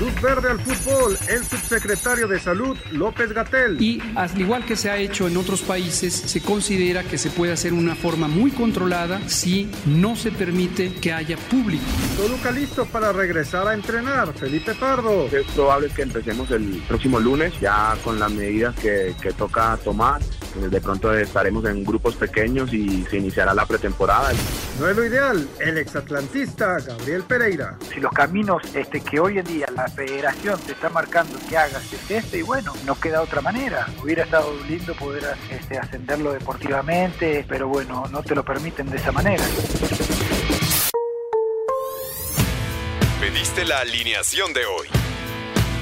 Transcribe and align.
Luz 0.00 0.22
verde 0.22 0.48
al 0.48 0.60
fútbol, 0.60 1.18
el 1.28 1.44
subsecretario 1.44 2.28
de 2.28 2.38
Salud, 2.38 2.78
López 2.92 3.32
Gatel. 3.32 3.82
Y 3.82 4.00
al 4.14 4.40
igual 4.40 4.64
que 4.64 4.76
se 4.76 4.90
ha 4.90 4.96
hecho 4.96 5.26
en 5.26 5.36
otros 5.36 5.62
países, 5.62 6.14
se 6.14 6.40
considera 6.40 7.02
que 7.02 7.18
se 7.18 7.30
puede 7.30 7.52
hacer 7.52 7.72
una 7.72 7.96
forma 7.96 8.28
muy 8.28 8.52
controlada 8.52 9.20
si 9.26 9.68
no 9.86 10.14
se 10.14 10.30
permite 10.30 10.94
que 10.94 11.12
haya 11.12 11.36
público. 11.36 11.84
Toluca 12.16 12.52
listo 12.52 12.86
para 12.86 13.12
regresar 13.12 13.66
a 13.66 13.74
entrenar. 13.74 14.32
Felipe 14.34 14.72
Pardo. 14.76 15.26
Es 15.26 15.46
probable 15.46 15.88
que 15.88 16.02
empecemos 16.02 16.48
el 16.52 16.80
próximo 16.86 17.18
lunes 17.18 17.52
ya 17.60 17.96
con 18.04 18.20
las 18.20 18.30
medidas 18.30 18.76
que, 18.76 19.16
que 19.20 19.32
toca 19.32 19.76
tomar. 19.82 20.20
De 20.54 20.80
pronto 20.80 21.12
estaremos 21.12 21.64
en 21.66 21.84
grupos 21.84 22.14
pequeños 22.14 22.72
y 22.72 23.04
se 23.10 23.18
iniciará 23.18 23.52
la 23.52 23.66
pretemporada. 23.66 24.32
No 24.80 24.88
es 24.88 24.96
lo 24.96 25.04
ideal, 25.04 25.48
el 25.60 25.78
exatlantista 25.78 26.78
Gabriel 26.78 27.22
Pereira. 27.22 27.76
Si 27.92 28.00
los 28.00 28.12
caminos 28.12 28.62
este, 28.74 29.00
que 29.00 29.20
hoy 29.20 29.38
en 29.38 29.44
día 29.44 29.66
la 29.74 29.87
federación 29.90 30.60
te 30.60 30.72
está 30.72 30.88
marcando 30.88 31.38
que 31.48 31.56
hagas 31.56 31.92
es 31.92 32.10
este, 32.10 32.38
y 32.38 32.42
bueno, 32.42 32.72
no 32.84 32.98
queda 32.98 33.22
otra 33.22 33.40
manera. 33.40 33.86
Hubiera 34.02 34.24
estado 34.24 34.52
lindo 34.68 34.94
poder 34.94 35.24
este, 35.50 35.78
ascenderlo 35.78 36.32
deportivamente, 36.32 37.44
pero 37.48 37.68
bueno, 37.68 38.04
no 38.10 38.22
te 38.22 38.34
lo 38.34 38.44
permiten 38.44 38.90
de 38.90 38.96
esa 38.96 39.12
manera. 39.12 39.44
Pediste 43.20 43.64
la 43.64 43.80
alineación 43.80 44.52
de 44.52 44.66
hoy. 44.66 44.97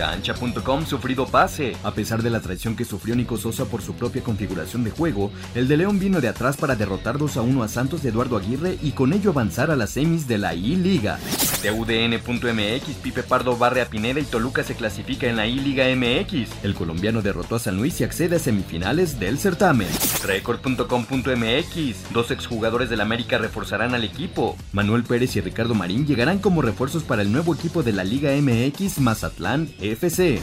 Cancha.com 0.00 0.86
sufrido 0.86 1.26
pase. 1.26 1.76
A 1.84 1.92
pesar 1.92 2.22
de 2.22 2.30
la 2.30 2.40
traición 2.40 2.74
que 2.74 2.86
sufrió 2.86 3.14
Nico 3.14 3.36
Sosa 3.36 3.66
por 3.66 3.82
su 3.82 3.92
propia 3.92 4.22
configuración 4.22 4.82
de 4.82 4.90
juego, 4.90 5.30
el 5.54 5.68
de 5.68 5.76
León 5.76 5.98
vino 5.98 6.22
de 6.22 6.28
atrás 6.28 6.56
para 6.56 6.74
derrotar 6.74 7.18
2 7.18 7.36
a 7.36 7.42
1 7.42 7.62
a 7.62 7.68
Santos 7.68 8.02
de 8.02 8.08
Eduardo 8.08 8.38
Aguirre 8.38 8.78
y 8.80 8.92
con 8.92 9.12
ello 9.12 9.32
avanzar 9.32 9.70
a 9.70 9.76
las 9.76 9.90
semis 9.90 10.26
de 10.26 10.38
la 10.38 10.54
I-Liga. 10.54 11.18
TUDN.mx, 11.60 12.94
Pipe 13.02 13.22
Pardo 13.22 13.58
barre 13.58 13.82
a 13.82 13.90
Pineda 13.90 14.20
y 14.20 14.24
Toluca 14.24 14.62
se 14.62 14.74
clasifica 14.74 15.26
en 15.26 15.36
la 15.36 15.46
I-Liga 15.46 15.84
MX. 15.94 16.64
El 16.64 16.74
colombiano 16.74 17.20
derrotó 17.20 17.56
a 17.56 17.58
San 17.58 17.76
Luis 17.76 18.00
y 18.00 18.04
accede 18.04 18.36
a 18.36 18.38
semifinales 18.38 19.20
del 19.20 19.38
certamen. 19.38 19.88
Record.com.mx, 20.24 22.12
dos 22.12 22.30
exjugadores 22.30 22.88
del 22.88 23.02
América 23.02 23.36
reforzarán 23.36 23.94
al 23.94 24.04
equipo. 24.04 24.56
Manuel 24.72 25.04
Pérez 25.04 25.36
y 25.36 25.42
Ricardo 25.42 25.74
Marín 25.74 26.06
llegarán 26.06 26.38
como 26.38 26.62
refuerzos 26.62 27.02
para 27.02 27.20
el 27.20 27.30
nuevo 27.30 27.54
equipo 27.54 27.82
de 27.82 27.92
la 27.92 28.04
Liga 28.04 28.30
MX 28.30 28.98
Mazatlán 29.00 29.68
FC. 29.92 30.40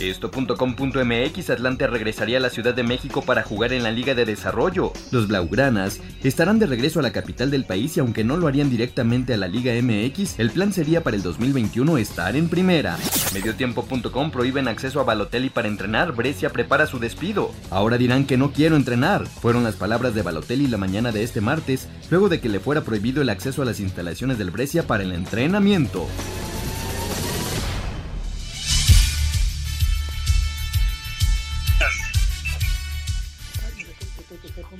Esto.com.mx 0.00 1.50
Atlante 1.50 1.86
regresaría 1.86 2.38
a 2.38 2.40
la 2.40 2.50
Ciudad 2.50 2.74
de 2.74 2.82
México 2.82 3.22
para 3.22 3.42
jugar 3.42 3.72
en 3.72 3.82
la 3.82 3.92
Liga 3.92 4.14
de 4.14 4.24
Desarrollo. 4.24 4.92
Los 5.10 5.28
Blaugranas 5.28 6.00
estarán 6.22 6.58
de 6.58 6.66
regreso 6.66 6.98
a 6.98 7.02
la 7.02 7.12
capital 7.12 7.50
del 7.50 7.64
país 7.64 7.96
y 7.96 8.00
aunque 8.00 8.24
no 8.24 8.36
lo 8.36 8.48
harían 8.48 8.70
directamente 8.70 9.34
a 9.34 9.36
la 9.36 9.48
Liga 9.48 9.72
MX, 9.80 10.38
el 10.38 10.50
plan 10.50 10.72
sería 10.72 11.02
para 11.02 11.16
el 11.16 11.22
2021 11.22 11.98
estar 11.98 12.36
en 12.36 12.48
primera. 12.48 12.98
Mediotiempo.com 13.32 14.30
prohíben 14.30 14.68
acceso 14.68 15.00
a 15.00 15.04
Balotelli 15.04 15.50
para 15.50 15.68
entrenar, 15.68 16.12
Brescia 16.12 16.50
prepara 16.50 16.86
su 16.86 16.98
despido. 16.98 17.52
Ahora 17.70 17.98
dirán 17.98 18.26
que 18.26 18.36
no 18.36 18.52
quiero 18.52 18.76
entrenar. 18.76 19.26
Fueron 19.26 19.64
las 19.64 19.76
palabras 19.76 20.14
de 20.14 20.22
Balotelli 20.22 20.66
la 20.66 20.78
mañana 20.78 21.12
de 21.12 21.22
este 21.22 21.40
martes, 21.40 21.88
luego 22.10 22.28
de 22.28 22.40
que 22.40 22.48
le 22.48 22.60
fuera 22.60 22.82
prohibido 22.82 23.22
el 23.22 23.28
acceso 23.28 23.62
a 23.62 23.64
las 23.64 23.80
instalaciones 23.80 24.38
del 24.38 24.50
Brescia 24.50 24.86
para 24.86 25.02
el 25.02 25.12
entrenamiento. 25.12 26.06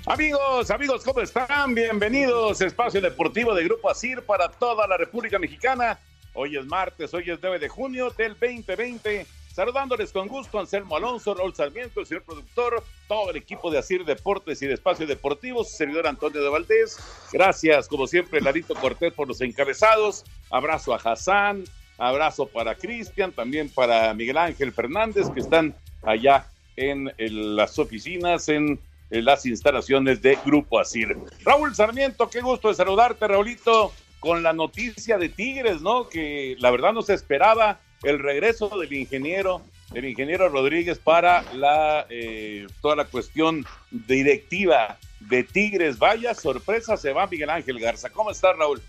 Amigos, 0.07 0.71
amigos, 0.71 1.03
¿cómo 1.03 1.23
están? 1.23 1.75
Bienvenidos 1.75 2.61
a 2.61 2.67
Espacio 2.67 3.01
Deportivo 3.01 3.55
de 3.55 3.65
Grupo 3.65 3.89
ASIR 3.89 4.21
para 4.21 4.51
toda 4.51 4.87
la 4.87 4.99
República 4.99 5.39
Mexicana. 5.39 5.99
Hoy 6.35 6.59
es 6.59 6.67
martes, 6.67 7.15
hoy 7.15 7.31
es 7.31 7.39
9 7.41 7.59
de 7.59 7.71
junio 7.71 8.11
del 8.11 8.33
2020. 8.39 9.27
Saludándoles 9.51 10.13
con 10.13 10.29
gusto 10.29 10.61
Anselmo 10.61 10.99
Alonso, 10.99 11.33
Raúl 11.33 11.55
Sarmiento, 11.55 12.01
el 12.01 12.07
señor 12.07 12.23
productor, 12.25 12.85
todo 13.09 13.31
el 13.31 13.37
equipo 13.37 13.71
de 13.71 13.79
ASIR 13.79 14.05
Deportes 14.05 14.61
y 14.61 14.67
de 14.67 14.75
Espacio 14.75 15.07
Deportivo, 15.07 15.65
su 15.65 15.75
servidor 15.75 16.07
Antonio 16.07 16.43
de 16.43 16.51
Valdés. 16.51 16.99
Gracias, 17.33 17.89
como 17.89 18.07
siempre, 18.07 18.43
Larito 18.43 18.75
Cortés 18.75 19.15
por 19.15 19.27
los 19.27 19.41
encabezados. 19.41 20.25
Abrazo 20.51 20.93
a 20.93 20.99
Hassan, 20.99 21.65
abrazo 21.97 22.45
para 22.47 22.75
Cristian, 22.75 23.33
también 23.33 23.71
para 23.71 24.13
Miguel 24.13 24.37
Ángel 24.37 24.71
Fernández, 24.71 25.31
que 25.31 25.41
están 25.41 25.75
allá 26.03 26.47
en 26.77 27.11
las 27.57 27.79
oficinas, 27.79 28.51
en 28.51 28.79
las 29.11 29.47
instalaciones 29.47 30.23
de 30.23 30.39
Grupo 30.45 30.81
Asir. 30.81 31.17
Raúl 31.45 31.75
Sarmiento, 31.75 32.29
qué 32.29 32.41
gusto 32.41 32.69
de 32.69 32.75
saludarte, 32.75 33.29
Raulito, 33.29 33.93
con 34.21 34.43
la 34.43 34.53
noticia 34.53 35.19
de 35.19 35.29
Tigres, 35.29 35.83
¿no? 35.83 36.09
Que 36.09 36.57
la 36.59 36.71
verdad 36.71 36.93
no 36.93 37.03
se 37.03 37.15
esperaba 37.15 37.81
el 38.03 38.19
regreso 38.19 38.69
del 38.79 38.93
ingeniero, 38.93 39.63
del 39.93 40.07
ingeniero 40.07 40.49
Rodríguez 40.49 40.99
para 40.99 41.43
la 41.53 42.07
eh, 42.09 42.67
toda 42.81 42.97
la 42.97 43.05
cuestión 43.05 43.65
directiva 43.91 44.99
de 45.21 45.45
Tigres. 45.45 45.99
Vaya 45.99 46.35
sorpresa, 46.35 46.97
se 46.97 47.13
va 47.13 47.27
Miguel 47.27 47.51
Ángel 47.51 47.79
Garza. 47.79 48.11
¿Cómo 48.11 48.31
estás, 48.31 48.57
Raúl? 48.57 48.81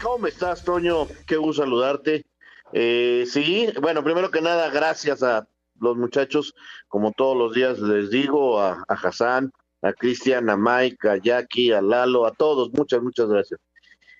¿Cómo 0.00 0.26
estás, 0.26 0.64
Toño? 0.64 1.06
Qué 1.26 1.36
gusto 1.36 1.62
saludarte. 1.62 2.24
Eh, 2.72 3.24
sí, 3.30 3.68
bueno, 3.80 4.02
primero 4.02 4.30
que 4.30 4.40
nada, 4.40 4.70
gracias 4.70 5.22
a 5.22 5.46
los 5.80 5.96
muchachos, 5.96 6.54
como 6.88 7.12
todos 7.12 7.36
los 7.36 7.54
días 7.54 7.78
les 7.78 8.10
digo, 8.10 8.60
a, 8.60 8.84
Hassan, 8.88 9.50
a 9.82 9.92
Cristian, 9.92 10.50
a 10.50 10.56
Mike, 10.56 11.08
a 11.08 11.16
Jackie, 11.16 11.72
a 11.72 11.80
Lalo, 11.80 12.26
a 12.26 12.32
todos, 12.32 12.70
muchas, 12.72 13.02
muchas 13.02 13.28
gracias. 13.28 13.60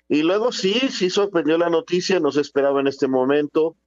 Y 0.09 0.23
luego 0.23 0.51
sí, 0.51 0.73
sí 0.89 1.09
sorprendió 1.09 1.57
la 1.57 1.69
noticia, 1.69 2.19
no 2.19 2.31
se 2.31 2.41
esperaba 2.41 2.81
en 2.81 2.87
este 2.87 3.07
momento, 3.07 3.77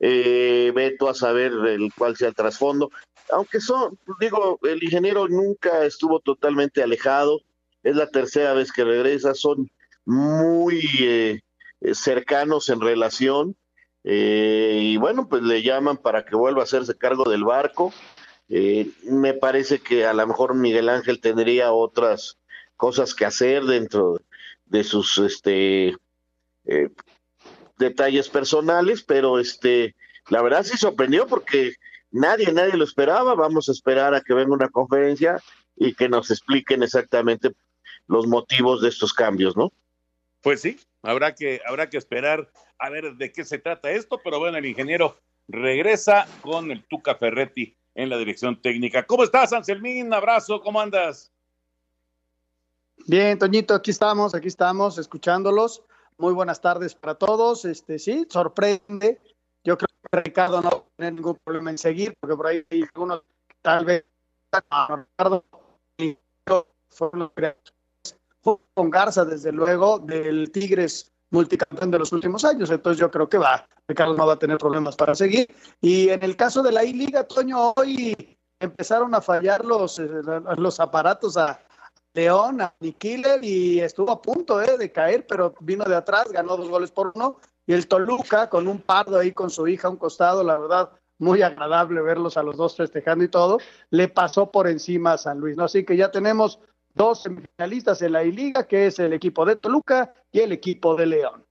eh, 0.00 0.72
veto 0.74 1.08
a 1.08 1.14
saber 1.14 1.52
el 1.52 1.92
cuál 1.96 2.16
sea 2.16 2.28
el 2.28 2.34
trasfondo, 2.34 2.90
aunque 3.30 3.60
son, 3.60 3.98
digo, 4.20 4.58
el 4.62 4.82
ingeniero 4.82 5.28
nunca 5.28 5.84
estuvo 5.84 6.20
totalmente 6.20 6.82
alejado, 6.82 7.40
es 7.82 7.96
la 7.96 8.08
tercera 8.08 8.54
vez 8.54 8.72
que 8.72 8.84
regresa, 8.84 9.34
son 9.34 9.70
muy 10.04 10.82
eh, 11.00 11.40
cercanos 11.92 12.68
en 12.68 12.80
relación, 12.80 13.56
eh, 14.04 14.78
y 14.80 14.96
bueno, 14.98 15.28
pues 15.28 15.42
le 15.42 15.62
llaman 15.62 15.96
para 15.96 16.24
que 16.26 16.36
vuelva 16.36 16.60
a 16.60 16.64
hacerse 16.64 16.96
cargo 16.96 17.28
del 17.28 17.44
barco. 17.44 17.92
Eh, 18.50 18.90
me 19.04 19.32
parece 19.32 19.80
que 19.80 20.04
a 20.04 20.12
lo 20.12 20.26
mejor 20.26 20.54
Miguel 20.54 20.90
Ángel 20.90 21.20
tendría 21.20 21.72
otras 21.72 22.38
cosas 22.76 23.14
que 23.14 23.24
hacer 23.24 23.64
dentro 23.64 24.20
de 24.66 24.84
sus 24.84 25.16
este 25.18 25.96
eh, 26.66 26.90
detalles 27.78 28.28
personales, 28.28 29.02
pero 29.02 29.38
este 29.38 29.94
la 30.28 30.42
verdad 30.42 30.64
sí 30.64 30.76
sorprendió 30.76 31.26
porque 31.26 31.74
nadie, 32.10 32.52
nadie 32.52 32.76
lo 32.76 32.84
esperaba. 32.84 33.34
Vamos 33.34 33.70
a 33.70 33.72
esperar 33.72 34.14
a 34.14 34.20
que 34.20 34.34
venga 34.34 34.52
una 34.52 34.68
conferencia 34.68 35.42
y 35.76 35.94
que 35.94 36.10
nos 36.10 36.30
expliquen 36.30 36.82
exactamente 36.82 37.52
los 38.06 38.26
motivos 38.26 38.82
de 38.82 38.90
estos 38.90 39.14
cambios, 39.14 39.56
¿no? 39.56 39.72
Pues 40.42 40.60
sí, 40.60 40.78
habrá 41.04 41.34
que, 41.34 41.60
habrá 41.66 41.88
que 41.88 41.98
esperar 41.98 42.48
a 42.78 42.90
ver 42.90 43.14
de 43.14 43.32
qué 43.32 43.44
se 43.44 43.58
trata 43.58 43.90
esto, 43.90 44.20
pero 44.22 44.38
bueno, 44.38 44.58
el 44.58 44.66
ingeniero 44.66 45.16
regresa 45.48 46.26
con 46.40 46.70
el 46.70 46.84
Tuca 46.84 47.14
Ferretti 47.14 47.76
en 47.94 48.10
la 48.10 48.18
dirección 48.18 48.60
técnica. 48.60 49.06
¿Cómo 49.06 49.24
estás, 49.24 49.52
Anselmín? 49.52 50.12
Abrazo, 50.12 50.60
¿cómo 50.60 50.80
andas? 50.80 51.30
Bien, 53.06 53.38
Toñito, 53.38 53.74
aquí 53.74 53.90
estamos, 53.90 54.34
aquí 54.34 54.48
estamos, 54.48 54.98
escuchándolos. 54.98 55.82
Muy 56.16 56.32
buenas 56.32 56.60
tardes 56.60 56.94
para 56.94 57.14
todos. 57.14 57.64
Este, 57.64 57.98
sí, 57.98 58.26
sorprende. 58.30 59.20
Yo 59.62 59.76
creo 59.76 59.88
que 60.10 60.20
Ricardo 60.22 60.62
no 60.62 60.70
va 60.70 60.76
a 60.76 60.96
tener 60.96 61.14
ningún 61.14 61.38
problema 61.44 61.70
en 61.70 61.78
seguir, 61.78 62.14
porque 62.20 62.36
por 62.36 62.46
ahí 62.46 62.64
hay 62.70 62.82
algunos 62.82 63.22
tal 63.62 63.84
vez 63.84 64.04
Ricardo 64.52 65.44
fue 66.88 67.10
con 68.44 68.90
Garza, 68.90 69.24
desde 69.24 69.52
luego, 69.52 69.98
del 69.98 70.50
Tigres 70.52 71.10
multicampeón 71.30 71.90
de 71.90 71.98
los 71.98 72.12
últimos 72.12 72.44
años. 72.44 72.70
Entonces 72.70 73.00
yo 73.00 73.10
creo 73.10 73.28
que 73.28 73.38
va, 73.38 73.66
Ricardo 73.88 74.14
no 74.14 74.26
va 74.26 74.34
a 74.34 74.38
tener 74.38 74.58
problemas 74.58 74.96
para 74.96 75.14
seguir. 75.14 75.48
Y 75.80 76.08
en 76.08 76.22
el 76.22 76.36
caso 76.36 76.62
de 76.62 76.72
la 76.72 76.84
I-Liga, 76.84 77.24
Toño, 77.24 77.72
hoy 77.76 78.38
empezaron 78.60 79.14
a 79.14 79.20
fallar 79.20 79.64
los, 79.64 79.98
eh, 79.98 80.08
los 80.56 80.80
aparatos 80.80 81.36
a 81.36 81.60
León, 82.14 82.60
a 82.60 82.72
Nikiller 82.80 83.42
y 83.42 83.80
estuvo 83.80 84.12
a 84.12 84.22
punto 84.22 84.62
eh, 84.62 84.78
de 84.78 84.92
caer, 84.92 85.26
pero 85.26 85.52
vino 85.60 85.84
de 85.84 85.96
atrás, 85.96 86.30
ganó 86.30 86.56
dos 86.56 86.68
goles 86.68 86.90
por 86.90 87.12
uno. 87.14 87.38
Y 87.66 87.72
el 87.72 87.88
Toluca 87.88 88.48
con 88.48 88.68
un 88.68 88.80
pardo 88.80 89.18
ahí 89.18 89.32
con 89.32 89.50
su 89.50 89.66
hija 89.66 89.88
a 89.88 89.90
un 89.90 89.96
costado, 89.96 90.44
la 90.44 90.58
verdad, 90.58 90.90
muy 91.18 91.42
agradable 91.42 92.02
verlos 92.02 92.36
a 92.36 92.42
los 92.42 92.56
dos 92.56 92.76
festejando 92.76 93.24
y 93.24 93.28
todo, 93.28 93.58
le 93.90 94.08
pasó 94.08 94.50
por 94.50 94.68
encima 94.68 95.12
a 95.12 95.18
San 95.18 95.38
Luis, 95.38 95.56
¿no? 95.56 95.64
Así 95.64 95.84
que 95.84 95.96
ya 95.96 96.10
tenemos 96.10 96.60
dos 96.94 97.22
semifinalistas 97.22 98.00
en 98.02 98.12
la 98.12 98.24
I-Liga, 98.24 98.66
que 98.66 98.86
es 98.86 98.98
el 98.98 99.12
equipo 99.12 99.44
de 99.44 99.56
Toluca 99.56 100.14
y 100.32 100.40
el 100.40 100.52
equipo 100.52 100.94
de 100.94 101.06
León. 101.06 101.44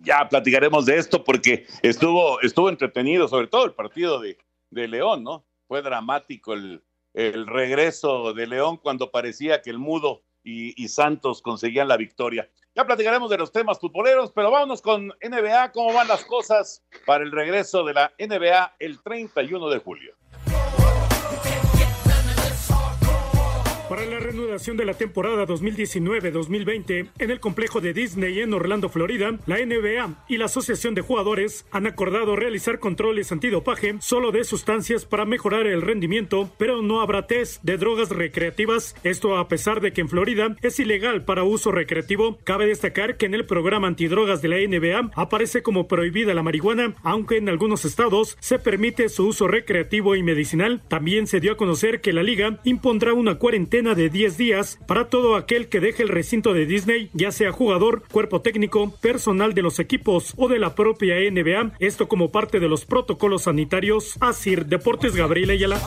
Ya 0.00 0.28
platicaremos 0.28 0.86
de 0.86 0.96
esto 0.96 1.24
porque 1.24 1.66
estuvo, 1.82 2.40
estuvo 2.40 2.68
entretenido, 2.68 3.28
sobre 3.28 3.46
todo 3.46 3.64
el 3.64 3.72
partido 3.72 4.20
de, 4.20 4.38
de 4.70 4.88
León, 4.88 5.24
¿no? 5.24 5.46
Fue 5.66 5.82
dramático 5.82 6.54
el, 6.54 6.82
el, 7.14 7.46
regreso 7.46 8.32
de 8.32 8.46
León 8.46 8.78
cuando 8.78 9.10
parecía 9.10 9.62
que 9.62 9.70
el 9.70 9.78
Mudo 9.78 10.22
y, 10.42 10.82
y, 10.82 10.88
Santos 10.88 11.42
conseguían 11.42 11.88
la 11.88 11.96
victoria. 11.96 12.50
Ya 12.74 12.86
platicaremos 12.86 13.30
de 13.30 13.38
los 13.38 13.50
temas 13.50 13.78
futboleros, 13.80 14.32
pero 14.32 14.50
vámonos 14.50 14.80
con 14.80 15.08
NBA, 15.08 15.72
cómo 15.72 15.92
van 15.92 16.08
las 16.08 16.24
cosas 16.24 16.82
para 17.04 17.24
el 17.24 17.32
regreso 17.32 17.84
de 17.84 17.94
la 17.94 18.12
NBA 18.18 18.76
el 18.78 19.02
31 19.02 19.68
de 19.68 19.78
julio. 19.78 20.14
Para 23.88 24.04
la 24.04 24.18
reanudación 24.18 24.76
de 24.76 24.84
la 24.84 24.92
temporada 24.92 25.46
2019-2020 25.46 27.08
en 27.18 27.30
el 27.30 27.40
complejo 27.40 27.80
de 27.80 27.94
Disney 27.94 28.40
en 28.40 28.52
Orlando, 28.52 28.90
Florida, 28.90 29.38
la 29.46 29.64
NBA 29.64 30.24
y 30.28 30.36
la 30.36 30.44
Asociación 30.44 30.94
de 30.94 31.00
Jugadores 31.00 31.64
han 31.70 31.86
acordado 31.86 32.36
realizar 32.36 32.80
controles 32.80 33.32
antidopaje 33.32 33.96
solo 34.00 34.30
de 34.30 34.44
sustancias 34.44 35.06
para 35.06 35.24
mejorar 35.24 35.66
el 35.66 35.80
rendimiento, 35.80 36.50
pero 36.58 36.82
no 36.82 37.00
habrá 37.00 37.26
test 37.26 37.62
de 37.62 37.78
drogas 37.78 38.10
recreativas. 38.10 38.94
Esto 39.04 39.38
a 39.38 39.48
pesar 39.48 39.80
de 39.80 39.94
que 39.94 40.02
en 40.02 40.10
Florida 40.10 40.54
es 40.60 40.78
ilegal 40.78 41.24
para 41.24 41.44
uso 41.44 41.72
recreativo. 41.72 42.36
Cabe 42.44 42.66
destacar 42.66 43.16
que 43.16 43.24
en 43.24 43.32
el 43.32 43.46
programa 43.46 43.88
antidrogas 43.88 44.42
de 44.42 44.48
la 44.48 44.56
NBA 44.56 45.12
aparece 45.14 45.62
como 45.62 45.88
prohibida 45.88 46.34
la 46.34 46.42
marihuana, 46.42 46.94
aunque 47.04 47.38
en 47.38 47.48
algunos 47.48 47.86
estados 47.86 48.36
se 48.38 48.58
permite 48.58 49.08
su 49.08 49.28
uso 49.28 49.48
recreativo 49.48 50.14
y 50.14 50.22
medicinal. 50.22 50.82
También 50.88 51.26
se 51.26 51.40
dio 51.40 51.52
a 51.52 51.56
conocer 51.56 52.02
que 52.02 52.12
la 52.12 52.22
liga 52.22 52.60
impondrá 52.64 53.14
una 53.14 53.38
cuarentena 53.38 53.77
de 53.78 54.10
10 54.10 54.36
días 54.36 54.78
para 54.88 55.08
todo 55.08 55.36
aquel 55.36 55.68
que 55.68 55.78
deje 55.78 56.02
el 56.02 56.08
recinto 56.08 56.52
de 56.52 56.66
Disney, 56.66 57.10
ya 57.12 57.30
sea 57.30 57.52
jugador, 57.52 58.02
cuerpo 58.10 58.42
técnico, 58.42 58.92
personal 59.00 59.54
de 59.54 59.62
los 59.62 59.78
equipos 59.78 60.34
o 60.36 60.48
de 60.48 60.58
la 60.58 60.74
propia 60.74 61.14
NBA. 61.30 61.76
Esto 61.78 62.08
como 62.08 62.32
parte 62.32 62.58
de 62.58 62.68
los 62.68 62.84
protocolos 62.84 63.44
sanitarios. 63.44 64.16
Asir 64.20 64.66
Deportes 64.66 65.14
Gabriel 65.14 65.50
Ayala. 65.50 65.80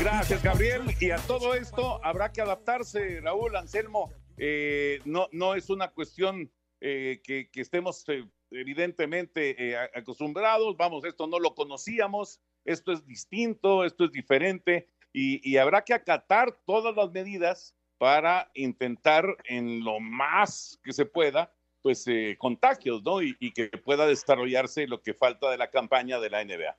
Gracias, 0.00 0.42
Gabriel. 0.42 0.82
Y 1.00 1.10
a 1.12 1.18
todo 1.18 1.54
esto 1.54 2.04
habrá 2.04 2.32
que 2.32 2.40
adaptarse, 2.40 3.20
Raúl 3.20 3.54
Anselmo. 3.54 4.12
Eh, 4.36 4.98
no, 5.04 5.28
no 5.30 5.54
es 5.54 5.70
una 5.70 5.92
cuestión 5.92 6.50
eh, 6.80 7.20
que, 7.22 7.48
estemos 7.54 8.04
eh, 8.08 8.24
evidentemente 8.50 9.76
acostumbrados. 9.94 10.76
Vamos, 10.76 11.04
esto 11.04 11.28
no 11.28 11.38
lo 11.38 11.54
conocíamos 11.54 12.40
esto 12.64 12.92
es 12.92 13.06
distinto, 13.06 13.84
esto 13.84 14.04
es 14.04 14.12
diferente 14.12 14.88
y, 15.12 15.56
habrá 15.56 15.82
que 15.82 15.94
acatar 15.94 16.56
todas 16.64 16.94
las 16.94 17.10
medidas 17.10 17.74
para 17.98 18.50
intentar 18.54 19.36
en 19.44 19.84
lo 19.84 20.00
más 20.00 20.78
que 20.82 20.92
se 20.92 21.04
pueda, 21.04 21.52
pues 21.82 22.06
eh, 22.06 22.36
contagios, 22.38 23.02
¿no? 23.02 23.20
Y, 23.20 23.36
y, 23.40 23.52
que 23.52 23.68
pueda 23.68 24.06
desarrollarse 24.06 24.86
lo 24.86 25.02
que 25.02 25.14
falta 25.14 25.50
de 25.50 25.58
la 25.58 25.70
campaña 25.70 26.20
de 26.20 26.30
la 26.30 26.44
NBA. 26.44 26.76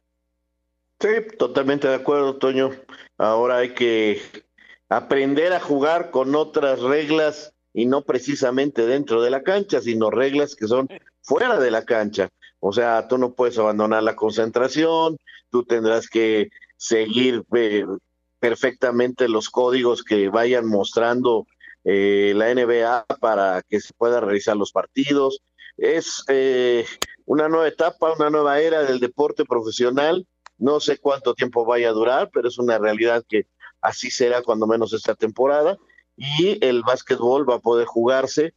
Sí, 1.00 1.10
totalmente 1.38 1.88
de 1.88 1.96
acuerdo, 1.96 2.38
Toño. 2.38 2.72
Ahora 3.18 3.58
hay 3.58 3.74
que 3.74 4.22
aprender 4.88 5.54
a 5.54 5.60
jugar 5.60 6.12
con 6.12 6.36
otras 6.36 6.80
reglas 6.80 7.54
y 7.74 7.86
no 7.86 8.02
precisamente 8.04 8.86
dentro 8.86 9.22
de 9.22 9.30
la 9.30 9.44
cancha, 9.44 9.82
sino 9.82 10.10
reglas 10.10 10.56
que 10.56 10.68
son 10.68 10.88
fuera 11.22 11.60
de 11.60 11.72
la 11.72 11.86
cancha. 11.86 12.30
O 12.64 12.72
sea, 12.72 13.08
tú 13.08 13.18
no 13.18 13.34
puedes 13.34 13.58
abandonar 13.58 14.04
la 14.04 14.16
concentración, 14.16 15.18
tú 15.50 15.64
tendrás 15.64 16.08
que 16.08 16.52
seguir 16.78 17.44
eh, 17.56 17.86
perfectamente 18.40 19.28
los 19.28 19.50
códigos 19.50 20.04
que 20.04 20.30
vayan 20.30 20.68
mostrando 20.68 21.48
eh, 21.84 22.34
la 22.36 22.54
NBA 22.54 23.06
para 23.20 23.64
que 23.68 23.82
se 23.82 23.94
puedan 23.96 24.24
realizar 24.24 24.56
los 24.56 24.72
partidos. 24.72 25.42
Es 25.76 26.24
eh, 26.28 26.86
una 27.26 27.50
nueva 27.50 27.68
etapa, 27.68 28.14
una 28.14 28.30
nueva 28.30 28.60
era 28.60 28.84
del 28.84 29.00
deporte 29.00 29.44
profesional. 29.44 30.28
No 30.60 30.80
sé 30.80 31.00
cuánto 31.00 31.34
tiempo 31.34 31.66
vaya 31.66 31.90
a 31.90 31.94
durar, 31.94 32.30
pero 32.32 32.48
es 32.48 32.60
una 32.60 32.78
realidad 32.78 33.26
que 33.28 33.48
así 33.82 34.12
será 34.12 34.44
cuando 34.44 34.68
menos 34.68 34.94
esta 34.94 35.16
temporada. 35.16 35.80
Y 36.16 36.64
el 36.64 36.84
básquetbol 36.84 37.50
va 37.50 37.56
a 37.56 37.60
poder 37.60 37.88
jugarse 37.88 38.54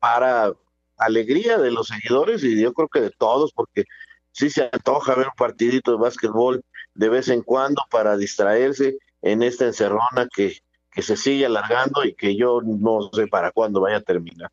para 0.00 0.52
alegría 0.98 1.58
de 1.58 1.70
los 1.70 1.88
seguidores 1.88 2.42
y 2.44 2.60
yo 2.60 2.72
creo 2.72 2.88
que 2.88 3.00
de 3.00 3.10
todos, 3.10 3.52
porque 3.52 3.84
sí 4.32 4.50
se 4.50 4.68
antoja 4.70 5.14
ver 5.14 5.26
un 5.26 5.34
partidito 5.36 5.92
de 5.92 5.98
básquetbol 5.98 6.62
de 6.94 7.08
vez 7.08 7.28
en 7.28 7.42
cuando 7.42 7.82
para 7.90 8.16
distraerse 8.16 8.98
en 9.22 9.42
esta 9.42 9.66
encerrona 9.66 10.28
que, 10.34 10.58
que 10.90 11.02
se 11.02 11.16
sigue 11.16 11.46
alargando 11.46 12.04
y 12.04 12.14
que 12.14 12.36
yo 12.36 12.60
no 12.62 13.10
sé 13.12 13.26
para 13.26 13.50
cuándo 13.50 13.80
vaya 13.80 13.96
a 13.96 14.02
terminar. 14.02 14.50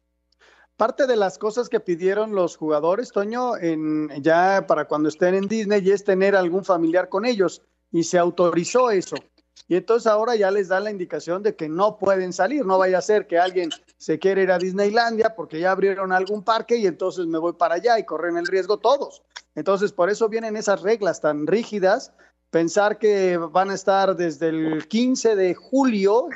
Parte 0.78 1.08
de 1.08 1.16
las 1.16 1.38
cosas 1.38 1.70
que 1.70 1.80
pidieron 1.80 2.36
los 2.36 2.58
jugadores, 2.58 3.12
Toño, 3.12 3.56
en, 3.56 4.10
ya 4.22 4.66
para 4.68 4.86
cuando 4.86 5.08
estén 5.08 5.34
en 5.34 5.48
Disney, 5.48 5.90
es 5.90 6.04
tener 6.04 6.36
algún 6.36 6.66
familiar 6.66 7.08
con 7.08 7.26
ellos 7.26 7.62
y 7.92 8.04
se 8.04 8.18
autorizó 8.18 8.92
eso. 8.92 9.16
Y 9.68 9.76
entonces 9.76 10.08
ahora 10.08 10.36
ya 10.36 10.52
les 10.52 10.68
da 10.68 10.80
la 10.80 10.92
indicación 10.92 11.42
de 11.42 11.56
que 11.56 11.68
no 11.68 11.98
pueden 11.98 12.34
salir, 12.34 12.66
no 12.66 12.78
vaya 12.78 13.00
a 13.00 13.02
ser 13.02 13.26
que 13.26 13.40
alguien 13.40 13.70
se 13.98 14.20
quiera 14.20 14.42
ir 14.42 14.52
a 14.52 14.60
Disneylandia 14.60 15.36
porque 15.36 15.60
ya 15.60 15.72
abrieron 15.72 16.12
algún 16.12 16.44
parque 16.44 16.78
y 16.78 16.86
entonces 16.86 17.26
me 17.26 17.40
voy 17.40 17.54
para 17.54 17.76
allá 17.76 17.98
y 17.98 18.06
corren 18.06 18.38
el 18.38 18.46
riesgo 18.46 18.78
todos. 18.78 19.24
Entonces 19.56 19.92
por 19.92 20.10
eso 20.10 20.30
vienen 20.30 20.56
esas 20.56 20.82
reglas 20.82 21.22
tan 21.22 21.48
rígidas, 21.48 22.14
pensar 22.52 23.00
que 23.00 23.38
van 23.38 23.72
a 23.72 23.74
estar 23.74 24.16
desde 24.16 24.50
el 24.50 24.88
15 24.88 25.36
de 25.36 25.56
julio 25.56 26.28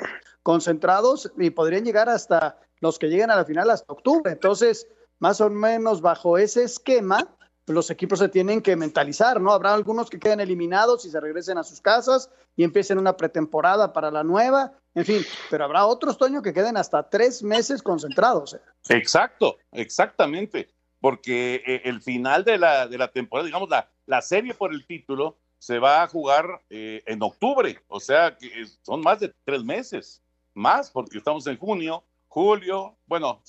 concentrados 0.42 1.30
y 1.38 1.50
podrían 1.50 1.84
llegar 1.84 2.08
hasta 2.08 2.58
los 2.80 2.98
que 2.98 3.08
lleguen 3.08 3.30
a 3.30 3.36
la 3.36 3.44
final 3.44 3.70
hasta 3.70 3.92
octubre. 3.92 4.32
Entonces, 4.32 4.88
más 5.18 5.40
o 5.40 5.50
menos 5.50 6.00
bajo 6.00 6.38
ese 6.38 6.64
esquema, 6.64 7.36
los 7.72 7.90
equipos 7.90 8.18
se 8.18 8.28
tienen 8.28 8.60
que 8.60 8.76
mentalizar, 8.76 9.40
¿no? 9.40 9.52
Habrá 9.52 9.74
algunos 9.74 10.10
que 10.10 10.18
queden 10.18 10.40
eliminados 10.40 11.04
y 11.04 11.10
se 11.10 11.20
regresen 11.20 11.58
a 11.58 11.62
sus 11.62 11.80
casas 11.80 12.30
y 12.56 12.64
empiecen 12.64 12.98
una 12.98 13.16
pretemporada 13.16 13.92
para 13.92 14.10
la 14.10 14.24
nueva, 14.24 14.72
en 14.94 15.04
fin, 15.04 15.22
pero 15.50 15.64
habrá 15.64 15.86
otros, 15.86 16.18
Toño, 16.18 16.42
que 16.42 16.52
queden 16.52 16.76
hasta 16.76 17.08
tres 17.08 17.42
meses 17.42 17.82
concentrados. 17.82 18.54
¿eh? 18.54 18.60
Exacto, 18.88 19.58
exactamente, 19.72 20.68
porque 21.00 21.62
eh, 21.66 21.82
el 21.84 22.02
final 22.02 22.44
de 22.44 22.58
la, 22.58 22.88
de 22.88 22.98
la 22.98 23.08
temporada, 23.08 23.46
digamos, 23.46 23.68
la, 23.68 23.88
la 24.06 24.22
serie 24.22 24.54
por 24.54 24.72
el 24.72 24.86
título 24.86 25.36
se 25.58 25.78
va 25.78 26.02
a 26.02 26.08
jugar 26.08 26.62
eh, 26.70 27.02
en 27.06 27.22
octubre, 27.22 27.78
o 27.88 28.00
sea, 28.00 28.36
que 28.36 28.50
son 28.82 29.00
más 29.02 29.20
de 29.20 29.32
tres 29.44 29.62
meses, 29.62 30.22
más, 30.54 30.90
porque 30.90 31.18
estamos 31.18 31.46
en 31.46 31.58
junio, 31.58 32.02
julio, 32.28 32.96
bueno, 33.06 33.42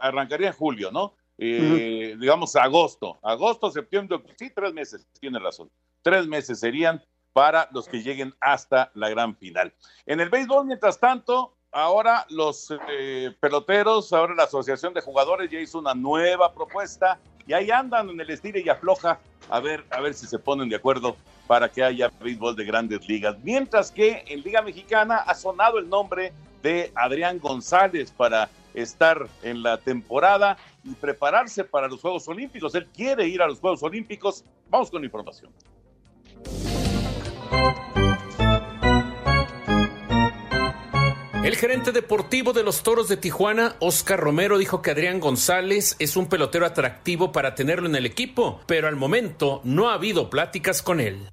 arrancaría 0.00 0.48
en 0.48 0.54
julio, 0.54 0.90
¿no? 0.90 1.14
Eh, 1.38 2.16
digamos, 2.18 2.56
agosto, 2.56 3.18
agosto, 3.22 3.70
septiembre, 3.70 4.20
sí, 4.36 4.50
tres 4.54 4.72
meses, 4.74 5.06
tiene 5.20 5.38
razón, 5.38 5.70
tres 6.02 6.26
meses 6.26 6.60
serían 6.60 7.02
para 7.32 7.68
los 7.72 7.86
que 7.86 8.02
lleguen 8.02 8.34
hasta 8.40 8.90
la 8.94 9.08
gran 9.08 9.36
final. 9.36 9.72
En 10.06 10.20
el 10.20 10.28
béisbol, 10.28 10.66
mientras 10.66 10.98
tanto, 10.98 11.54
ahora 11.70 12.26
los 12.30 12.74
eh, 12.90 13.32
peloteros, 13.40 14.12
ahora 14.12 14.34
la 14.34 14.44
Asociación 14.44 14.92
de 14.94 15.00
Jugadores 15.00 15.50
ya 15.50 15.60
hizo 15.60 15.78
una 15.78 15.94
nueva 15.94 16.52
propuesta 16.52 17.20
y 17.46 17.52
ahí 17.52 17.70
andan 17.70 18.10
en 18.10 18.20
el 18.20 18.30
estilo 18.30 18.58
y 18.58 18.68
afloja 18.68 19.20
a 19.48 19.60
ver, 19.60 19.84
a 19.90 20.00
ver 20.00 20.14
si 20.14 20.26
se 20.26 20.38
ponen 20.38 20.68
de 20.68 20.76
acuerdo 20.76 21.16
para 21.46 21.68
que 21.68 21.82
haya 21.82 22.10
béisbol 22.20 22.56
de 22.56 22.64
grandes 22.64 23.08
ligas. 23.08 23.36
Mientras 23.42 23.90
que 23.90 24.24
en 24.26 24.42
Liga 24.42 24.60
Mexicana 24.60 25.18
ha 25.18 25.34
sonado 25.34 25.78
el 25.78 25.88
nombre 25.88 26.32
de 26.62 26.92
Adrián 26.94 27.38
González 27.38 28.10
para 28.10 28.50
estar 28.82 29.28
en 29.42 29.62
la 29.62 29.78
temporada 29.78 30.56
y 30.84 30.94
prepararse 30.94 31.64
para 31.64 31.88
los 31.88 32.00
Juegos 32.00 32.28
Olímpicos. 32.28 32.74
Él 32.74 32.86
quiere 32.94 33.26
ir 33.26 33.42
a 33.42 33.46
los 33.46 33.60
Juegos 33.60 33.82
Olímpicos. 33.82 34.44
Vamos 34.70 34.90
con 34.90 35.02
la 35.02 35.06
información. 35.06 35.52
El 41.48 41.56
gerente 41.56 41.92
deportivo 41.92 42.52
de 42.52 42.62
los 42.62 42.82
Toros 42.82 43.08
de 43.08 43.16
Tijuana, 43.16 43.74
Oscar 43.78 44.20
Romero, 44.20 44.58
dijo 44.58 44.82
que 44.82 44.90
Adrián 44.90 45.18
González 45.18 45.96
es 45.98 46.14
un 46.18 46.28
pelotero 46.28 46.66
atractivo 46.66 47.32
para 47.32 47.54
tenerlo 47.54 47.88
en 47.88 47.96
el 47.96 48.04
equipo, 48.04 48.60
pero 48.66 48.86
al 48.86 48.96
momento 48.96 49.62
no 49.64 49.88
ha 49.88 49.94
habido 49.94 50.28
pláticas 50.28 50.82
con 50.82 51.00
él. 51.00 51.30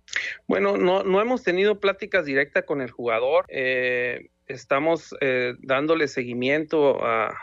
Bueno, 0.47 0.77
no, 0.77 1.03
no 1.03 1.19
hemos 1.19 1.43
tenido 1.43 1.81
pláticas 1.81 2.23
directas 2.23 2.63
con 2.63 2.79
el 2.79 2.91
jugador. 2.91 3.45
Eh, 3.49 4.29
estamos 4.47 5.15
eh, 5.21 5.53
dándole 5.59 6.07
seguimiento 6.07 6.99
a, 7.03 7.33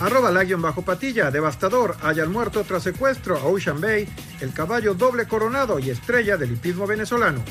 Arroba 0.00 0.30
la 0.30 0.44
bajo 0.58 0.82
patilla, 0.82 1.30
devastador, 1.30 1.96
hayan 2.02 2.30
muerto 2.30 2.62
tras 2.62 2.84
secuestro 2.84 3.36
a 3.36 3.44
Ocean 3.44 3.80
Bay, 3.80 4.08
el 4.40 4.52
caballo 4.52 4.94
doble 4.94 5.26
coronado 5.26 5.78
y 5.80 5.90
estrella 5.90 6.36
del 6.36 6.52
hipismo 6.52 6.86
venezolano. 6.86 7.42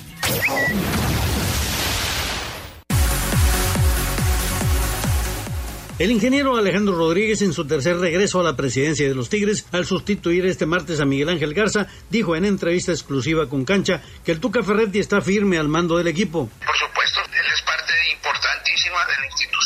El 5.99 6.11
ingeniero 6.11 6.55
Alejandro 6.55 6.95
Rodríguez, 6.95 7.41
en 7.41 7.53
su 7.53 7.65
tercer 7.65 7.97
regreso 7.97 8.39
a 8.39 8.43
la 8.43 8.55
presidencia 8.55 9.07
de 9.07 9.15
los 9.15 9.29
Tigres, 9.29 9.65
al 9.71 9.83
sustituir 9.85 10.45
este 10.45 10.67
martes 10.67 10.99
a 10.99 11.05
Miguel 11.05 11.29
Ángel 11.29 11.55
Garza, 11.55 11.87
dijo 12.11 12.35
en 12.35 12.45
entrevista 12.45 12.91
exclusiva 12.91 13.49
con 13.49 13.65
Cancha 13.65 14.03
que 14.23 14.31
el 14.31 14.39
Tuca 14.39 14.61
Ferretti 14.61 14.99
está 14.99 15.21
firme 15.21 15.57
al 15.57 15.67
mando 15.67 15.97
del 15.97 16.07
equipo. 16.07 16.51
Por 16.63 16.77
supuesto, 16.77 17.19
él 17.33 17.45
es 17.51 17.61
parte 17.63 17.93
importantísima 18.13 19.05
de 19.07 19.13
la 19.19 19.25
institución, 19.25 19.56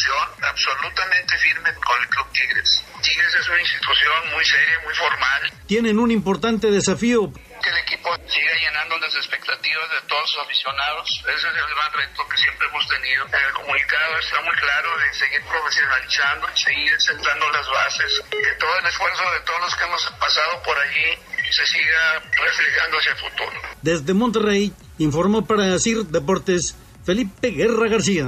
absolutamente 0.42 1.38
firme 1.38 1.74
con 1.76 2.02
el 2.02 2.08
Club 2.10 2.28
Tigres. 2.32 2.84
Tigres 3.02 3.36
es 3.36 3.50
una 3.50 3.60
institución 3.62 4.32
muy 4.34 4.46
seria, 4.46 4.80
muy 4.84 4.94
formal. 4.94 5.52
Tienen 5.68 6.00
un 6.00 6.12
importante 6.12 6.72
desafío 6.72 7.32
que 7.62 7.70
el 7.70 7.78
equipo 7.78 8.10
siga 8.28 8.54
llenando 8.60 8.98
las 8.98 9.14
expectativas 9.16 9.90
de 9.92 10.02
todos 10.08 10.36
los 10.36 10.46
aficionados. 10.46 11.24
Ese 11.30 11.48
es 11.48 11.56
el 11.56 11.76
gran 11.76 11.94
reto 11.94 12.28
que 12.28 12.38
siempre 12.38 12.68
hemos 12.68 12.88
tenido. 12.88 13.26
En 13.28 13.46
el 13.46 13.54
comunicado 13.54 14.18
está 14.18 14.42
muy 14.42 14.56
claro 14.58 14.90
de 14.98 15.14
seguir 15.14 15.42
profesionalizando, 15.46 16.48
seguir 16.56 17.02
sentando 17.02 17.50
las 17.52 17.68
bases, 17.70 18.24
que 18.32 18.54
todo 18.60 18.80
el 18.80 18.86
esfuerzo 18.88 19.24
de 19.32 19.40
todos 19.46 19.62
los 19.62 19.76
que 19.76 19.84
hemos 19.84 20.02
pasado 20.20 20.64
por 20.64 20.78
allí 20.78 21.18
se 21.52 21.66
siga 21.68 22.20
reflejando 22.32 22.98
hacia 22.98 23.12
el 23.12 23.18
futuro. 23.18 23.62
Desde 23.82 24.14
Monterrey, 24.14 24.74
informó 24.98 25.46
para 25.46 25.78
CIR 25.78 26.06
Deportes 26.06 26.76
Felipe 27.06 27.50
Guerra 27.50 27.90
García. 27.90 28.26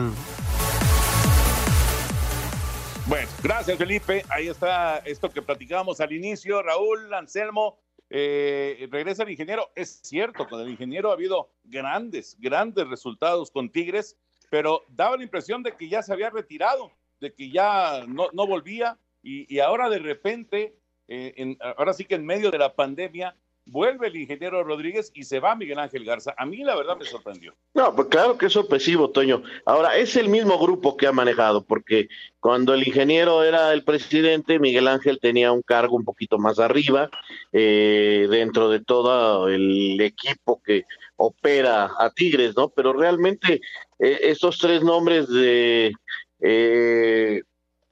Bueno, 3.05 3.27
gracias 3.43 3.77
Felipe. 3.77 4.23
Ahí 4.29 4.47
está 4.47 4.99
esto 4.99 5.29
que 5.29 5.41
platicábamos 5.41 5.99
al 5.99 6.13
inicio. 6.13 6.63
Raúl, 6.63 7.13
Anselmo, 7.13 7.77
eh, 8.09 8.87
regresa 8.89 9.23
el 9.23 9.31
ingeniero. 9.31 9.71
Es 9.75 9.99
cierto, 10.03 10.47
con 10.47 10.61
el 10.61 10.69
ingeniero 10.69 11.09
ha 11.09 11.13
habido 11.13 11.49
grandes, 11.65 12.37
grandes 12.39 12.87
resultados 12.87 13.51
con 13.51 13.69
Tigres, 13.69 14.15
pero 14.49 14.85
daba 14.87 15.17
la 15.17 15.23
impresión 15.23 15.63
de 15.63 15.73
que 15.73 15.89
ya 15.89 16.01
se 16.01 16.13
había 16.13 16.29
retirado, 16.29 16.91
de 17.19 17.33
que 17.33 17.51
ya 17.51 18.05
no, 18.07 18.29
no 18.31 18.47
volvía 18.47 18.97
y, 19.21 19.59
ahora 19.59 19.89
de 19.89 19.99
repente, 19.99 20.73
eh, 21.09 21.57
ahora 21.77 21.93
sí 21.93 22.05
que 22.05 22.15
en 22.15 22.25
medio 22.25 22.51
de 22.51 22.57
la 22.57 22.73
pandemia, 22.73 23.35
vuelve 23.65 24.07
el 24.07 24.15
ingeniero 24.15 24.63
Rodríguez 24.63 25.11
y 25.13 25.23
se 25.23 25.39
va 25.39 25.55
Miguel 25.55 25.79
Ángel 25.79 26.05
Garza. 26.05 26.33
A 26.37 26.45
mí 26.45 26.57
la 26.57 26.75
verdad 26.75 26.97
me 26.97 27.05
sorprendió. 27.05 27.55
No, 27.73 27.95
pues 27.95 28.07
claro 28.09 28.37
que 28.37 28.47
es 28.47 28.53
sorpresivo, 28.53 29.09
Toño. 29.09 29.43
Ahora, 29.65 29.97
es 29.97 30.15
el 30.15 30.29
mismo 30.29 30.59
grupo 30.59 30.97
que 30.97 31.07
ha 31.07 31.11
manejado, 31.11 31.63
porque 31.63 32.07
cuando 32.39 32.73
el 32.73 32.87
ingeniero 32.87 33.43
era 33.43 33.73
el 33.73 33.83
presidente, 33.83 34.59
Miguel 34.59 34.87
Ángel 34.87 35.19
tenía 35.19 35.51
un 35.51 35.61
cargo 35.61 35.95
un 35.95 36.03
poquito 36.03 36.37
más 36.37 36.59
arriba, 36.59 37.09
eh, 37.51 38.27
dentro 38.29 38.69
de 38.69 38.81
todo 38.81 39.47
el 39.47 39.99
equipo 40.01 40.61
que 40.61 40.83
opera 41.15 41.91
a 41.97 42.09
Tigres, 42.09 42.55
¿no? 42.55 42.69
Pero 42.69 42.93
realmente 42.93 43.61
eh, 43.99 44.19
estos 44.23 44.57
tres 44.57 44.83
nombres 44.83 45.27
de... 45.29 45.93
Eh, 46.41 47.41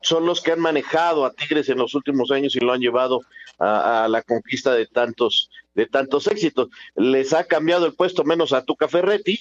son 0.01 0.25
los 0.25 0.41
que 0.41 0.51
han 0.51 0.59
manejado 0.59 1.25
a 1.25 1.33
Tigres 1.33 1.69
en 1.69 1.77
los 1.77 1.93
últimos 1.93 2.31
años 2.31 2.55
y 2.55 2.59
lo 2.59 2.73
han 2.73 2.81
llevado 2.81 3.21
a, 3.59 4.07
la 4.09 4.23
conquista 4.23 4.73
de 4.73 4.87
tantos, 4.87 5.49
de 5.73 5.85
tantos 5.85 6.27
éxitos. 6.27 6.69
Les 6.95 7.33
ha 7.33 7.45
cambiado 7.45 7.85
el 7.85 7.93
puesto 7.93 8.23
menos 8.23 8.53
a 8.53 8.63
Tuca 8.63 8.87
Ferretti, 8.87 9.39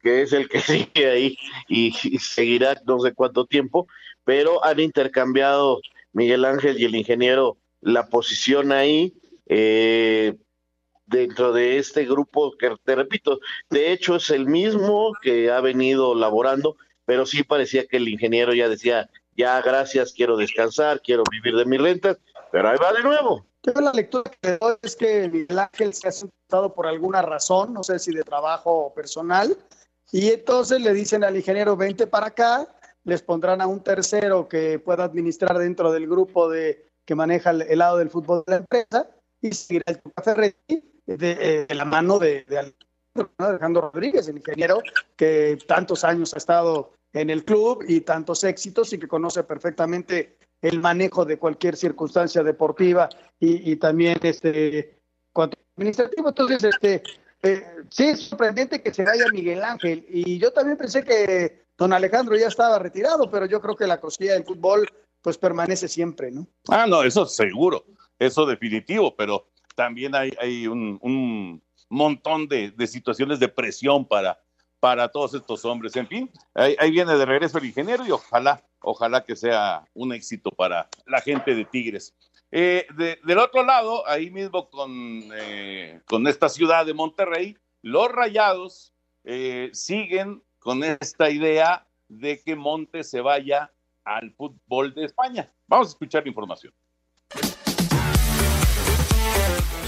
que 0.00 0.22
es 0.22 0.32
el 0.32 0.48
que 0.48 0.60
sigue 0.60 1.10
ahí 1.10 1.38
y, 1.68 1.92
seguirá 2.18 2.80
no 2.86 3.00
sé 3.00 3.12
cuánto 3.12 3.46
tiempo, 3.46 3.86
pero 4.24 4.64
han 4.64 4.80
intercambiado 4.80 5.80
Miguel 6.12 6.44
Ángel 6.44 6.80
y 6.80 6.84
el 6.84 6.94
ingeniero 6.94 7.58
la 7.80 8.08
posición 8.08 8.72
ahí. 8.72 9.14
Eh, 9.46 10.34
dentro 11.06 11.52
de 11.52 11.78
este 11.78 12.04
grupo 12.04 12.54
que 12.58 12.76
te 12.84 12.94
repito, 12.94 13.40
de 13.70 13.92
hecho 13.92 14.16
es 14.16 14.28
el 14.28 14.46
mismo 14.46 15.14
que 15.22 15.50
ha 15.50 15.60
venido 15.60 16.14
laborando, 16.14 16.76
pero 17.06 17.24
sí 17.24 17.42
parecía 17.44 17.86
que 17.86 17.96
el 17.96 18.08
ingeniero 18.08 18.52
ya 18.52 18.68
decía, 18.68 19.08
ya 19.34 19.60
gracias, 19.62 20.12
quiero 20.12 20.36
descansar, 20.36 21.00
quiero 21.00 21.22
vivir 21.30 21.56
de 21.56 21.64
mis 21.64 21.80
rentas, 21.80 22.18
pero 22.52 22.68
ahí 22.68 22.76
va 22.76 22.92
de 22.92 23.02
nuevo. 23.02 23.47
Yo 23.62 23.72
la 23.80 23.92
lectura 23.92 24.30
que 24.40 24.56
doy 24.58 24.76
es 24.82 24.96
que 24.96 25.28
Miguel 25.28 25.58
Ángel 25.58 25.92
se 25.92 26.08
ha 26.08 26.12
sentado 26.12 26.72
por 26.74 26.86
alguna 26.86 27.22
razón, 27.22 27.72
no 27.72 27.82
sé 27.82 27.98
si 27.98 28.12
de 28.12 28.22
trabajo 28.22 28.86
o 28.86 28.94
personal, 28.94 29.56
y 30.12 30.28
entonces 30.30 30.80
le 30.80 30.94
dicen 30.94 31.24
al 31.24 31.36
ingeniero, 31.36 31.76
vente 31.76 32.06
para 32.06 32.28
acá, 32.28 32.68
les 33.04 33.22
pondrán 33.22 33.60
a 33.60 33.66
un 33.66 33.80
tercero 33.80 34.48
que 34.48 34.78
pueda 34.78 35.04
administrar 35.04 35.58
dentro 35.58 35.92
del 35.92 36.06
grupo 36.06 36.48
de 36.48 36.86
que 37.04 37.14
maneja 37.14 37.50
el, 37.50 37.78
lado 37.78 37.98
del 37.98 38.10
fútbol 38.10 38.44
de 38.46 38.52
la 38.52 38.56
empresa, 38.58 39.08
y 39.40 39.52
seguirá 39.52 39.84
el 39.88 40.00
Ferretti 40.22 40.82
de, 41.06 41.66
de, 41.66 41.74
la 41.74 41.84
mano 41.84 42.18
de, 42.18 42.44
de 42.44 42.74
Alejandro 43.38 43.90
Rodríguez, 43.92 44.28
el 44.28 44.38
ingeniero 44.38 44.82
que 45.16 45.58
tantos 45.66 46.04
años 46.04 46.34
ha 46.34 46.38
estado 46.38 46.92
en 47.12 47.30
el 47.30 47.44
club 47.44 47.84
y 47.86 48.02
tantos 48.02 48.44
éxitos 48.44 48.92
y 48.92 48.98
que 48.98 49.08
conoce 49.08 49.42
perfectamente 49.42 50.37
el 50.62 50.80
manejo 50.80 51.24
de 51.24 51.38
cualquier 51.38 51.76
circunstancia 51.76 52.42
deportiva 52.42 53.08
y, 53.38 53.76
también 53.76 54.18
este 54.22 54.98
administrativo. 55.34 56.28
Entonces, 56.28 56.64
este 56.64 57.02
eh, 57.42 57.64
sí 57.90 58.04
es 58.06 58.28
sorprendente 58.28 58.82
que 58.82 58.92
se 58.92 59.04
vaya 59.04 59.24
Miguel 59.32 59.62
Ángel 59.62 60.04
y 60.08 60.38
yo 60.38 60.52
también 60.52 60.76
pensé 60.76 61.04
que 61.04 61.66
don 61.76 61.92
Alejandro 61.92 62.36
ya 62.36 62.48
estaba 62.48 62.78
retirado, 62.78 63.30
pero 63.30 63.46
yo 63.46 63.60
creo 63.60 63.76
que 63.76 63.86
la 63.86 64.00
cosilla 64.00 64.32
del 64.32 64.44
fútbol 64.44 64.88
pues 65.22 65.38
permanece 65.38 65.86
siempre, 65.86 66.32
¿no? 66.32 66.46
Ah, 66.68 66.86
no, 66.88 67.02
eso 67.02 67.26
seguro, 67.26 67.84
eso 68.18 68.46
definitivo, 68.46 69.14
pero 69.14 69.46
también 69.76 70.14
hay, 70.16 70.32
hay 70.40 70.66
un, 70.66 70.98
un 71.00 71.62
montón 71.88 72.48
de, 72.48 72.72
de 72.72 72.86
situaciones 72.88 73.38
de 73.38 73.48
presión 73.48 74.04
para 74.04 74.40
para 74.80 75.08
todos 75.08 75.34
estos 75.34 75.64
hombres. 75.64 75.94
En 75.96 76.06
fin, 76.06 76.30
ahí, 76.54 76.90
viene 76.90 77.16
de 77.16 77.26
regreso 77.26 77.58
el 77.58 77.66
ingeniero 77.66 78.06
y 78.06 78.10
ojalá, 78.10 78.62
ojalá 78.80 79.24
que 79.24 79.36
sea 79.36 79.84
un 79.94 80.12
éxito 80.12 80.50
para 80.50 80.88
la 81.06 81.20
gente 81.20 81.54
de 81.54 81.64
Tigres. 81.64 82.14
Eh, 82.50 82.86
del 83.24 83.38
otro 83.38 83.62
lado, 83.62 84.06
ahí 84.08 84.30
mismo 84.30 84.70
con, 84.70 84.90
eh, 85.34 86.00
con 86.06 86.26
esta 86.26 86.48
ciudad 86.48 86.86
de 86.86 86.94
Monterrey, 86.94 87.56
los 87.82 88.10
rayados 88.10 88.92
eh, 89.24 89.70
siguen 89.72 90.42
con 90.58 90.82
esta 90.82 91.30
idea 91.30 91.86
de 92.08 92.40
que 92.40 92.56
Montes 92.56 93.10
se 93.10 93.20
vaya 93.20 93.70
al 94.04 94.32
fútbol 94.32 94.94
de 94.94 95.04
España. 95.04 95.52
Vamos 95.66 95.88
a 95.88 95.90
escuchar 95.90 96.22
la 96.22 96.30
información. 96.30 96.72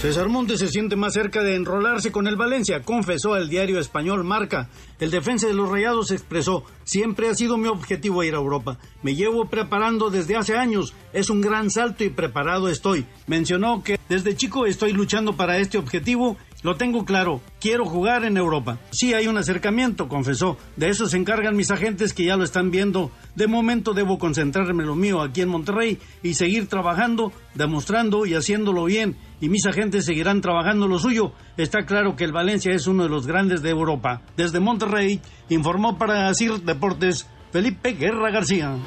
César 0.01 0.29
Montes 0.29 0.57
se 0.57 0.67
siente 0.67 0.95
más 0.95 1.13
cerca 1.13 1.43
de 1.43 1.53
enrolarse 1.53 2.11
con 2.11 2.25
el 2.25 2.35
Valencia, 2.35 2.81
confesó 2.81 3.35
al 3.35 3.49
diario 3.49 3.79
español 3.79 4.23
Marca. 4.23 4.67
El 4.99 5.11
defensa 5.11 5.45
de 5.45 5.53
los 5.53 5.69
Rayados 5.69 6.09
expresó, 6.09 6.63
siempre 6.83 7.29
ha 7.29 7.35
sido 7.35 7.55
mi 7.55 7.67
objetivo 7.67 8.23
ir 8.23 8.33
a 8.33 8.39
Europa. 8.39 8.79
Me 9.03 9.13
llevo 9.13 9.45
preparando 9.45 10.09
desde 10.09 10.35
hace 10.35 10.57
años, 10.57 10.95
es 11.13 11.29
un 11.29 11.39
gran 11.39 11.69
salto 11.69 12.03
y 12.03 12.09
preparado 12.09 12.67
estoy. 12.67 13.05
Mencionó 13.27 13.83
que 13.83 13.99
desde 14.09 14.35
chico 14.35 14.65
estoy 14.65 14.91
luchando 14.91 15.37
para 15.37 15.59
este 15.59 15.77
objetivo 15.77 16.35
Lo 16.63 16.75
tengo 16.75 17.05
claro, 17.05 17.41
quiero 17.59 17.85
jugar 17.85 18.23
en 18.23 18.37
Europa. 18.37 18.77
Sí 18.91 19.15
hay 19.15 19.25
un 19.25 19.37
acercamiento, 19.37 20.07
confesó. 20.07 20.57
De 20.75 20.89
eso 20.89 21.07
se 21.07 21.17
encargan 21.17 21.55
mis 21.55 21.71
agentes 21.71 22.13
que 22.13 22.25
ya 22.25 22.37
lo 22.37 22.43
están 22.43 22.69
viendo. 22.69 23.09
De 23.35 23.47
momento 23.47 23.93
debo 23.93 24.19
concentrarme 24.19 24.83
en 24.83 24.89
lo 24.89 24.95
mío 24.95 25.21
aquí 25.21 25.41
en 25.41 25.49
Monterrey 25.49 25.97
y 26.21 26.35
seguir 26.35 26.67
trabajando, 26.67 27.31
demostrando 27.55 28.27
y 28.27 28.35
haciéndolo 28.35 28.85
bien. 28.85 29.17
Y 29.39 29.49
mis 29.49 29.65
agentes 29.65 30.05
seguirán 30.05 30.41
trabajando 30.41 30.87
lo 30.87 30.99
suyo. 30.99 31.33
Está 31.57 31.87
claro 31.87 32.15
que 32.15 32.25
el 32.25 32.31
Valencia 32.31 32.71
es 32.73 32.85
uno 32.85 33.03
de 33.03 33.09
los 33.09 33.25
grandes 33.25 33.63
de 33.63 33.71
Europa. 33.71 34.21
Desde 34.37 34.59
Monterrey 34.59 35.19
informó 35.49 35.97
para 35.97 36.27
Asir 36.27 36.61
Deportes 36.61 37.27
Felipe 37.51 37.93
Guerra 37.93 38.29
García. 38.29 38.77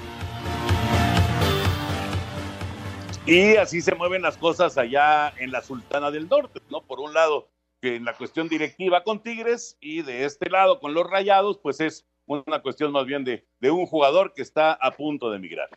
Y 3.27 3.57
así 3.57 3.81
se 3.81 3.95
mueven 3.95 4.23
las 4.23 4.37
cosas 4.37 4.77
allá 4.79 5.33
en 5.39 5.51
la 5.51 5.63
Sultana 5.63 6.11
del 6.11 6.29
Norte, 6.29 6.61
¿no? 6.71 6.83
Por 6.83 7.01
un 7.01 7.15
lado, 7.15 7.49
en 7.85 8.05
la 8.05 8.17
cuestión 8.17 8.49
directiva 8.49 9.05
con 9.05 9.23
Tigres 9.23 9.77
y 9.81 10.03
de 10.03 10.25
este 10.25 10.51
lado 10.51 10.81
con 10.81 10.95
los 10.95 11.09
Rayados, 11.09 11.59
pues 11.63 11.81
es 11.81 12.07
una 12.27 12.63
cuestión 12.63 12.93
más 12.93 13.07
bien 13.07 13.25
de, 13.25 13.47
de 13.61 13.71
un 13.71 13.87
jugador 13.87 14.33
que 14.35 14.43
está 14.43 14.73
a 14.73 14.91
punto 14.93 15.31
de 15.31 15.37
emigrar. 15.37 15.69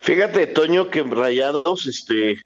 Fíjate, 0.00 0.48
Toño, 0.48 0.90
que 0.90 1.02
Rayados, 1.02 1.86
este, 1.86 2.40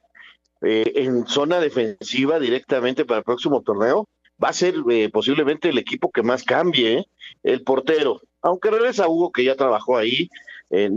eh, 0.62 0.92
en 0.95 1.26
zona 1.26 1.59
defensiva 1.59 2.38
directamente 2.38 3.04
para 3.04 3.19
el 3.19 3.25
próximo 3.25 3.62
torneo, 3.62 4.09
va 4.42 4.49
a 4.49 4.54
ser 4.54 4.75
eh, 4.90 5.09
posiblemente 5.11 5.71
el 5.71 5.78
equipo 5.78 6.11
que 6.11 6.23
más 6.23 6.45
cambie, 6.45 6.99
¿eh? 6.99 7.04
el 7.42 7.62
portero, 7.62 8.21
aunque 8.42 8.71
regresa 8.71 9.09
Hugo, 9.09 9.33
que 9.33 9.45
ya 9.45 9.57
trabajó 9.57 9.97
ahí, 9.97 10.28
es, 10.71 10.90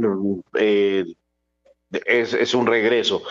es, 2.33 2.53
un 2.53 2.67
regreso. 2.67 3.23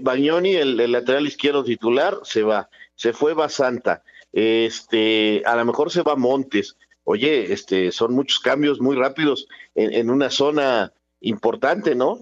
Bagnoni, 0.00 0.54
el, 0.54 0.92
lateral 0.92 1.26
izquierdo 1.26 1.64
titular, 1.64 2.18
se 2.22 2.42
va. 2.42 2.68
Se 2.98 3.12
fue 3.12 3.32
Basanta. 3.32 4.02
Este, 4.32 5.42
a 5.46 5.54
lo 5.54 5.64
mejor 5.64 5.92
se 5.92 6.02
va 6.02 6.16
Montes. 6.16 6.76
Oye, 7.04 7.52
este, 7.52 7.92
son 7.92 8.12
muchos 8.12 8.40
cambios 8.40 8.80
muy 8.80 8.96
rápidos 8.96 9.46
en, 9.76 9.94
en 9.94 10.10
una 10.10 10.30
zona 10.30 10.92
importante, 11.20 11.94
¿no? 11.94 12.18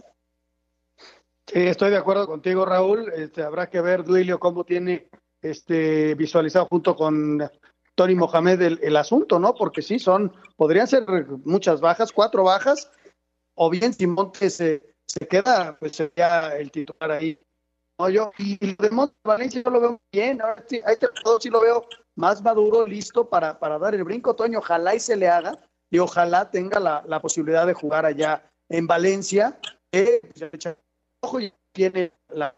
Sí, 1.47 1.61
estoy 1.61 1.91
de 1.91 1.97
acuerdo 1.97 2.27
contigo, 2.27 2.67
Raúl. 2.67 3.11
Este, 3.15 3.43
habrá 3.43 3.71
que 3.71 3.81
ver, 3.81 4.05
Duilio, 4.05 4.39
cómo 4.39 4.65
tiene 4.65 5.09
este, 5.41 6.15
visualizado 6.15 6.67
junto 6.67 6.95
con 6.95 7.49
Tony 7.95 8.15
Mohamed 8.15 8.61
el, 8.83 8.97
asunto, 8.97 9.39
¿no? 9.39 9.55
Porque 9.55 9.81
sí, 9.81 9.99
son, 9.99 10.33
podrían 10.57 10.89
ser 10.89 11.07
muchas 11.45 11.81
bajas, 11.81 12.13
cuatro 12.13 12.45
bajas, 12.45 12.91
o 13.55 13.71
bien 13.71 13.95
si 13.95 14.07
Montes 14.07 14.55
se, 14.55 14.95
se 15.07 15.27
queda, 15.27 15.77
pues 15.79 15.97
sería 15.97 16.57
el 16.59 16.71
titular 16.71 17.13
ahí. 17.13 17.39
No, 17.99 18.11
yo, 18.11 18.31
y, 18.39 18.59
Montes 18.91 19.17
Valencia 19.25 19.63
yo 19.65 19.71
lo 19.71 19.81
veo 19.81 20.01
bien, 20.13 20.43
ahora 20.43 20.63
sí, 20.67 20.81
ahí 20.85 20.97
te, 20.97 21.09
todo 21.25 21.41
sí 21.41 21.49
lo 21.49 21.61
veo 21.61 21.87
más 22.15 22.43
maduro, 22.43 22.87
listo 22.87 23.29
para, 23.29 23.59
para 23.59 23.79
dar 23.79 23.95
el 23.95 24.05
brinco, 24.05 24.37
Toño, 24.37 24.59
ojalá 24.59 24.95
y 24.95 25.01
se 25.01 25.17
le 25.17 25.29
haga, 25.29 25.59
y 25.91 25.99
ojalá 25.99 26.51
tenga 26.51 26.79
la, 26.79 27.03
la 27.07 27.21
posibilidad 27.21 27.67
de 27.67 27.75
jugar 27.75 28.05
allá 28.05 28.43
en 28.69 28.87
Valencia, 28.87 29.59
eh, 29.93 30.21
ojo 31.21 31.41
y 31.41 31.53
tiene 31.73 32.13
la 32.29 32.55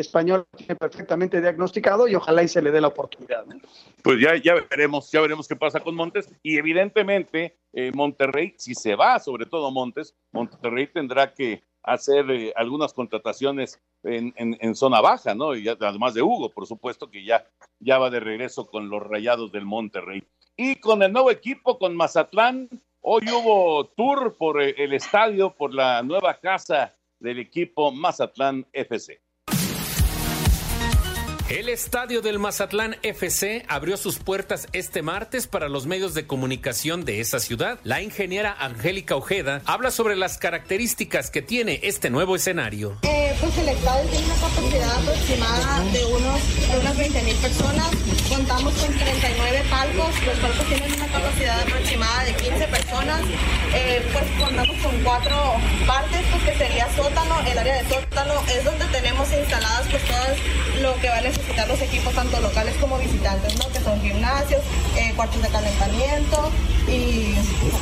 español 0.00 0.46
tiene 0.56 0.76
perfectamente 0.76 1.40
diagnosticado 1.40 2.06
y 2.08 2.14
ojalá 2.14 2.42
y 2.42 2.48
se 2.48 2.62
le 2.62 2.70
dé 2.70 2.80
la 2.80 2.88
oportunidad. 2.88 3.44
Pues 4.02 4.20
ya, 4.20 4.36
ya 4.36 4.54
veremos, 4.70 5.10
ya 5.10 5.20
veremos 5.20 5.48
qué 5.48 5.56
pasa 5.56 5.80
con 5.80 5.94
Montes 5.94 6.28
y 6.42 6.58
evidentemente 6.58 7.56
eh, 7.72 7.92
Monterrey, 7.94 8.54
si 8.58 8.74
se 8.74 8.94
va, 8.94 9.18
sobre 9.18 9.46
todo 9.46 9.70
Montes, 9.70 10.14
Monterrey 10.32 10.86
tendrá 10.88 11.32
que 11.32 11.62
hacer 11.86 12.30
eh, 12.30 12.52
algunas 12.56 12.92
contrataciones 12.92 13.80
en, 14.02 14.34
en, 14.36 14.58
en, 14.60 14.74
zona 14.74 15.00
baja, 15.00 15.34
¿no? 15.34 15.54
Y 15.56 15.68
además 15.68 16.14
de 16.14 16.22
Hugo, 16.22 16.50
por 16.50 16.66
supuesto, 16.66 17.10
que 17.10 17.24
ya, 17.24 17.46
ya 17.78 17.98
va 17.98 18.10
de 18.10 18.20
regreso 18.20 18.66
con 18.66 18.90
los 18.90 19.02
rayados 19.02 19.52
del 19.52 19.64
Monterrey. 19.64 20.22
Y 20.56 20.76
con 20.76 21.02
el 21.02 21.12
nuevo 21.12 21.30
equipo, 21.30 21.78
con 21.78 21.96
Mazatlán, 21.96 22.68
hoy 23.00 23.22
hubo 23.30 23.86
tour 23.96 24.36
por 24.36 24.60
eh, 24.60 24.74
el 24.76 24.92
estadio, 24.92 25.54
por 25.54 25.72
la 25.72 26.02
nueva 26.02 26.34
casa 26.38 26.92
del 27.20 27.38
equipo 27.38 27.92
Mazatlán 27.92 28.66
FC. 28.72 29.20
El 31.48 31.68
estadio 31.68 32.22
del 32.22 32.40
Mazatlán 32.40 32.96
FC 33.04 33.64
abrió 33.68 33.96
sus 33.96 34.18
puertas 34.18 34.66
este 34.72 35.00
martes 35.02 35.46
para 35.46 35.68
los 35.68 35.86
medios 35.86 36.12
de 36.12 36.26
comunicación 36.26 37.04
de 37.04 37.20
esa 37.20 37.38
ciudad. 37.38 37.78
La 37.84 38.02
ingeniera 38.02 38.52
Angélica 38.58 39.14
Ojeda 39.14 39.62
habla 39.64 39.92
sobre 39.92 40.16
las 40.16 40.38
características 40.38 41.30
que 41.30 41.42
tiene 41.42 41.78
este 41.84 42.10
nuevo 42.10 42.34
escenario. 42.34 42.98
Eh, 43.02 43.32
pues 43.40 43.56
el 43.58 43.68
estadio 43.68 44.10
tiene 44.10 44.26
una 44.26 44.34
capacidad 44.34 44.96
aproximada 44.96 45.84
de, 45.92 46.04
unos, 46.06 46.68
de 46.68 46.78
unas 46.80 46.98
20 46.98 47.22
mil 47.22 47.36
personas. 47.36 47.90
Contamos 48.28 48.74
con 48.74 48.92
39 48.92 49.62
palcos. 49.70 50.26
Los 50.26 50.38
palcos 50.38 50.66
tienen 50.66 50.92
una 50.94 51.06
capacidad 51.06 51.60
aproximada 51.60 52.24
de 52.24 52.34
15 52.34 52.50
personas. 52.50 52.75
Eh, 53.74 54.02
pues 54.12 54.24
contamos 54.38 54.76
con 54.78 55.02
cuatro 55.02 55.36
partes, 55.86 56.20
pues 56.30 56.42
que 56.44 56.54
sería 56.56 56.88
sótano. 56.94 57.40
El 57.40 57.58
área 57.58 57.82
de 57.82 57.88
sótano 57.88 58.34
es 58.48 58.64
donde 58.64 58.84
tenemos 58.86 59.28
instaladas 59.32 59.86
pues 59.90 60.02
todo 60.04 60.82
lo 60.82 61.00
que 61.00 61.08
va 61.08 61.18
a 61.18 61.20
necesitar 61.20 61.66
los 61.68 61.80
equipos 61.82 62.14
tanto 62.14 62.40
locales 62.40 62.76
como 62.80 62.98
visitantes, 62.98 63.58
¿no? 63.58 63.68
Que 63.72 63.80
son 63.80 64.00
gimnasios, 64.00 64.62
eh, 64.96 65.12
cuartos 65.16 65.42
de 65.42 65.48
calentamiento 65.48 66.50
y 66.86 67.34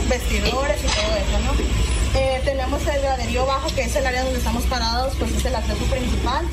vestidores 0.09 0.79
y 0.83 0.87
todo 0.87 1.17
eso, 1.17 1.39
¿no? 1.45 2.19
Eh, 2.19 2.41
tenemos 2.45 2.87
el 2.87 3.03
graderío 3.03 3.45
bajo, 3.45 3.75
que 3.75 3.83
es 3.83 3.97
el 3.97 4.07
área 4.07 4.23
donde 4.25 4.39
estamos 4.39 4.65
parados, 4.65 5.15
pues 5.19 5.33
es 5.33 5.45
el 5.45 5.55
acceso 5.55 5.85
principal. 5.85 6.47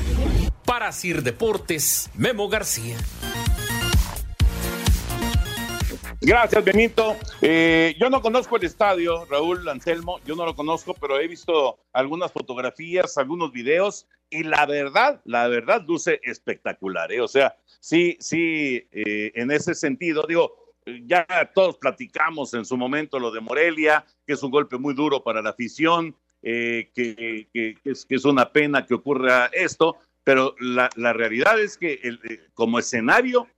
Para 0.66 0.92
Sir 0.92 1.22
Deportes, 1.22 2.10
Memo 2.14 2.48
García. 2.48 2.96
Gracias, 6.24 6.64
Benito. 6.64 7.16
Eh, 7.40 7.96
yo 7.98 8.08
no 8.08 8.22
conozco 8.22 8.56
el 8.56 8.62
estadio, 8.62 9.24
Raúl 9.24 9.68
Anselmo, 9.68 10.20
yo 10.24 10.36
no 10.36 10.46
lo 10.46 10.54
conozco, 10.54 10.94
pero 10.94 11.18
he 11.18 11.26
visto 11.26 11.80
algunas 11.92 12.30
fotografías, 12.30 13.18
algunos 13.18 13.50
videos, 13.50 14.06
y 14.30 14.44
la 14.44 14.64
verdad, 14.64 15.20
la 15.24 15.48
verdad 15.48 15.82
luce 15.84 16.20
espectacular, 16.22 17.10
¿eh? 17.10 17.20
O 17.20 17.26
sea, 17.26 17.56
sí, 17.80 18.16
sí, 18.20 18.86
eh, 18.92 19.32
en 19.34 19.50
ese 19.50 19.74
sentido, 19.74 20.24
digo, 20.28 20.76
ya 21.06 21.26
todos 21.56 21.76
platicamos 21.78 22.54
en 22.54 22.64
su 22.64 22.76
momento 22.76 23.18
lo 23.18 23.32
de 23.32 23.40
Morelia, 23.40 24.06
que 24.24 24.34
es 24.34 24.42
un 24.44 24.52
golpe 24.52 24.78
muy 24.78 24.94
duro 24.94 25.24
para 25.24 25.42
la 25.42 25.50
afición, 25.50 26.14
eh, 26.40 26.92
que, 26.94 27.48
es, 27.82 28.06
que, 28.06 28.14
es, 28.14 28.24
una 28.24 28.52
pena 28.52 28.86
que 28.86 28.94
ocurra 28.94 29.46
esto, 29.46 29.96
pero 30.22 30.54
la, 30.60 30.88
la 30.94 31.12
realidad 31.12 31.60
es 31.60 31.76
que 31.76 31.98
el, 32.04 32.20
como 32.54 32.78
escenario 32.78 33.48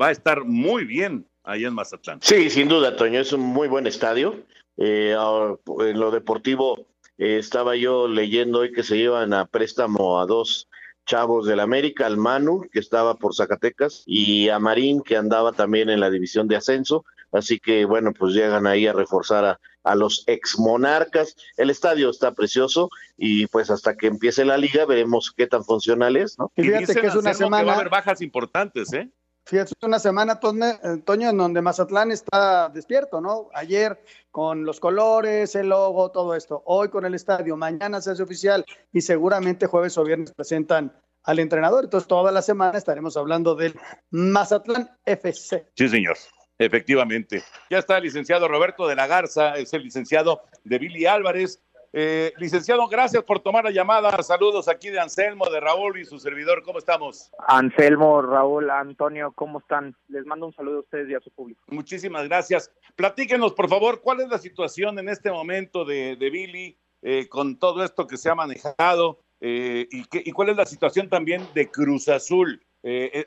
va 0.00 0.08
a 0.08 0.12
estar 0.12 0.44
muy 0.44 0.84
bien 0.84 1.26
allá 1.44 1.68
en 1.68 1.74
Mazatlán. 1.74 2.20
Sí, 2.22 2.50
sin 2.50 2.68
duda, 2.68 2.96
Toño, 2.96 3.20
es 3.20 3.32
un 3.32 3.40
muy 3.40 3.68
buen 3.68 3.86
estadio. 3.86 4.44
Eh, 4.76 5.14
en 5.14 6.00
lo 6.00 6.10
deportivo, 6.10 6.86
eh, 7.18 7.38
estaba 7.38 7.76
yo 7.76 8.08
leyendo 8.08 8.60
hoy 8.60 8.72
que 8.72 8.82
se 8.82 8.96
llevan 8.96 9.32
a 9.32 9.46
préstamo 9.46 10.20
a 10.20 10.26
dos 10.26 10.68
chavos 11.04 11.46
del 11.46 11.60
América, 11.60 12.06
al 12.06 12.16
Manu, 12.16 12.62
que 12.72 12.78
estaba 12.78 13.16
por 13.16 13.34
Zacatecas, 13.34 14.04
y 14.06 14.48
a 14.48 14.58
Marín, 14.58 15.02
que 15.02 15.16
andaba 15.16 15.52
también 15.52 15.90
en 15.90 16.00
la 16.00 16.10
división 16.10 16.48
de 16.48 16.56
ascenso. 16.56 17.04
Así 17.32 17.58
que, 17.58 17.86
bueno, 17.86 18.12
pues 18.12 18.34
llegan 18.34 18.66
ahí 18.66 18.86
a 18.86 18.92
reforzar 18.92 19.44
a, 19.44 19.60
a 19.84 19.94
los 19.94 20.24
ex 20.26 20.58
monarcas. 20.58 21.36
El 21.56 21.70
estadio 21.70 22.10
está 22.10 22.32
precioso 22.32 22.90
y 23.16 23.46
pues 23.46 23.70
hasta 23.70 23.96
que 23.96 24.06
empiece 24.06 24.44
la 24.44 24.56
liga 24.56 24.84
veremos 24.84 25.32
qué 25.36 25.46
tan 25.46 25.64
funcional 25.64 26.16
es, 26.16 26.38
¿no? 26.38 26.52
Y 26.56 26.62
fíjate 26.62 26.94
que 26.94 27.06
es 27.06 27.14
una 27.14 27.34
semana. 27.34 27.62
Que 27.62 27.66
va 27.66 27.72
a 27.72 27.76
haber 27.76 27.90
bajas 27.90 28.20
importantes, 28.20 28.92
¿eh? 28.92 29.10
Fíjate, 29.44 29.72
una 29.82 29.98
semana, 29.98 30.38
Toño, 30.38 31.30
en 31.30 31.36
donde 31.36 31.60
Mazatlán 31.60 32.12
está 32.12 32.68
despierto, 32.68 33.20
¿no? 33.20 33.48
Ayer 33.54 34.02
con 34.30 34.64
los 34.64 34.78
colores, 34.78 35.54
el 35.56 35.68
logo, 35.68 36.10
todo 36.10 36.34
esto. 36.34 36.62
Hoy 36.66 36.88
con 36.88 37.04
el 37.04 37.14
estadio, 37.14 37.56
mañana 37.56 38.00
se 38.00 38.12
hace 38.12 38.22
oficial 38.22 38.64
y 38.92 39.00
seguramente 39.00 39.66
jueves 39.66 39.98
o 39.98 40.04
viernes 40.04 40.32
presentan 40.32 40.92
al 41.24 41.38
entrenador. 41.40 41.84
Entonces, 41.84 42.06
toda 42.08 42.30
la 42.30 42.40
semana 42.40 42.78
estaremos 42.78 43.16
hablando 43.16 43.54
del 43.54 43.74
Mazatlán 44.10 44.90
FC. 45.04 45.68
Sí, 45.74 45.88
señor. 45.88 46.16
Efectivamente. 46.58 47.42
Ya 47.70 47.78
está 47.78 47.96
el 47.96 48.04
licenciado 48.04 48.46
Roberto 48.46 48.86
de 48.86 48.94
la 48.94 49.08
Garza, 49.08 49.56
es 49.56 49.72
el 49.72 49.82
licenciado 49.82 50.42
de 50.62 50.78
Billy 50.78 51.06
Álvarez. 51.06 51.60
Eh, 51.94 52.32
licenciado, 52.38 52.88
gracias 52.88 53.22
por 53.22 53.40
tomar 53.40 53.64
la 53.64 53.70
llamada. 53.70 54.22
Saludos 54.22 54.66
aquí 54.66 54.88
de 54.88 54.98
Anselmo, 54.98 55.50
de 55.50 55.60
Raúl 55.60 56.00
y 56.00 56.06
su 56.06 56.18
servidor. 56.18 56.62
¿Cómo 56.62 56.78
estamos? 56.78 57.30
Anselmo, 57.46 58.22
Raúl, 58.22 58.70
Antonio, 58.70 59.32
¿cómo 59.34 59.58
están? 59.58 59.94
Les 60.08 60.24
mando 60.24 60.46
un 60.46 60.54
saludo 60.54 60.78
a 60.78 60.80
ustedes 60.80 61.10
y 61.10 61.14
a 61.14 61.20
su 61.20 61.30
público. 61.30 61.62
Muchísimas 61.66 62.26
gracias. 62.28 62.72
Platíquenos, 62.96 63.52
por 63.52 63.68
favor, 63.68 64.00
cuál 64.00 64.20
es 64.20 64.28
la 64.28 64.38
situación 64.38 64.98
en 64.98 65.10
este 65.10 65.30
momento 65.30 65.84
de, 65.84 66.16
de 66.16 66.30
Billy 66.30 66.78
eh, 67.02 67.28
con 67.28 67.58
todo 67.58 67.84
esto 67.84 68.06
que 68.06 68.16
se 68.16 68.30
ha 68.30 68.34
manejado 68.34 69.18
eh, 69.40 69.86
y, 69.90 70.04
y, 70.12 70.32
cuál 70.32 70.48
es 70.48 70.56
la 70.56 70.64
situación 70.64 71.10
también 71.10 71.46
de 71.54 71.70
Cruz 71.70 72.08
Azul. 72.08 72.64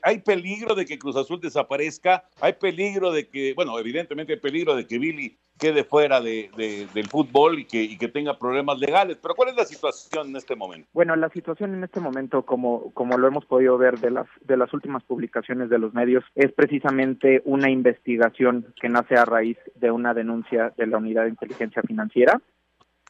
Hay 0.02 0.20
peligro 0.20 0.74
de 0.74 0.84
que 0.84 0.98
Cruz 0.98 1.16
Azul 1.16 1.40
desaparezca, 1.40 2.28
hay 2.40 2.54
peligro 2.54 3.10
de 3.10 3.26
que, 3.28 3.54
bueno, 3.54 3.78
evidentemente 3.78 4.34
hay 4.34 4.40
peligro 4.40 4.74
de 4.74 4.86
que 4.86 4.98
Billy 4.98 5.38
quede 5.58 5.84
fuera 5.84 6.20
de, 6.20 6.50
del 6.92 7.08
fútbol 7.08 7.58
y 7.60 7.64
que, 7.64 7.82
y 7.82 7.96
que 7.96 8.08
tenga 8.08 8.38
problemas 8.38 8.78
legales. 8.78 9.18
Pero 9.20 9.34
¿cuál 9.34 9.50
es 9.50 9.56
la 9.56 9.64
situación 9.64 10.28
en 10.28 10.36
este 10.36 10.54
momento? 10.54 10.88
Bueno, 10.92 11.16
la 11.16 11.28
situación 11.30 11.74
en 11.74 11.84
este 11.84 12.00
momento, 12.00 12.42
como, 12.42 12.92
como 12.92 13.16
lo 13.16 13.28
hemos 13.28 13.44
podido 13.46 13.78
ver 13.78 13.98
de 13.98 14.10
las, 14.10 14.26
de 14.42 14.56
las 14.56 14.72
últimas 14.72 15.02
publicaciones 15.04 15.70
de 15.70 15.78
los 15.78 15.94
medios, 15.94 16.24
es 16.34 16.52
precisamente 16.52 17.42
una 17.44 17.70
investigación 17.70 18.74
que 18.80 18.88
nace 18.88 19.16
a 19.16 19.24
raíz 19.24 19.58
de 19.74 19.90
una 19.90 20.14
denuncia 20.14 20.72
de 20.76 20.86
la 20.86 20.98
Unidad 20.98 21.24
de 21.24 21.30
Inteligencia 21.30 21.82
Financiera. 21.82 22.40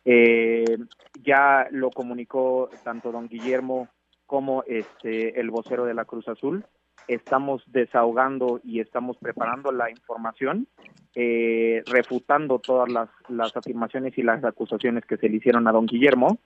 Eh, 0.04 0.78
ya 1.24 1.66
lo 1.72 1.90
comunicó 1.90 2.70
tanto 2.84 3.10
don 3.10 3.28
Guillermo 3.28 3.88
como 4.26 4.62
este 4.64 5.40
el 5.40 5.50
vocero 5.50 5.84
de 5.84 5.94
la 5.94 6.04
Cruz 6.04 6.28
Azul 6.28 6.64
estamos 7.08 7.62
desahogando 7.66 8.60
y 8.64 8.80
estamos 8.80 9.16
preparando 9.18 9.72
la 9.72 9.90
información, 9.90 10.66
eh, 11.14 11.82
refutando 11.86 12.58
todas 12.58 12.90
las, 12.90 13.08
las, 13.28 13.56
afirmaciones 13.56 14.16
y 14.18 14.22
las 14.22 14.44
acusaciones 14.44 15.04
que 15.04 15.16
se 15.16 15.28
le 15.28 15.36
hicieron 15.36 15.66
a 15.68 15.72
don 15.72 15.86
Guillermo, 15.86 16.38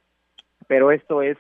pero 0.67 0.93
esto 0.93 1.23
es, 1.23 1.39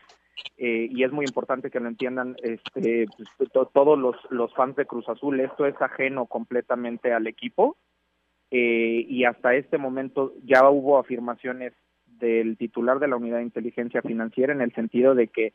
eh, 0.56 0.88
y 0.90 1.04
es 1.04 1.12
muy 1.12 1.24
importante 1.26 1.70
que 1.70 1.80
lo 1.80 1.88
entiendan 1.88 2.36
este, 2.42 3.06
pues, 3.36 3.50
todos 3.52 3.98
los, 3.98 4.16
los 4.30 4.52
fans 4.54 4.76
de 4.76 4.86
Cruz 4.86 5.08
Azul, 5.08 5.40
esto 5.40 5.66
es 5.66 5.80
ajeno 5.80 6.26
completamente 6.26 7.12
al 7.12 7.26
equipo, 7.26 7.76
eh, 8.50 9.06
y 9.08 9.24
hasta 9.24 9.54
este 9.54 9.78
momento 9.78 10.34
ya 10.44 10.68
hubo 10.68 10.98
afirmaciones 10.98 11.72
del 12.06 12.56
titular 12.56 12.98
de 12.98 13.08
la 13.08 13.16
unidad 13.16 13.38
de 13.38 13.44
inteligencia 13.44 14.02
financiera 14.02 14.52
en 14.52 14.60
el 14.60 14.72
sentido 14.74 15.14
de 15.14 15.28
que 15.28 15.54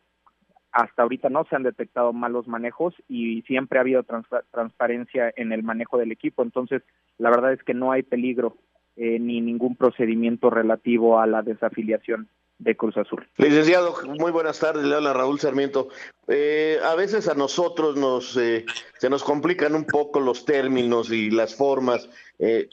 hasta 0.76 1.04
ahorita 1.04 1.30
no 1.30 1.46
se 1.50 1.56
han 1.56 1.64
detectado 1.64 2.12
malos 2.12 2.50
manejos 2.50 2.94
y 3.08 3.44
siempre 3.44 3.80
ha 3.80 3.82
habido 3.82 4.04
transparencia 4.52 5.34
en 5.38 5.54
el 5.54 5.64
manejo 5.64 5.98
del 5.98 6.12
equipo. 6.12 6.44
Entonces, 6.44 6.84
la 7.18 7.30
verdad 7.30 7.54
es 7.54 7.64
que 7.64 7.74
no 7.74 7.94
hay 7.94 8.04
peligro 8.04 8.58
eh, 8.98 9.18
ni 9.18 9.40
ningún 9.40 9.78
procedimiento 9.78 10.50
relativo 10.50 11.18
a 11.22 11.28
la 11.28 11.44
desafiliación 11.44 12.28
de 12.60 12.76
Cruz 12.76 12.98
Azul. 12.98 13.26
Licenciado, 13.38 13.96
muy 14.20 14.34
buenas 14.34 14.60
tardes, 14.60 14.84
le 14.84 14.96
habla 14.96 15.14
Raúl 15.14 15.40
Sarmiento. 15.40 15.88
Eh, 16.28 16.78
a 16.84 16.94
veces 16.96 17.30
a 17.30 17.36
nosotros 17.36 17.96
nos 17.96 18.36
eh, 18.36 18.66
se 18.98 19.10
nos 19.10 19.24
complican 19.24 19.76
un 19.76 19.86
poco 19.86 20.20
los 20.20 20.44
términos 20.44 21.10
y 21.10 21.32
las 21.32 21.56
formas 21.56 22.10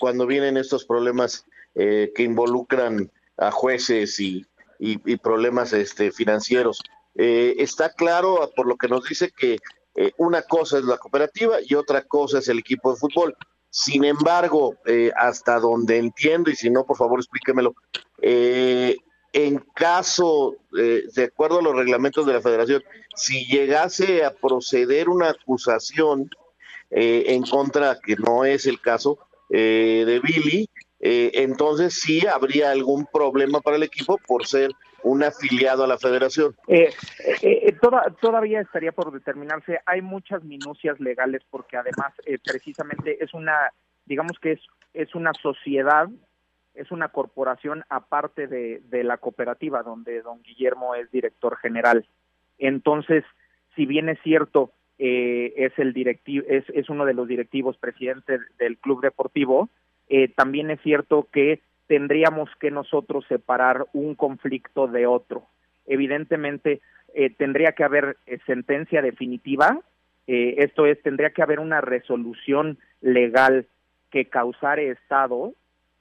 cuando 0.01 0.27
vienen 0.27 0.57
estos 0.57 0.85
problemas 0.85 1.47
que 1.73 2.13
involucran 2.19 3.13
a 3.37 3.53
jueces 3.53 4.19
y, 4.19 4.45
y 4.81 5.17
problemas 5.19 5.73
este, 5.73 6.11
financieros. 6.11 6.81
Eh, 7.15 7.57
está 7.59 7.93
claro 7.93 8.51
por 8.57 8.67
lo 8.67 8.77
que 8.77 8.89
nos 8.89 9.05
dice 9.05 9.31
que 9.37 9.59
eh, 9.95 10.13
una 10.17 10.43
cosa 10.43 10.79
es 10.79 10.85
la 10.85 10.97
cooperativa 10.97 11.59
y 11.63 11.75
otra 11.75 12.03
cosa 12.03 12.39
es 12.39 12.49
el 12.49 12.59
equipo 12.59 12.93
de 12.93 12.99
fútbol. 12.99 13.37
Sin 13.69 14.05
embargo, 14.05 14.77
eh, 14.87 15.11
hasta 15.17 15.59
donde 15.59 15.99
entiendo, 15.99 16.51
y 16.51 16.57
si 16.57 16.71
no, 16.71 16.85
por 16.85 16.97
favor 16.97 17.19
explíquemelo, 17.19 17.75
en 19.35 19.59
caso, 19.75 20.57
de 20.71 21.25
acuerdo 21.25 21.61
a 21.61 21.63
los 21.63 21.75
reglamentos 21.75 22.27
de 22.27 22.35
la 22.35 22.43
federación, 22.43 22.83
si 23.17 23.47
llegase 23.47 24.25
a 24.25 24.35
proceder 24.35 25.09
una 25.09 25.31
acusación 25.31 26.29
en 26.91 27.43
contra, 27.45 27.99
que 27.99 28.15
no 28.17 28.45
es 28.45 28.67
el 28.67 28.79
caso, 28.79 29.19
de 29.49 30.21
Billy, 30.23 30.69
entonces 31.01 31.95
sí 31.95 32.27
habría 32.27 32.71
algún 32.71 33.07
problema 33.07 33.63
para 33.63 33.79
el 33.79 33.83
equipo 33.83 34.19
por 34.19 34.47
ser 34.47 34.71
un 35.03 35.23
afiliado 35.23 35.85
a 35.85 35.87
la 35.87 35.99
federación. 35.99 36.55
Eh, 36.69 36.91
eh, 37.43 37.67
eh 37.69 37.77
todavía 38.21 38.61
estaría 38.61 38.93
por 38.93 39.13
determinarse. 39.13 39.81
Hay 39.87 40.03
muchas 40.03 40.45
minucias 40.45 41.01
legales 41.01 41.43
porque 41.51 41.77
además 41.77 42.13
eh, 42.27 42.39
precisamente 42.43 43.23
es 43.23 43.35
una, 43.35 43.73
digamos 44.07 44.39
que 44.39 44.53
es, 44.53 44.61
es 44.95 45.15
una 45.15 45.33
sociedad, 45.35 46.09
es 46.75 46.91
una 46.91 47.09
corporación 47.09 47.85
aparte 47.89 48.47
de, 48.47 48.81
de 48.89 49.05
la 49.05 49.19
cooperativa 49.19 49.83
donde 49.83 50.23
don 50.23 50.43
Guillermo 50.43 50.95
es 50.95 51.11
director 51.11 51.57
general. 51.59 52.07
Entonces, 52.59 53.25
si 53.75 53.87
bien 53.87 54.09
es 54.09 54.19
cierto, 54.23 54.73
es 54.99 55.77
el 55.79 55.93
directivo, 55.93 56.47
es, 56.49 56.65
es 56.69 56.89
uno 56.89 57.05
de 57.05 57.15
los 57.15 57.27
directivos 57.27 57.77
presidentes 57.77 58.41
del 58.57 58.79
club 58.79 59.03
deportivo, 59.03 59.69
también 60.37 60.71
es 60.71 60.81
cierto 60.83 61.27
que 61.33 61.61
tendríamos 61.93 62.49
que 62.59 62.71
nosotros 62.71 63.23
separar 63.29 63.85
un 63.93 64.15
conflicto 64.15 64.87
de 64.87 65.07
otro. 65.07 65.43
Evidentemente, 65.85 66.81
eh, 67.13 67.29
tendría 67.29 67.73
que 67.73 67.85
haber 67.85 68.17
eh, 68.25 68.39
sentencia 68.47 69.03
definitiva, 69.03 69.79
eh, 70.27 70.55
esto 70.57 70.87
es, 70.87 71.03
tendría 71.03 71.35
que 71.35 71.43
haber 71.43 71.61
una 71.61 71.83
resolución 71.83 72.79
legal 73.03 73.67
que 74.11 74.31
causare 74.31 74.89
Estado 74.89 75.53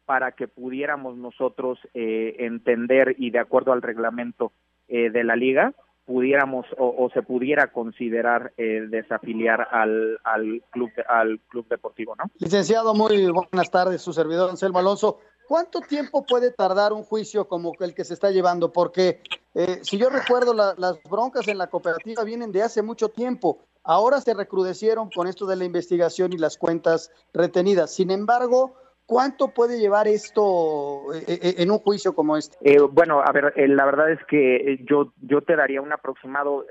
para 0.05 0.31
que 0.31 0.47
pudiéramos 0.47 1.17
nosotros 1.17 1.77
entender 1.93 3.15
y 3.17 3.31
de 3.31 3.39
acuerdo 3.39 3.73
al 3.73 3.81
reglamento 3.81 4.53
de 4.87 5.23
la 5.23 5.35
liga, 5.35 5.73
pudiéramos 6.05 6.65
o, 6.77 7.09
se 7.13 7.21
pudiera 7.21 7.67
considerar 7.67 8.51
desafiliar 8.57 9.69
al, 9.71 10.19
al 10.25 10.61
club 10.71 10.89
al 11.07 11.39
club 11.47 11.65
deportivo, 11.69 12.13
¿no? 12.17 12.25
Licenciado, 12.39 12.93
muy 12.93 13.31
buenas 13.31 13.71
tardes, 13.71 14.01
su 14.01 14.11
servidor 14.11 14.49
Anselmo 14.49 14.79
Alonso. 14.79 15.19
¿Cuánto 15.51 15.81
tiempo 15.81 16.25
puede 16.25 16.53
tardar 16.53 16.93
un 16.93 17.03
juicio 17.03 17.45
como 17.45 17.73
el 17.81 17.93
que 17.93 18.05
se 18.05 18.13
está 18.13 18.31
llevando? 18.31 18.71
Porque 18.71 19.19
eh, 19.53 19.79
si 19.81 19.97
yo 19.97 20.09
recuerdo, 20.09 20.53
las 20.53 21.03
broncas 21.03 21.45
en 21.49 21.57
la 21.57 21.67
cooperativa 21.67 22.23
vienen 22.23 22.53
de 22.53 22.63
hace 22.63 22.81
mucho 22.81 23.09
tiempo. 23.09 23.59
Ahora 23.83 24.21
se 24.21 24.33
recrudecieron 24.33 25.09
con 25.09 25.27
esto 25.27 25.45
de 25.45 25.57
la 25.57 25.65
investigación 25.65 26.31
y 26.31 26.37
las 26.37 26.57
cuentas 26.57 27.11
retenidas. 27.33 27.93
Sin 27.93 28.11
embargo, 28.11 28.77
¿cuánto 29.05 29.49
puede 29.49 29.77
llevar 29.77 30.07
esto 30.07 31.13
eh, 31.13 31.25
eh, 31.27 31.55
en 31.57 31.69
un 31.69 31.79
juicio 31.79 32.15
como 32.15 32.37
este? 32.37 32.55
bueno, 32.89 33.19
a 33.21 33.33
ver, 33.33 33.51
la 33.57 33.83
verdad 33.83 34.09
es 34.09 34.23
que 34.29 34.79
yo, 34.89 35.11
yo 35.19 35.41
te 35.41 35.57
daría 35.57 35.81
un 35.81 35.91
aproximado. 35.91 36.65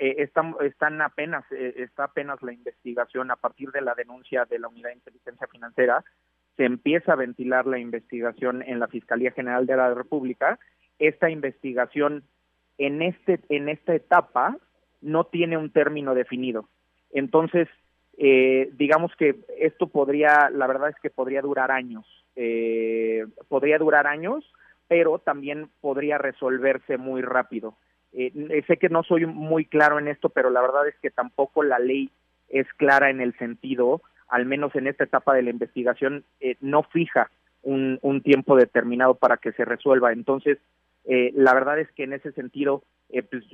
Están, 0.00 0.56
están 0.62 1.02
apenas, 1.02 1.44
está 1.52 2.04
apenas 2.04 2.42
la 2.42 2.54
investigación 2.54 3.30
a 3.30 3.36
partir 3.36 3.70
de 3.72 3.82
la 3.82 3.94
denuncia 3.94 4.46
de 4.46 4.58
la 4.58 4.68
Unidad 4.68 4.88
de 4.88 4.94
Inteligencia 4.94 5.46
Financiera 5.48 6.02
se 6.56 6.64
empieza 6.64 7.12
a 7.12 7.16
ventilar 7.16 7.66
la 7.66 7.78
investigación 7.78 8.62
en 8.62 8.78
la 8.78 8.88
Fiscalía 8.88 9.32
General 9.32 9.66
de 9.66 9.76
la 9.76 9.94
República, 9.94 10.58
esta 10.98 11.30
investigación 11.30 12.24
en 12.78 13.02
este 13.02 13.40
en 13.48 13.68
esta 13.68 13.94
etapa 13.94 14.56
no 15.00 15.24
tiene 15.24 15.56
un 15.56 15.70
término 15.70 16.14
definido. 16.14 16.68
Entonces, 17.10 17.68
eh, 18.18 18.70
digamos 18.74 19.12
que 19.16 19.36
esto 19.58 19.88
podría, 19.88 20.50
la 20.50 20.66
verdad 20.66 20.90
es 20.90 20.96
que 21.02 21.10
podría 21.10 21.42
durar 21.42 21.70
años, 21.70 22.04
eh, 22.36 23.26
podría 23.48 23.78
durar 23.78 24.06
años, 24.06 24.44
pero 24.88 25.18
también 25.18 25.68
podría 25.80 26.18
resolverse 26.18 26.98
muy 26.98 27.22
rápido. 27.22 27.74
Eh, 28.12 28.62
sé 28.66 28.76
que 28.76 28.90
no 28.90 29.02
soy 29.02 29.26
muy 29.26 29.64
claro 29.64 29.98
en 29.98 30.08
esto, 30.08 30.28
pero 30.28 30.50
la 30.50 30.60
verdad 30.60 30.86
es 30.86 30.94
que 31.00 31.10
tampoco 31.10 31.62
la 31.62 31.78
ley 31.78 32.10
es 32.48 32.66
clara 32.74 33.10
en 33.10 33.20
el 33.20 33.36
sentido 33.38 34.02
al 34.32 34.46
menos 34.46 34.74
en 34.74 34.86
esta 34.86 35.04
etapa 35.04 35.34
de 35.34 35.42
la 35.42 35.50
investigación, 35.50 36.24
eh, 36.40 36.56
no 36.62 36.84
fija 36.84 37.30
un, 37.62 38.00
tiempo 38.24 38.56
determinado 38.56 39.14
para 39.14 39.36
que 39.36 39.52
se 39.52 39.66
resuelva. 39.66 40.10
Entonces, 40.10 40.58
eh, 41.04 41.32
la 41.34 41.52
verdad 41.52 41.78
es 41.78 41.92
que 41.92 42.04
en 42.04 42.14
ese 42.14 42.32
sentido, 42.32 42.82
eh, 43.10 43.22
pues, 43.22 43.44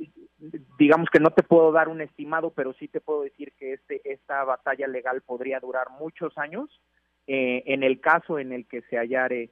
digamos 0.78 1.08
que 1.10 1.18
no 1.18 1.30
te 1.30 1.42
puedo 1.42 1.72
dar 1.72 1.88
un 1.88 2.00
estimado, 2.00 2.52
pero 2.54 2.74
sí 2.74 2.86
te 2.86 3.00
puedo 3.00 3.22
decir 3.22 3.52
que 3.58 3.72
este, 3.72 4.00
esta 4.04 4.44
batalla 4.44 4.86
legal 4.86 5.20
podría 5.22 5.58
durar 5.58 5.88
muchos 5.98 6.38
años. 6.38 6.70
en 7.26 7.82
el 7.82 8.00
caso 8.00 8.38
en 8.38 8.52
el 8.52 8.64
que 8.66 8.80
se 8.82 8.96
hallare 8.96 9.50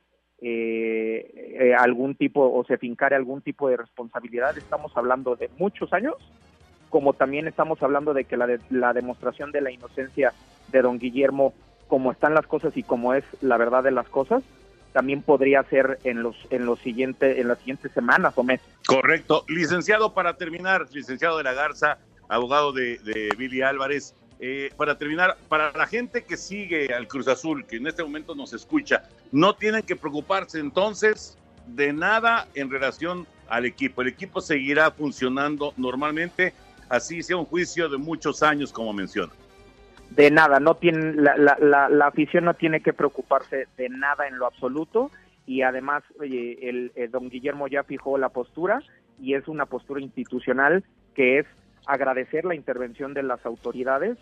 algún 1.77 2.15
tipo 2.15 2.41
o 2.41 2.65
se 2.65 2.79
fincare 2.79 3.17
algún 3.17 3.43
tipo 3.43 3.69
de 3.69 3.77
responsabilidad, 3.77 4.57
estamos 4.57 4.97
hablando 4.97 5.35
de 5.37 5.51
muchos 5.59 5.93
años, 5.93 6.15
como 6.90 7.12
también 7.12 7.46
estamos 7.46 7.83
hablando 7.83 8.14
de 8.14 8.25
que 8.25 8.37
la, 8.37 8.46
de, 8.46 8.61
la 8.70 8.92
demostración 8.92 9.53
de 9.53 9.61
la 9.61 9.70
inocencia 9.70 10.33
de 10.68 10.83
don 10.83 10.99
Guillermo, 10.99 11.55
como 11.88 12.12
están 12.12 12.35
las 12.35 12.46
cosas 12.46 12.77
y 12.77 12.83
como 12.83 13.14
es 13.14 13.25
la 13.40 13.57
verdad 13.57 13.83
de 13.83 13.90
las 13.90 14.09
cosas, 14.09 14.42
también 14.92 15.22
podría 15.22 15.62
ser 15.64 15.99
en 16.05 16.22
los 16.22 16.37
en 16.51 16.64
los 16.64 16.79
siguientes 16.81 17.38
en 17.38 17.49
las 17.49 17.59
siguientes 17.59 17.92
semanas 17.92 18.33
o 18.37 18.42
meses. 18.42 18.66
Correcto, 18.87 19.44
licenciado 19.46 20.14
para 20.14 20.37
terminar, 20.38 20.87
licenciado 20.90 21.37
de 21.37 21.44
la 21.44 21.53
Garza, 21.53 21.99
abogado 22.29 22.72
de, 22.72 22.99
de 22.99 23.31
Billy 23.37 23.62
Álvarez. 23.62 24.14
Eh, 24.38 24.70
para 24.77 24.99
terminar, 24.99 25.38
para 25.49 25.72
la 25.72 25.87
gente 25.87 26.25
que 26.25 26.37
sigue 26.37 26.92
al 26.92 27.09
Cruz 27.09 27.27
Azul, 27.27 27.64
que 27.64 27.77
en 27.77 27.87
este 27.87 28.03
momento 28.03 28.35
nos 28.35 28.53
escucha, 28.53 29.05
no 29.33 29.55
tienen 29.55 29.83
que 29.83 29.96
preocuparse 29.96 30.59
entonces 30.59 31.38
de 31.66 31.92
nada 31.94 32.46
en 32.55 32.70
relación 32.70 33.27
al 33.49 33.64
equipo. 33.64 34.03
El 34.03 34.09
equipo 34.09 34.40
seguirá 34.40 34.90
funcionando 34.90 35.72
normalmente, 35.77 36.53
así 36.88 37.22
sea 37.22 37.37
un 37.37 37.44
juicio 37.44 37.88
de 37.88 37.99
muchos 37.99 38.42
años, 38.42 38.72
como 38.72 38.92
menciona. 38.92 39.33
De 40.11 40.31
nada, 40.31 40.61
no 40.61 40.77
tienen, 40.77 41.22
la, 41.22 41.37
la, 41.37 41.88
la, 41.88 42.07
afición 42.07 42.44
no 42.44 42.55
tiene 42.55 42.81
que 42.81 42.92
preocuparse 42.92 43.66
de 43.77 43.88
nada 43.88 44.29
en 44.29 44.38
lo 44.38 44.46
absoluto 44.46 45.11
y 45.46 45.62
además 45.62 46.05
el, 46.20 46.92
don 47.11 47.29
Guillermo 47.29 47.68
ya 47.68 47.83
fijó 47.83 48.16
la 48.18 48.29
postura 48.29 48.83
y 49.20 49.35
es 49.35 49.49
una 49.49 49.66
postura 49.66 50.01
institucional 50.01 50.85
que 51.14 51.38
es 51.40 51.46
agradecer 51.87 52.44
la 52.44 52.55
intervención 52.55 53.14
de 53.14 53.22
las 53.22 53.44
autoridades, 53.46 54.16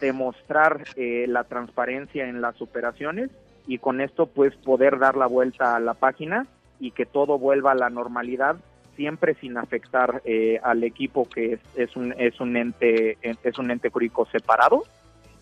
demostrar 0.00 0.84
eh, 0.96 1.26
la 1.28 1.44
transparencia 1.44 2.28
en 2.28 2.40
las 2.40 2.60
operaciones 2.60 3.30
y 3.66 3.78
con 3.78 4.00
esto 4.00 4.26
pues 4.26 4.54
poder 4.56 4.98
dar 4.98 5.16
la 5.16 5.26
vuelta 5.26 5.76
a 5.76 5.80
la 5.80 5.94
página 5.94 6.46
y 6.80 6.90
que 6.90 7.06
todo 7.06 7.38
vuelva 7.38 7.72
a 7.72 7.76
la 7.76 7.90
normalidad 7.90 8.56
siempre 8.96 9.34
sin 9.34 9.56
afectar 9.56 10.22
eh, 10.24 10.60
al 10.62 10.84
equipo 10.84 11.28
que 11.28 11.54
es, 11.54 11.60
es, 11.76 11.96
un 11.96 12.14
es 12.18 12.40
un 12.40 12.56
ente 12.56 13.18
es 13.22 13.58
un 13.58 13.70
ente 13.70 13.90
jurídico 13.90 14.26
separado 14.30 14.84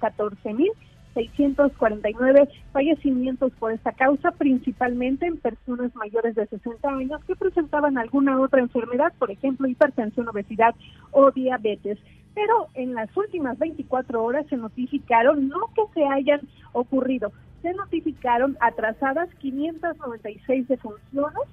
14.649 1.16 2.48
fallecimientos 2.72 3.52
por 3.54 3.72
esta 3.72 3.92
causa, 3.92 4.30
principalmente 4.32 5.26
en 5.26 5.38
personas 5.38 5.96
mayores 5.96 6.36
de 6.36 6.46
60 6.48 6.90
años 6.90 7.24
que 7.26 7.36
presentaban 7.36 7.98
alguna 7.98 8.40
otra 8.40 8.62
enfermedad, 8.62 9.12
por 9.18 9.32
ejemplo, 9.32 9.68
hipertensión, 9.68 10.28
obesidad 10.28 10.76
o 11.12 11.32
diabetes. 11.32 11.98
Pero 12.36 12.68
en 12.76 12.94
las 12.94 13.10
últimas 13.18 13.58
24 13.58 14.24
horas 14.24 14.46
se 14.48 14.58
notificaron, 14.58 15.50
no 15.50 15.72
que 15.76 15.82
se 15.94 16.06
hayan 16.06 16.42
ocurrido, 16.72 17.32
se 17.62 17.74
notificaron 17.74 18.58
atrasadas 18.60 19.30
596 19.40 20.68
defunciones 20.68 21.44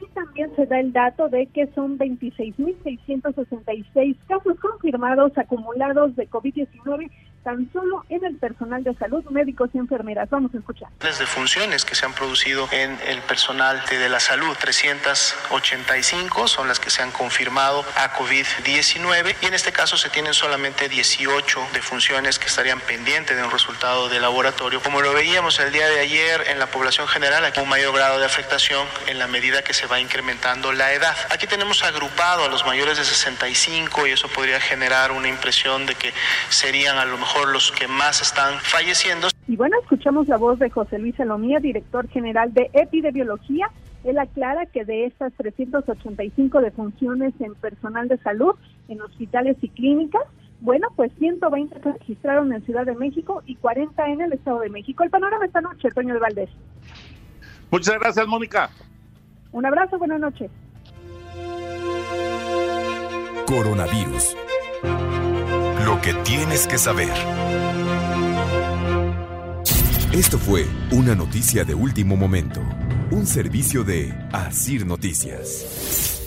y 0.00 0.06
también 0.14 0.50
se 0.56 0.64
da 0.66 0.80
el 0.80 0.92
dato 0.92 1.28
de 1.28 1.46
que 1.46 1.68
son 1.68 1.96
26.666 1.98 4.16
casos 4.26 4.58
confirmados 4.58 5.38
acumulados 5.38 6.16
de 6.16 6.28
COVID-19 6.28 7.08
tan 7.42 7.70
solo 7.72 8.04
en 8.08 8.24
el 8.24 8.36
personal 8.36 8.84
de 8.84 8.94
salud, 8.94 9.24
médicos 9.30 9.70
y 9.74 9.78
enfermeras. 9.78 10.30
Vamos 10.30 10.54
a 10.54 10.58
escuchar. 10.58 10.88
de 11.00 11.26
funciones 11.26 11.84
que 11.84 11.94
se 11.94 12.06
han 12.06 12.12
producido 12.12 12.68
en 12.70 12.98
el 13.06 13.20
personal 13.22 13.82
de 13.90 14.08
la 14.08 14.20
salud. 14.20 14.56
385 14.58 16.48
son 16.48 16.68
las 16.68 16.78
que 16.78 16.90
se 16.90 17.02
han 17.02 17.10
confirmado 17.10 17.84
a 17.96 18.12
COVID-19 18.14 19.34
y 19.42 19.46
en 19.46 19.54
este 19.54 19.72
caso 19.72 19.96
se 19.96 20.08
tienen 20.10 20.34
solamente 20.34 20.88
18 20.88 21.68
defunciones 21.72 22.38
que 22.38 22.46
estarían 22.46 22.80
pendientes 22.80 23.36
de 23.36 23.42
un 23.42 23.50
resultado 23.50 24.08
de 24.08 24.20
laboratorio. 24.20 24.80
Como 24.82 25.00
lo 25.00 25.12
veíamos 25.12 25.58
el 25.60 25.72
día 25.72 25.88
de 25.88 26.00
ayer 26.00 26.44
en 26.48 26.58
la 26.58 26.66
población 26.66 27.08
general, 27.08 27.44
aquí 27.44 27.60
un 27.60 27.68
mayor 27.68 27.94
grado 27.94 28.18
de 28.18 28.26
afectación 28.26 28.86
en 29.06 29.18
la 29.18 29.26
medida 29.26 29.62
que 29.62 29.74
se 29.74 29.86
va 29.86 30.00
incrementando 30.00 30.72
la 30.72 30.92
edad. 30.92 31.16
Aquí 31.30 31.46
tenemos 31.46 31.82
agrupado 31.82 32.44
a 32.44 32.48
los 32.48 32.64
mayores 32.64 32.98
de 32.98 33.04
65 33.04 34.06
y 34.06 34.12
eso 34.12 34.28
podría 34.28 34.60
generar 34.60 35.12
una 35.12 35.28
impresión 35.28 35.86
de 35.86 35.94
que 35.94 36.12
serían 36.48 36.98
a 36.98 37.04
lo 37.04 37.18
mejor 37.18 37.31
los 37.52 37.72
que 37.72 37.88
más 37.88 38.22
están 38.22 38.58
falleciendo. 38.60 39.28
Y 39.48 39.56
bueno, 39.56 39.76
escuchamos 39.82 40.28
la 40.28 40.36
voz 40.36 40.58
de 40.58 40.70
José 40.70 40.98
Luis 40.98 41.16
Salomía, 41.16 41.58
director 41.58 42.08
general 42.08 42.52
de 42.54 42.70
epidemiología. 42.72 43.70
Él 44.04 44.18
aclara 44.18 44.66
que 44.66 44.84
de 44.84 45.06
estas 45.06 45.32
385 45.34 46.60
defunciones 46.60 47.34
en 47.40 47.54
personal 47.54 48.08
de 48.08 48.18
salud, 48.18 48.54
en 48.88 49.00
hospitales 49.00 49.56
y 49.60 49.68
clínicas, 49.68 50.22
bueno, 50.60 50.88
pues 50.94 51.10
120 51.18 51.80
se 51.80 51.92
registraron 51.92 52.52
en 52.52 52.64
Ciudad 52.64 52.86
de 52.86 52.94
México 52.94 53.42
y 53.46 53.56
40 53.56 54.06
en 54.06 54.20
el 54.20 54.32
Estado 54.32 54.60
de 54.60 54.70
México. 54.70 55.02
El 55.02 55.10
panorama 55.10 55.44
esta 55.44 55.60
noche, 55.60 55.88
Toño 55.90 56.14
de 56.14 56.20
Valdés. 56.20 56.50
Muchas 57.70 57.98
gracias, 57.98 58.26
Mónica. 58.28 58.70
Un 59.50 59.66
abrazo, 59.66 59.98
buenas 59.98 60.20
noches. 60.20 60.50
Coronavirus. 63.46 64.36
Lo 65.84 66.00
que 66.00 66.14
tienes 66.22 66.68
que 66.68 66.78
saber. 66.78 67.12
Esto 70.12 70.38
fue 70.38 70.66
una 70.92 71.14
noticia 71.16 71.64
de 71.64 71.74
último 71.74 72.16
momento. 72.16 72.60
Un 73.10 73.26
servicio 73.26 73.82
de 73.82 74.12
Asir 74.32 74.86
Noticias. 74.86 76.20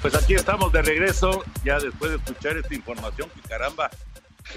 Pues 0.00 0.14
aquí 0.14 0.34
estamos 0.34 0.72
de 0.72 0.80
regreso, 0.80 1.44
ya 1.62 1.78
después 1.78 2.12
de 2.12 2.16
escuchar 2.16 2.56
esta 2.56 2.74
información, 2.74 3.28
que 3.34 3.46
caramba, 3.46 3.90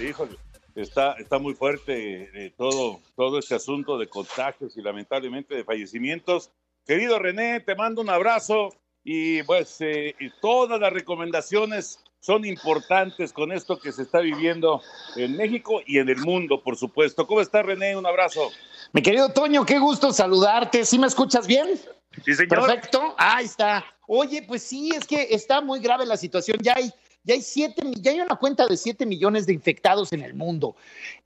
híjole, 0.00 0.38
está, 0.74 1.12
está 1.14 1.38
muy 1.38 1.54
fuerte 1.54 2.30
eh, 2.46 2.54
todo, 2.56 3.00
todo 3.14 3.38
este 3.38 3.54
asunto 3.54 3.98
de 3.98 4.08
contagios 4.08 4.76
y 4.78 4.80
lamentablemente 4.80 5.54
de 5.54 5.64
fallecimientos. 5.64 6.50
Querido 6.86 7.18
René, 7.18 7.60
te 7.60 7.74
mando 7.74 8.00
un 8.00 8.08
abrazo 8.08 8.70
y 9.04 9.42
pues 9.42 9.76
eh, 9.80 10.14
y 10.18 10.30
todas 10.40 10.80
las 10.80 10.92
recomendaciones 10.92 12.00
son 12.20 12.46
importantes 12.46 13.34
con 13.34 13.52
esto 13.52 13.78
que 13.78 13.92
se 13.92 14.00
está 14.00 14.20
viviendo 14.20 14.80
en 15.16 15.36
México 15.36 15.82
y 15.86 15.98
en 15.98 16.08
el 16.08 16.16
mundo, 16.16 16.62
por 16.62 16.74
supuesto. 16.74 17.26
¿Cómo 17.26 17.42
estás, 17.42 17.66
René? 17.66 17.94
Un 17.94 18.06
abrazo. 18.06 18.50
Mi 18.94 19.02
querido 19.02 19.28
Toño, 19.28 19.66
qué 19.66 19.78
gusto 19.78 20.10
saludarte. 20.10 20.86
¿Sí 20.86 20.98
me 20.98 21.06
escuchas 21.06 21.46
bien? 21.46 21.78
Sí, 22.24 22.34
señor. 22.34 22.66
Perfecto. 22.66 23.14
Ahí 23.18 23.44
está. 23.44 23.84
Oye, 24.06 24.42
pues 24.42 24.62
sí, 24.62 24.90
es 24.96 25.06
que 25.06 25.28
está 25.30 25.60
muy 25.60 25.80
grave 25.80 26.06
la 26.06 26.16
situación. 26.16 26.56
Ya 26.62 26.72
hay, 26.76 26.90
ya 27.24 27.34
hay 27.34 27.42
siete, 27.42 27.82
ya 27.96 28.12
hay 28.12 28.20
una 28.22 28.36
cuenta 28.36 28.66
de 28.66 28.78
7 28.78 29.04
millones 29.04 29.46
de 29.46 29.52
infectados 29.52 30.10
en 30.14 30.22
el 30.22 30.32
mundo. 30.32 30.76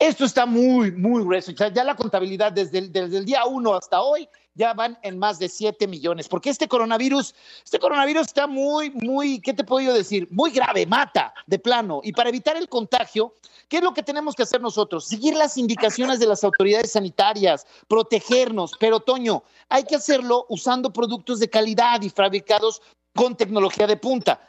Esto 0.01 0.25
está 0.25 0.47
muy, 0.47 0.91
muy 0.91 1.23
grueso. 1.23 1.53
Ya, 1.53 1.85
la 1.85 1.95
contabilidad 1.95 2.51
desde 2.51 2.79
el, 2.79 2.93
desde 2.93 3.19
el 3.19 3.25
día 3.25 3.45
uno 3.45 3.75
hasta 3.75 4.01
hoy 4.01 4.29
ya 4.59 4.75
van 4.75 4.99
en 5.03 5.19
más 5.19 5.39
de 5.39 5.49
7 5.49 5.87
millones, 5.87 6.29
porque 6.29 6.51
este 6.51 6.67
coronavirus, 6.67 7.35
este 7.65 7.79
coronavirus 7.79 8.27
está 8.27 8.47
muy, 8.49 8.91
muy, 8.91 9.41
¿qué 9.41 9.55
te 9.55 9.63
puedo 9.63 9.87
yo 9.87 9.95
decir? 9.95 10.27
Muy 10.33 10.51
grave, 10.51 10.85
mata 10.85 11.33
de 11.47 11.61
plano. 11.61 12.01
Y 12.03 12.13
para 12.13 12.29
evitar 12.29 12.57
el 12.57 12.69
contagio, 12.69 13.37
¿qué 13.69 13.77
es 13.77 13.83
lo 13.85 13.95
que 13.95 14.03
tenemos 14.03 14.35
que 14.35 14.43
hacer 14.43 14.61
nosotros? 14.61 15.07
Seguir 15.07 15.37
las 15.37 15.57
indicaciones 15.57 16.19
de 16.19 16.27
las 16.27 16.43
autoridades 16.43 16.93
sanitarias, 16.93 17.67
protegernos, 17.87 18.73
pero 18.81 18.99
Toño, 18.99 19.45
hay 19.69 19.85
que 19.85 19.95
hacerlo 19.95 20.45
usando 20.49 20.93
productos 20.93 21.39
de 21.39 21.49
calidad 21.49 22.03
y 22.03 22.11
fabricados 22.11 22.83
con 23.15 23.37
tecnología 23.37 23.87
de 23.87 23.97
punta. 23.97 24.41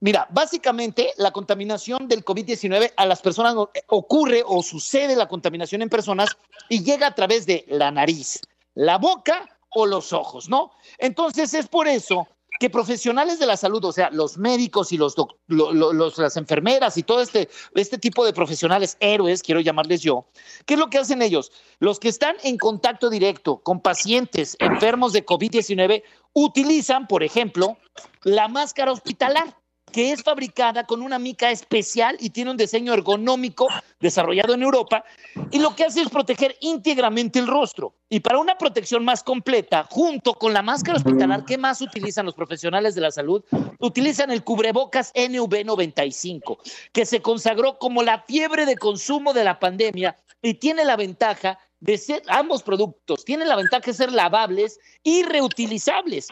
Mira, 0.00 0.28
básicamente 0.30 1.12
la 1.18 1.32
contaminación 1.32 2.08
del 2.08 2.24
COVID-19 2.24 2.92
a 2.96 3.04
las 3.04 3.20
personas 3.20 3.54
ocurre 3.88 4.42
o 4.46 4.62
sucede 4.62 5.14
la 5.14 5.28
contaminación 5.28 5.82
en 5.82 5.88
personas 5.90 6.30
y 6.70 6.84
llega 6.84 7.08
a 7.08 7.14
través 7.14 7.46
de 7.46 7.64
la 7.68 7.90
nariz, 7.90 8.40
la 8.74 8.96
boca 8.96 9.57
o 9.70 9.86
los 9.86 10.12
ojos, 10.12 10.48
¿no? 10.48 10.72
Entonces 10.98 11.54
es 11.54 11.68
por 11.68 11.88
eso 11.88 12.26
que 12.58 12.70
profesionales 12.70 13.38
de 13.38 13.46
la 13.46 13.56
salud, 13.56 13.84
o 13.84 13.92
sea, 13.92 14.10
los 14.10 14.36
médicos 14.36 14.92
y 14.92 14.96
los, 14.96 15.14
lo, 15.46 15.72
lo, 15.72 15.92
los, 15.92 16.18
las 16.18 16.36
enfermeras 16.36 16.96
y 16.96 17.02
todo 17.02 17.22
este, 17.22 17.48
este 17.74 17.98
tipo 17.98 18.24
de 18.24 18.32
profesionales 18.32 18.96
héroes, 19.00 19.42
quiero 19.42 19.60
llamarles 19.60 20.00
yo, 20.00 20.26
¿qué 20.66 20.74
es 20.74 20.80
lo 20.80 20.90
que 20.90 20.98
hacen 20.98 21.22
ellos? 21.22 21.52
Los 21.78 22.00
que 22.00 22.08
están 22.08 22.36
en 22.42 22.58
contacto 22.58 23.10
directo 23.10 23.58
con 23.58 23.80
pacientes 23.80 24.56
enfermos 24.58 25.12
de 25.12 25.24
COVID-19 25.24 26.02
utilizan, 26.32 27.06
por 27.06 27.22
ejemplo, 27.22 27.76
la 28.22 28.48
máscara 28.48 28.92
hospitalar. 28.92 29.56
Que 29.92 30.12
es 30.12 30.22
fabricada 30.22 30.84
con 30.84 31.02
una 31.02 31.18
mica 31.18 31.50
especial 31.50 32.16
y 32.20 32.30
tiene 32.30 32.50
un 32.50 32.56
diseño 32.56 32.92
ergonómico 32.92 33.68
desarrollado 34.00 34.54
en 34.54 34.62
Europa 34.62 35.04
y 35.50 35.58
lo 35.58 35.74
que 35.74 35.84
hace 35.84 36.02
es 36.02 36.08
proteger 36.08 36.56
íntegramente 36.60 37.38
el 37.38 37.46
rostro. 37.46 37.94
Y 38.08 38.20
para 38.20 38.38
una 38.38 38.56
protección 38.56 39.04
más 39.04 39.22
completa, 39.22 39.86
junto 39.90 40.34
con 40.34 40.52
la 40.52 40.62
máscara 40.62 40.98
hospitalar, 40.98 41.44
¿qué 41.44 41.58
más 41.58 41.80
utilizan 41.80 42.26
los 42.26 42.34
profesionales 42.34 42.94
de 42.94 43.02
la 43.02 43.10
salud? 43.10 43.44
Utilizan 43.78 44.30
el 44.30 44.44
cubrebocas 44.44 45.12
NV95, 45.14 46.58
que 46.92 47.04
se 47.04 47.20
consagró 47.20 47.78
como 47.78 48.02
la 48.02 48.22
fiebre 48.22 48.66
de 48.66 48.76
consumo 48.76 49.32
de 49.32 49.44
la 49.44 49.58
pandemia 49.58 50.16
y 50.40 50.54
tiene 50.54 50.84
la 50.84 50.96
ventaja 50.96 51.58
de 51.80 51.98
ser, 51.98 52.22
ambos 52.28 52.62
productos 52.62 53.24
tienen 53.24 53.48
la 53.48 53.56
ventaja 53.56 53.86
de 53.86 53.94
ser 53.94 54.12
lavables 54.12 54.80
y 55.02 55.22
reutilizables. 55.22 56.28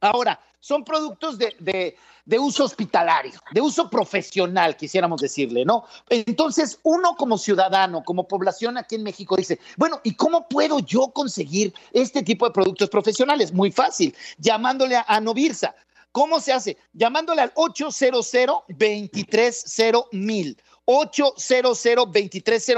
Ahora, 0.00 0.38
son 0.60 0.84
productos 0.84 1.38
de, 1.38 1.54
de, 1.60 1.96
de, 2.24 2.38
uso 2.38 2.64
hospitalario, 2.64 3.40
de 3.52 3.60
uso 3.60 3.88
profesional, 3.88 4.76
quisiéramos 4.76 5.20
decirle, 5.20 5.64
¿no? 5.64 5.84
Entonces, 6.08 6.78
uno 6.82 7.14
como 7.16 7.38
ciudadano, 7.38 8.02
como 8.02 8.26
población 8.26 8.76
aquí 8.76 8.96
en 8.96 9.04
México 9.04 9.36
dice, 9.36 9.58
bueno, 9.76 10.00
¿y 10.04 10.14
cómo 10.14 10.48
puedo 10.48 10.80
yo 10.80 11.08
conseguir 11.12 11.72
este 11.92 12.22
tipo 12.22 12.46
de 12.46 12.52
productos 12.52 12.90
profesionales? 12.90 13.52
Muy 13.52 13.70
fácil, 13.70 14.14
llamándole 14.38 14.96
a, 14.96 15.20
Novirsa. 15.20 15.74
¿Cómo 16.12 16.40
se 16.40 16.52
hace? 16.52 16.78
Llamándole 16.92 17.42
al 17.42 17.52
800 17.54 18.32
230 18.68 20.08
mil. 20.12 20.56
800 20.90 21.84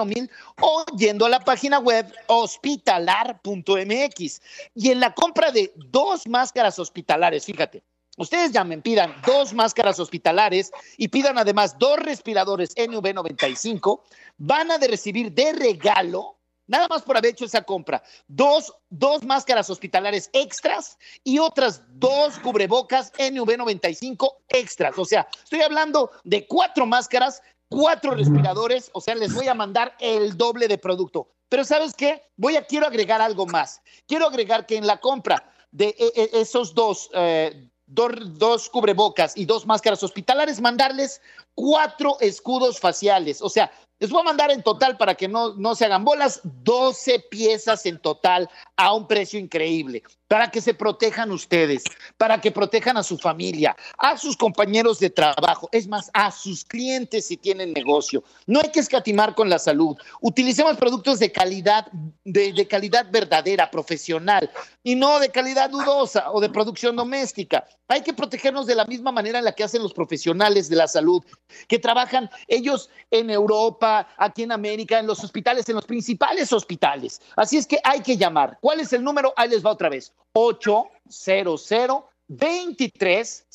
mil 0.05 0.29
o 0.61 0.85
yendo 0.96 1.27
a 1.27 1.29
la 1.29 1.38
página 1.38 1.79
web 1.79 2.12
hospitalar.mx. 2.27 4.42
Y 4.75 4.90
en 4.90 4.99
la 4.99 5.14
compra 5.14 5.53
de 5.53 5.73
dos 5.77 6.27
máscaras 6.27 6.81
hospitalares, 6.81 7.44
fíjate, 7.44 7.85
ustedes 8.16 8.51
llamen, 8.51 8.83
pidan 8.83 9.14
dos 9.25 9.55
máscaras 9.55 10.01
hospitalares 10.01 10.73
y 10.96 11.07
pidan 11.07 11.38
además 11.38 11.79
dos 11.79 12.01
respiradores 12.01 12.75
NV95, 12.75 14.01
van 14.38 14.73
a 14.73 14.79
de 14.79 14.88
recibir 14.88 15.33
de 15.33 15.53
regalo 15.53 16.37
nada 16.66 16.88
más 16.88 17.03
por 17.03 17.16
haber 17.16 17.31
hecho 17.33 17.44
esa 17.44 17.62
compra, 17.62 18.03
dos, 18.29 18.73
dos 18.90 19.25
máscaras 19.25 19.68
hospitalares 19.70 20.31
extras 20.33 20.99
y 21.25 21.40
otras 21.40 21.83
dos 21.99 22.38
cubrebocas 22.38 23.12
NV95 23.14 24.35
extras. 24.49 24.96
O 24.96 25.05
sea, 25.05 25.27
estoy 25.42 25.62
hablando 25.62 26.12
de 26.23 26.46
cuatro 26.46 26.87
máscaras, 26.87 27.42
cuatro 27.70 28.14
respiradores, 28.14 28.90
o 28.92 29.00
sea, 29.00 29.14
les 29.14 29.33
voy 29.33 29.48
a 29.48 29.54
mandar 29.54 29.96
el 30.00 30.37
doble 30.37 30.68
de 30.68 30.76
producto. 30.76 31.28
Pero 31.48 31.64
¿sabes 31.64 31.94
qué? 31.94 32.22
Voy 32.37 32.56
a, 32.56 32.64
quiero 32.66 32.87
agregar 32.87 33.22
algo 33.22 33.46
más. 33.46 33.80
Quiero 34.06 34.26
agregar 34.26 34.66
que 34.66 34.76
en 34.76 34.87
la 34.87 34.98
compra 34.98 35.50
de 35.70 35.94
e, 35.98 36.12
e, 36.14 36.40
esos 36.40 36.74
dos, 36.74 37.09
eh, 37.14 37.68
dos, 37.87 38.38
dos, 38.38 38.68
cubrebocas 38.68 39.37
y 39.37 39.46
dos 39.46 39.66
máscaras 39.66 40.02
hospitalares, 40.02 40.61
mandarles 40.61 41.22
cuatro 41.54 42.18
escudos 42.20 42.78
faciales. 42.78 43.40
O 43.40 43.48
sea, 43.48 43.70
les 44.00 44.11
voy 44.11 44.20
a 44.20 44.24
mandar 44.24 44.50
en 44.50 44.62
total, 44.62 44.96
para 44.96 45.14
que 45.14 45.28
no, 45.28 45.54
no 45.54 45.74
se 45.74 45.85
hagan 45.85 46.04
bolas, 46.04 46.40
12 46.42 47.20
piezas 47.30 47.87
en 47.87 48.00
total 48.00 48.48
a 48.76 48.94
un 48.94 49.06
precio 49.06 49.38
increíble, 49.38 50.02
para 50.31 50.49
que 50.49 50.61
se 50.61 50.75
protejan 50.75 51.33
ustedes, 51.33 51.83
para 52.16 52.40
que 52.40 52.53
protejan 52.53 52.97
a 52.97 53.03
su 53.03 53.19
familia, 53.19 53.75
a 53.99 54.16
sus 54.16 54.37
compañeros 54.37 55.01
de 55.01 55.11
trabajo, 55.11 55.69
es 55.73 55.88
más, 55.88 56.09
a 56.14 56.31
sus 56.31 56.64
clientes 56.64 57.27
si 57.27 57.37
tienen 57.37 57.73
negocio. 57.73 58.23
No 58.47 58.61
hay 58.61 58.71
que 58.71 58.79
escatimar 58.79 59.35
con 59.35 59.51
la 59.51 59.59
salud. 59.59 59.97
Utilicemos 60.21 60.77
productos 60.77 61.19
de 61.19 61.33
calidad, 61.33 61.88
de, 62.23 62.69
calidad 62.69 63.11
verdadera, 63.11 63.73
profesional, 63.73 64.49
y 64.85 64.95
no 64.95 65.19
de 65.19 65.31
calidad 65.31 65.69
dudosa 65.69 66.31
o 66.31 66.40
de 66.40 66.49
producción 66.49 66.95
doméstica. 66.95 67.66
Hay 67.88 68.03
que 68.03 68.14
protegernos 68.14 68.69
de 68.69 68.77
la 68.77 68.85
misma 68.85 69.11
manera 69.11 69.40
en 69.40 69.45
la 69.45 69.53
que 69.53 69.64
hacen 69.64 69.83
los 69.83 69.93
profesionales 69.93 70.69
de 70.69 70.77
la 70.77 70.87
salud, 70.87 71.25
que 71.66 71.81
trabajan 71.81 72.31
ellos 72.47 72.88
en 73.11 73.31
Europa, 73.31 74.07
aquí 74.16 74.45
en 74.45 74.53
América, 74.53 75.01
en 75.01 75.09
los 75.09 75.25
hospitales, 75.25 75.69
en 75.69 75.75
los 75.75 75.87
principales 75.87 76.53
hospitales. 76.53 77.21
Así 77.35 77.57
es 77.57 77.66
que 77.66 77.81
hay 77.83 78.01
que 78.01 78.16
llamar. 78.16 78.59
¿Cuál 78.61 78.79
es 78.79 78.93
el 78.93 79.03
número? 79.03 79.33
Ahí 79.37 79.49
les 79.49 79.66
va 79.66 79.73
otra 79.73 79.88
vez. 79.88 80.12
800 80.33 82.05
23 82.29 83.47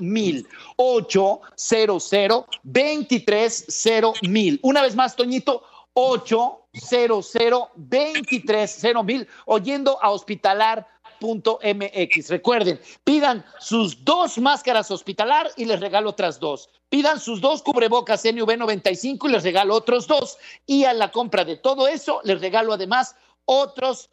mil 0.00 0.46
800 0.76 2.10
23 2.64 3.66
mil 4.22 4.58
Una 4.62 4.82
vez 4.82 4.96
más, 4.96 5.14
Toñito, 5.14 5.62
800 5.94 7.36
23 7.76 8.84
mil 9.04 9.28
oyendo 9.46 10.02
a 10.02 10.10
hospitalar.mx. 10.10 12.30
Recuerden, 12.30 12.80
pidan 13.04 13.44
sus 13.60 14.04
dos 14.04 14.38
máscaras 14.38 14.90
hospitalar 14.90 15.52
y 15.56 15.66
les 15.66 15.78
regalo 15.78 16.10
otras 16.10 16.40
dos. 16.40 16.68
Pidan 16.88 17.20
sus 17.20 17.40
dos 17.40 17.62
cubrebocas 17.62 18.24
NV95 18.24 19.28
y 19.28 19.32
les 19.32 19.44
regalo 19.44 19.76
otros 19.76 20.08
dos. 20.08 20.36
Y 20.66 20.82
a 20.84 20.92
la 20.92 21.12
compra 21.12 21.44
de 21.44 21.54
todo 21.56 21.86
eso, 21.86 22.20
les 22.24 22.40
regalo 22.40 22.72
además 22.72 23.14
otros 23.44 24.10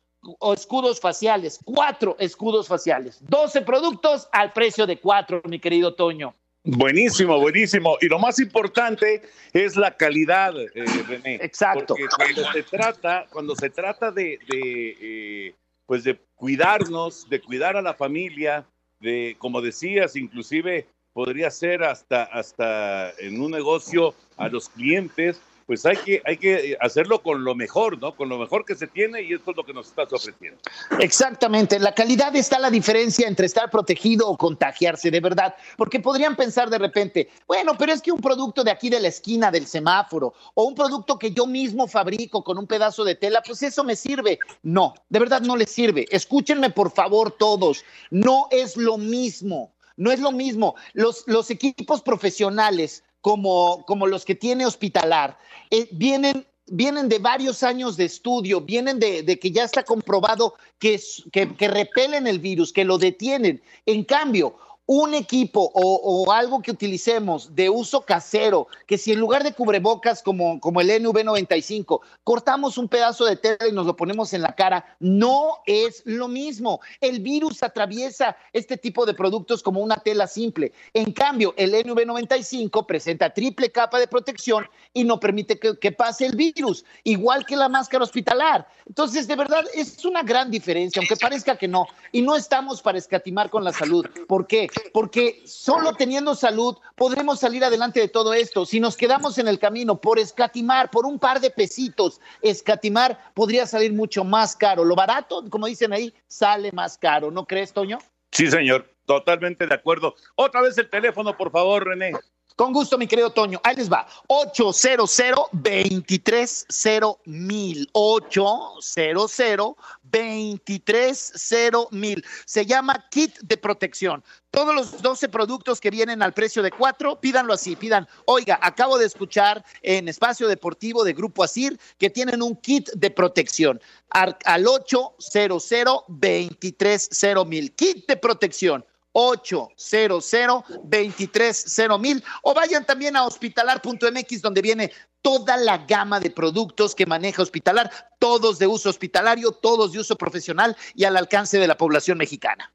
escudos 0.53 0.99
faciales, 0.99 1.59
cuatro 1.63 2.15
escudos 2.19 2.67
faciales, 2.67 3.19
12 3.21 3.61
productos 3.61 4.27
al 4.31 4.53
precio 4.53 4.85
de 4.85 4.99
cuatro, 4.99 5.41
mi 5.45 5.59
querido 5.59 5.93
Toño. 5.93 6.33
Buenísimo, 6.63 7.39
buenísimo. 7.39 7.97
Y 8.01 8.07
lo 8.07 8.17
más 8.17 8.39
importante 8.39 9.21
es 9.53 9.75
la 9.75 9.95
calidad, 9.95 10.59
eh, 10.59 10.69
René. 11.07 11.35
Exacto. 11.35 11.93
Porque 11.95 12.07
cuando 12.15 12.51
se 12.51 12.63
trata, 12.63 13.27
cuando 13.31 13.55
se 13.55 13.69
trata 13.69 14.11
de, 14.11 14.39
de 14.49 14.97
eh, 14.99 15.55
pues 15.85 16.03
de 16.03 16.19
cuidarnos, 16.35 17.29
de 17.29 17.39
cuidar 17.39 17.77
a 17.77 17.83
la 17.83 17.93
familia, 17.93 18.65
de, 18.99 19.35
como 19.37 19.61
decías, 19.61 20.15
inclusive 20.15 20.87
podría 21.13 21.51
ser 21.51 21.83
hasta, 21.83 22.23
hasta 22.23 23.11
en 23.19 23.39
un 23.39 23.51
negocio 23.51 24.15
a 24.37 24.49
los 24.49 24.67
clientes, 24.69 25.39
pues 25.65 25.85
hay 25.85 25.97
que, 25.97 26.21
hay 26.25 26.37
que 26.37 26.77
hacerlo 26.79 27.21
con 27.21 27.43
lo 27.43 27.55
mejor, 27.55 27.99
¿no? 27.99 28.15
Con 28.15 28.29
lo 28.29 28.37
mejor 28.37 28.65
que 28.65 28.75
se 28.75 28.87
tiene 28.87 29.21
y 29.23 29.33
esto 29.33 29.51
es 29.51 29.57
lo 29.57 29.65
que 29.65 29.73
nos 29.73 29.87
estás 29.87 30.11
ofreciendo. 30.13 30.59
Exactamente, 30.99 31.77
en 31.77 31.83
la 31.83 31.93
calidad 31.93 32.35
está 32.35 32.59
la 32.59 32.69
diferencia 32.69 33.27
entre 33.27 33.47
estar 33.47 33.69
protegido 33.71 34.29
o 34.29 34.37
contagiarse, 34.37 35.09
de 35.09 35.19
verdad, 35.19 35.55
porque 35.77 35.99
podrían 35.99 36.35
pensar 36.35 36.69
de 36.69 36.77
repente, 36.77 37.29
bueno, 37.47 37.73
pero 37.77 37.93
es 37.93 38.01
que 38.01 38.11
un 38.11 38.21
producto 38.21 38.63
de 38.63 38.71
aquí 38.71 38.89
de 38.89 38.99
la 38.99 39.07
esquina 39.07 39.49
del 39.49 39.65
semáforo 39.65 40.33
o 40.53 40.65
un 40.65 40.75
producto 40.75 41.17
que 41.17 41.31
yo 41.31 41.47
mismo 41.47 41.87
fabrico 41.87 42.43
con 42.43 42.57
un 42.57 42.67
pedazo 42.67 43.03
de 43.03 43.15
tela, 43.15 43.41
pues 43.45 43.63
eso 43.63 43.83
me 43.83 43.95
sirve. 43.95 44.37
No, 44.61 44.93
de 45.09 45.19
verdad 45.19 45.41
no 45.41 45.55
les 45.55 45.71
sirve. 45.71 46.05
Escúchenme 46.11 46.69
por 46.69 46.91
favor 46.91 47.31
todos, 47.31 47.83
no 48.11 48.47
es 48.51 48.77
lo 48.77 48.97
mismo. 48.97 49.73
No 49.97 50.11
es 50.11 50.19
lo 50.19 50.33
mismo. 50.33 50.75
Los, 50.91 51.23
los 51.25 51.49
equipos 51.49 52.01
profesionales 52.01 53.05
como, 53.25 53.83
como 53.87 54.05
los 54.05 54.23
que 54.23 54.35
tiene 54.35 54.67
hospitalar, 54.67 55.35
eh, 55.71 55.87
vienen 55.91 56.45
vienen 56.67 57.09
de 57.09 57.17
varios 57.17 57.63
años 57.63 57.97
de 57.97 58.05
estudio, 58.05 58.61
vienen 58.61 58.99
de, 58.99 59.23
de 59.23 59.39
que 59.39 59.49
ya 59.49 59.63
está 59.63 59.81
comprobado 59.81 60.53
que, 60.77 61.01
que, 61.31 61.55
que, 61.55 61.67
repelen 61.67 62.27
el 62.27 62.37
virus, 62.37 62.71
que 62.71 62.85
lo 62.85 62.99
detienen. 62.99 63.63
En 63.87 64.03
cambio, 64.03 64.55
un 64.87 65.15
equipo 65.15 65.71
o, 65.73 66.25
o, 66.25 66.31
algo 66.31 66.61
que 66.61 66.71
utilicemos 66.71 67.55
de 67.55 67.69
uso 67.69 68.01
casero, 68.01 68.67
que 68.85 68.97
si 68.97 69.11
en 69.11 69.19
lugar 69.19 69.43
de 69.43 69.53
cubrebocas 69.53 70.21
como, 70.21 70.59
como 70.59 70.79
el 70.79 70.89
NV95 70.89 72.01
cortamos 72.23 72.77
un 72.77 72.87
pedazo 72.87 73.25
de 73.25 73.35
tela 73.35 73.67
y 73.67 73.71
nos 73.71 73.87
lo 73.87 73.95
ponemos 73.95 74.33
en 74.33 74.43
la 74.43 74.53
cara, 74.53 74.95
no 74.99 75.57
es 75.65 76.03
lo 76.05 76.27
mismo. 76.27 76.81
El 77.01 77.19
virus 77.21 77.63
atraviesa 77.63 78.37
este 78.53 78.77
tipo 78.77 79.05
de 79.05 79.15
productos 79.15 79.63
como 79.63 79.81
una 79.81 79.97
tela 79.97 80.27
simple. 80.27 80.71
En 80.93 81.11
cambio, 81.11 81.55
el 81.57 81.73
NV95 81.73 82.85
presenta 82.85 83.33
triple 83.33 83.71
capa 83.71 83.99
de 83.99 84.07
protección 84.07 84.67
y 84.93 85.03
no 85.03 85.19
permite 85.19 85.57
que, 85.57 85.79
que 85.79 85.91
pase 85.91 86.27
el 86.27 86.35
virus, 86.35 86.85
igual 87.03 87.45
que 87.45 87.55
la 87.55 87.69
máscara 87.69 88.03
hospitalar. 88.03 88.67
Entonces, 88.87 89.27
de 89.27 89.35
verdad, 89.35 89.65
es 89.73 90.05
una 90.05 90.21
gran 90.21 90.51
diferencia, 90.51 90.99
aunque 90.99 91.15
parezca 91.15 91.57
que 91.57 91.67
no. 91.67 91.87
Y 92.11 92.21
no 92.21 92.35
estamos 92.35 92.83
para 92.83 92.99
escatimar 92.99 93.49
con 93.49 93.63
la 93.63 93.73
salud. 93.73 94.05
¿Por 94.27 94.45
qué? 94.45 94.67
Porque 94.93 95.41
solo 95.45 95.93
teniendo 95.93 96.35
salud 96.35 96.77
podremos 96.95 97.39
salir 97.39 97.63
adelante 97.63 97.99
de 97.99 98.07
todo 98.07 98.33
esto. 98.33 98.65
Si 98.65 98.79
nos 98.79 98.97
quedamos 98.97 99.37
en 99.37 99.47
el 99.47 99.59
camino 99.59 99.99
por 99.99 100.19
escatimar, 100.19 100.89
por 100.89 101.05
un 101.05 101.19
par 101.19 101.39
de 101.39 101.49
pesitos, 101.49 102.19
escatimar 102.41 103.31
podría 103.33 103.65
salir 103.65 103.93
mucho 103.93 104.23
más 104.23 104.55
caro. 104.55 104.83
Lo 104.83 104.95
barato, 104.95 105.43
como 105.49 105.67
dicen 105.67 105.93
ahí, 105.93 106.13
sale 106.27 106.71
más 106.71 106.97
caro. 106.97 107.31
¿No 107.31 107.45
crees, 107.45 107.73
Toño? 107.73 107.99
Sí, 108.31 108.49
señor, 108.49 108.89
totalmente 109.05 109.67
de 109.67 109.73
acuerdo. 109.73 110.15
Otra 110.35 110.61
vez 110.61 110.77
el 110.77 110.89
teléfono, 110.89 111.37
por 111.37 111.51
favor, 111.51 111.85
René. 111.85 112.11
Con 112.55 112.71
gusto, 112.71 112.97
mi 112.97 113.05
querido 113.05 113.31
Toño. 113.31 113.59
Ahí 113.63 113.75
les 113.75 113.91
va. 113.91 114.07
800 114.27 115.11
230 115.51 117.17
mil. 117.25 117.89
800 117.91 119.75
230 120.03 121.87
mil. 121.91 122.25
Se 122.45 122.65
llama 122.65 123.05
kit 123.11 123.37
de 123.41 123.57
protección. 123.57 124.23
Todos 124.51 124.73
los 124.73 125.01
12 125.01 125.27
productos 125.27 125.81
que 125.81 125.89
vienen 125.89 126.23
al 126.23 126.33
precio 126.33 126.63
de 126.63 126.71
cuatro, 126.71 127.19
pídanlo 127.19 127.51
así, 127.51 127.75
pidan, 127.75 128.07
oiga, 128.25 128.57
acabo 128.61 128.97
de 128.97 129.05
escuchar 129.05 129.65
en 129.81 130.07
Espacio 130.07 130.47
Deportivo 130.47 131.03
de 131.03 131.11
Grupo 131.11 131.43
Asir 131.43 131.77
que 131.97 132.09
tienen 132.09 132.41
un 132.41 132.55
kit 132.55 132.89
de 132.93 133.11
protección 133.11 133.81
al, 134.11 134.37
al 134.45 134.65
800 134.65 136.05
230 136.07 137.43
mil. 137.43 137.75
Kit 137.75 138.07
de 138.07 138.15
protección. 138.15 138.85
800 139.17 140.63
230 140.83 142.27
o 142.41 142.53
vayan 142.53 142.85
también 142.85 143.15
a 143.15 143.25
hospitalar.mx 143.25 144.41
donde 144.41 144.61
viene 144.61 144.91
toda 145.21 145.55
la 145.55 145.77
gama 145.79 146.19
de 146.19 146.29
productos 146.29 146.93
que 146.93 147.05
maneja 147.05 147.41
Hospitalar, 147.41 147.89
todos 148.19 148.59
de 148.59 148.67
uso 148.67 148.89
hospitalario, 148.89 149.51
todos 149.53 149.93
de 149.93 149.99
uso 149.99 150.17
profesional 150.17 150.75
y 150.93 151.05
al 151.05 151.15
alcance 151.15 151.57
de 151.57 151.67
la 151.67 151.77
población 151.77 152.17
mexicana. 152.17 152.71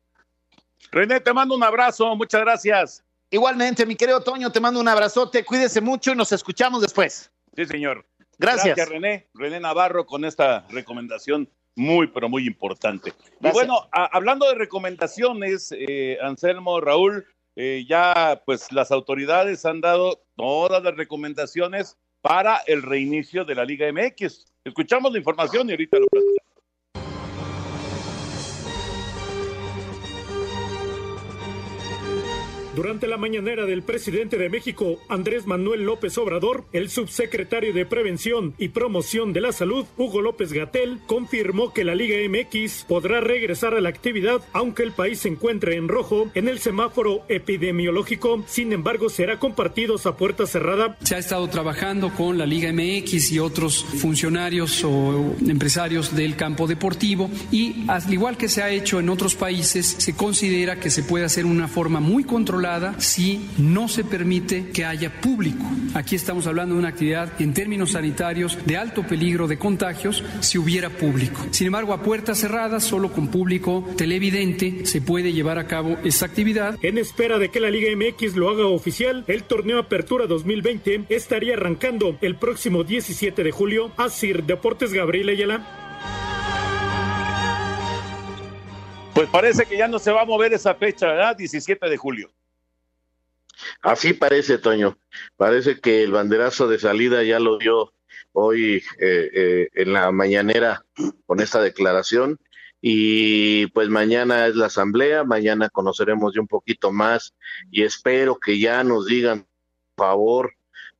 René, 0.90 1.20
te 1.20 1.32
mando 1.32 1.54
un 1.54 1.62
abrazo, 1.62 2.16
muchas 2.16 2.40
gracias. 2.40 3.04
Igualmente, 3.30 3.84
mi 3.84 3.94
querido 3.94 4.22
Toño, 4.22 4.50
te 4.50 4.60
mando 4.60 4.80
un 4.80 4.88
abrazote, 4.88 5.44
cuídese 5.44 5.80
mucho 5.80 6.12
y 6.12 6.16
nos 6.16 6.32
escuchamos 6.32 6.80
después. 6.80 7.30
Sí, 7.54 7.66
señor. 7.66 8.06
Gracias. 8.38 8.76
Gracias, 8.76 8.88
René. 8.88 9.28
René 9.34 9.60
Navarro 9.60 10.06
con 10.06 10.24
esta 10.24 10.66
recomendación 10.70 11.48
muy, 11.80 12.06
pero 12.08 12.28
muy 12.28 12.46
importante. 12.46 13.12
Y 13.40 13.48
bueno, 13.52 13.88
a- 13.92 14.04
hablando 14.16 14.46
de 14.48 14.54
recomendaciones, 14.54 15.72
eh, 15.76 16.18
Anselmo, 16.22 16.80
Raúl, 16.80 17.26
eh, 17.56 17.84
ya 17.88 18.42
pues 18.44 18.70
las 18.70 18.90
autoridades 18.92 19.64
han 19.64 19.80
dado 19.80 20.20
todas 20.36 20.82
las 20.82 20.94
recomendaciones 20.96 21.96
para 22.20 22.58
el 22.66 22.82
reinicio 22.82 23.44
de 23.44 23.54
la 23.54 23.64
Liga 23.64 23.88
MX. 23.90 24.44
Escuchamos 24.64 25.10
la 25.12 25.18
información 25.18 25.68
y 25.68 25.72
ahorita 25.72 25.98
lo 25.98 26.06
platicamos. 26.06 26.39
Durante 32.76 33.08
la 33.08 33.16
mañanera 33.16 33.66
del 33.66 33.82
presidente 33.82 34.38
de 34.38 34.48
México, 34.48 35.00
Andrés 35.08 35.44
Manuel 35.44 35.82
López 35.82 36.16
Obrador, 36.18 36.66
el 36.72 36.88
subsecretario 36.88 37.72
de 37.72 37.84
Prevención 37.84 38.54
y 38.58 38.68
Promoción 38.68 39.32
de 39.32 39.40
la 39.40 39.50
Salud, 39.50 39.86
Hugo 39.96 40.22
López 40.22 40.52
Gatel, 40.52 41.00
confirmó 41.06 41.72
que 41.72 41.82
la 41.82 41.96
Liga 41.96 42.16
MX 42.28 42.84
podrá 42.84 43.20
regresar 43.20 43.74
a 43.74 43.80
la 43.80 43.88
actividad 43.88 44.40
aunque 44.52 44.84
el 44.84 44.92
país 44.92 45.18
se 45.18 45.28
encuentre 45.28 45.74
en 45.74 45.88
rojo 45.88 46.30
en 46.34 46.46
el 46.46 46.60
semáforo 46.60 47.22
epidemiológico. 47.28 48.44
Sin 48.46 48.72
embargo, 48.72 49.08
será 49.08 49.40
con 49.40 49.56
partidos 49.56 50.06
a 50.06 50.16
puerta 50.16 50.46
cerrada. 50.46 50.96
Se 51.02 51.16
ha 51.16 51.18
estado 51.18 51.48
trabajando 51.48 52.10
con 52.10 52.38
la 52.38 52.46
Liga 52.46 52.72
MX 52.72 53.32
y 53.32 53.40
otros 53.40 53.84
funcionarios 53.84 54.84
o 54.84 55.34
empresarios 55.44 56.14
del 56.14 56.36
campo 56.36 56.68
deportivo 56.68 57.30
y 57.50 57.84
al 57.88 58.12
igual 58.12 58.36
que 58.36 58.48
se 58.48 58.62
ha 58.62 58.70
hecho 58.70 59.00
en 59.00 59.08
otros 59.08 59.34
países, 59.34 59.86
se 59.98 60.14
considera 60.14 60.78
que 60.78 60.90
se 60.90 61.02
puede 61.02 61.24
hacer 61.24 61.46
una 61.46 61.66
forma 61.66 61.98
muy 61.98 62.22
controlada 62.22 62.59
si 62.98 63.48
no 63.56 63.88
se 63.88 64.04
permite 64.04 64.70
que 64.70 64.84
haya 64.84 65.20
público. 65.20 65.64
Aquí 65.94 66.14
estamos 66.14 66.46
hablando 66.46 66.74
de 66.74 66.80
una 66.80 66.90
actividad 66.90 67.32
en 67.40 67.54
términos 67.54 67.92
sanitarios 67.92 68.58
de 68.66 68.76
alto 68.76 69.02
peligro 69.02 69.48
de 69.48 69.58
contagios 69.58 70.22
si 70.40 70.58
hubiera 70.58 70.90
público. 70.90 71.40
Sin 71.52 71.68
embargo, 71.68 71.94
a 71.94 72.02
puertas 72.02 72.38
cerradas, 72.38 72.84
solo 72.84 73.12
con 73.12 73.28
público 73.28 73.88
televidente, 73.96 74.84
se 74.84 75.00
puede 75.00 75.32
llevar 75.32 75.58
a 75.58 75.66
cabo 75.66 75.96
esta 76.04 76.26
actividad. 76.26 76.76
En 76.82 76.98
espera 76.98 77.38
de 77.38 77.48
que 77.48 77.60
la 77.60 77.70
Liga 77.70 77.88
MX 77.96 78.36
lo 78.36 78.50
haga 78.50 78.66
oficial, 78.66 79.24
el 79.26 79.44
torneo 79.44 79.78
Apertura 79.78 80.26
2020 80.26 81.06
estaría 81.08 81.54
arrancando 81.54 82.18
el 82.20 82.36
próximo 82.36 82.84
17 82.84 83.42
de 83.42 83.52
julio. 83.52 83.90
Asir 83.96 84.44
Deportes 84.44 84.92
Gabriel 84.92 85.30
Ayala. 85.30 85.80
Pues 89.14 89.28
parece 89.28 89.64
que 89.64 89.76
ya 89.76 89.88
no 89.88 89.98
se 89.98 90.12
va 90.12 90.22
a 90.22 90.24
mover 90.24 90.52
esa 90.52 90.74
fecha, 90.74 91.06
¿verdad? 91.06 91.36
17 91.36 91.88
de 91.88 91.96
julio. 91.96 92.30
Así 93.82 94.12
parece, 94.12 94.58
Toño. 94.58 94.98
Parece 95.36 95.80
que 95.80 96.02
el 96.02 96.12
banderazo 96.12 96.68
de 96.68 96.78
salida 96.78 97.22
ya 97.22 97.38
lo 97.40 97.58
dio 97.58 97.92
hoy 98.32 98.82
eh, 98.98 99.30
eh, 99.32 99.68
en 99.74 99.92
la 99.92 100.10
mañanera 100.12 100.84
con 101.26 101.40
esta 101.40 101.62
declaración. 101.62 102.38
Y 102.82 103.66
pues 103.68 103.88
mañana 103.88 104.46
es 104.46 104.56
la 104.56 104.66
asamblea, 104.66 105.24
mañana 105.24 105.68
conoceremos 105.68 106.34
ya 106.34 106.40
un 106.40 106.48
poquito 106.48 106.92
más 106.92 107.34
y 107.70 107.82
espero 107.82 108.38
que 108.38 108.58
ya 108.58 108.82
nos 108.84 109.04
digan, 109.04 109.46
por 109.94 110.06
favor, 110.06 110.54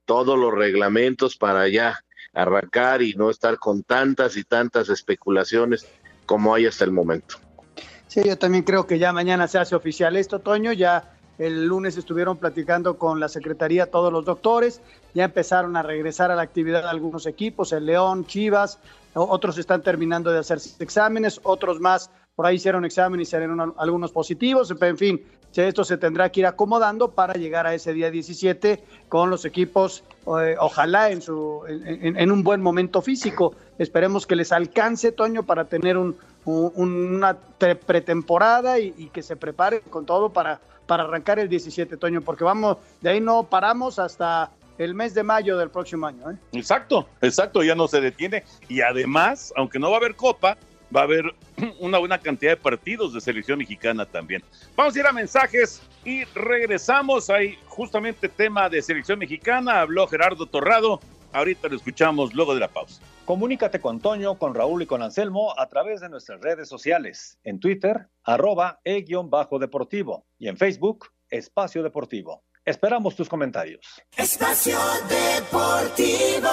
todos 0.05 0.39
los 0.39 0.53
reglamentos 0.53 1.37
para 1.37 1.69
ya 1.69 1.99
arrancar 2.35 3.01
y 3.01 3.15
no 3.15 3.31
estar 3.31 3.59
con 3.59 3.83
tantas 3.83 4.37
y 4.37 4.45
tantas 4.45 4.91
especulaciones 4.91 5.87
como 6.27 6.55
hay 6.55 6.67
hasta 6.67 6.85
el 6.85 6.93
momento. 6.93 7.37
Sí, 8.09 8.23
yo 8.25 8.37
también 8.37 8.65
creo 8.65 8.87
que 8.87 8.99
ya 8.99 9.13
mañana 9.13 9.49
se 9.49 9.59
hace 9.59 9.75
oficial 9.75 10.17
esto, 10.17 10.41
Toño. 10.41 10.73
Ya 10.73 11.17
el 11.41 11.65
lunes 11.67 11.97
estuvieron 11.97 12.37
platicando 12.37 12.99
con 12.99 13.19
la 13.19 13.29
Secretaría 13.29 13.91
todos 13.91 14.13
los 14.13 14.27
doctores. 14.27 14.83
Ya 15.15 15.25
empezaron 15.25 15.75
a 15.77 15.83
regresar 15.83 16.31
a 16.31 16.35
la 16.37 16.43
actividad 16.43 16.87
algunos 16.87 17.25
equipos, 17.27 17.73
el 17.73 17.87
León, 17.87 18.27
Chivas. 18.27 18.79
Otros 19.15 19.57
están 19.57 19.83
terminando 19.83 20.31
de 20.31 20.39
hacer 20.39 20.59
exámenes, 20.79 21.41
otros 21.43 21.81
más 21.81 22.11
por 22.37 22.47
ahí 22.47 22.57
hicieron 22.57 22.85
exámenes 22.85 23.29
y 23.29 23.31
salieron 23.31 23.75
algunos 23.79 24.13
positivos. 24.13 24.71
En 24.81 24.97
fin, 24.99 25.23
esto 25.55 25.83
se 25.83 25.97
tendrá 25.97 26.31
que 26.31 26.41
ir 26.41 26.47
acomodando 26.47 27.11
para 27.11 27.35
llegar 27.35 27.67
a 27.67 27.75
ese 27.75 27.93
día 27.93 28.11
17 28.11 28.83
con 29.09 29.31
los 29.31 29.45
equipos, 29.47 30.05
eh, 30.41 30.57
ojalá 30.61 31.11
en, 31.11 31.23
su, 31.23 31.63
en, 31.69 32.31
un 32.31 32.43
buen 32.43 32.61
momento 32.61 33.01
físico. 33.03 33.55
Esperemos 33.79 34.27
que 34.27 34.37
les 34.37 34.53
alcance, 34.53 35.11
Toño, 35.13 35.43
para 35.45 35.65
tener 35.65 35.97
un, 35.97 36.17
un- 36.45 37.15
una 37.17 37.35
pre- 37.37 37.77
pretemporada 37.77 38.79
y 38.79 39.11
que 39.13 39.23
se 39.23 39.37
preparen 39.37 39.81
con 39.91 40.07
todo 40.07 40.31
para, 40.31 40.61
para 40.87 41.05
arrancar 41.05 41.39
el 41.39 41.49
17, 41.49 41.97
Toño, 41.97 42.21
porque 42.21 42.45
vamos, 42.45 42.79
de 43.01 43.11
ahí 43.11 43.21
no 43.21 43.45
paramos 43.45 43.99
hasta 43.99 44.51
el 44.79 44.95
mes 44.95 45.13
de 45.15 45.23
mayo 45.23 45.59
del 45.59 45.71
próximo 45.71 46.07
año. 46.07 46.31
¿eh? 46.31 46.37
Exacto, 46.53 47.07
exacto, 47.21 47.63
ya 47.63 47.75
no 47.75 47.87
se 47.87 48.01
detiene. 48.01 48.45
Y 48.69 48.81
además, 48.81 49.53
aunque 49.57 49.79
no 49.79 49.91
va 49.91 49.97
a 49.97 50.01
haber 50.01 50.17
copa, 50.17 50.57
va 50.95 51.01
a 51.01 51.05
haber 51.05 51.35
una 51.81 51.99
buena 51.99 52.19
cantidad 52.19 52.53
de 52.53 52.57
partidos 52.57 53.13
de 53.13 53.21
selección 53.21 53.59
mexicana 53.59 54.07
también. 54.07 54.43
Vamos 54.77 54.97
a 54.97 54.99
ir 54.99 55.07
a 55.07 55.13
mensajes 55.13 55.83
y 56.05 56.25
regresamos. 56.25 57.31
Hay 57.31 57.59
justamente 57.67 58.29
tema 58.29 58.69
de 58.69 58.81
selección 58.83 59.19
mexicana. 59.19 59.83
Habló 59.83 60.07
Gerardo 60.07 60.47
Torrado. 60.47 61.01
Ahorita 61.33 61.69
lo 61.69 61.77
escuchamos 61.77 62.35
luego 62.35 62.55
de 62.55 62.61
la 62.61 62.69
pausa. 62.69 63.01
Comunícate 63.25 63.81
con 63.81 64.01
Toño, 64.01 64.39
con 64.39 64.55
Raúl 64.55 64.83
y 64.83 64.87
con 64.87 65.03
Anselmo 65.03 65.55
a 65.57 65.69
través 65.69 66.01
de 66.01 66.09
nuestras 66.09 66.41
redes 66.41 66.69
sociales. 66.69 67.39
En 67.45 67.61
Twitter, 67.61 68.09
arroba 68.25 68.81
e-deportivo. 68.85 70.27
Y 70.39 70.49
en 70.49 70.57
Facebook, 70.57 71.07
Espacio 71.29 71.83
Deportivo. 71.83 72.43
Esperamos 72.65 73.15
tus 73.15 73.29
comentarios. 73.29 73.87
Espacio 74.17 74.79
Deportivo. 75.09 76.51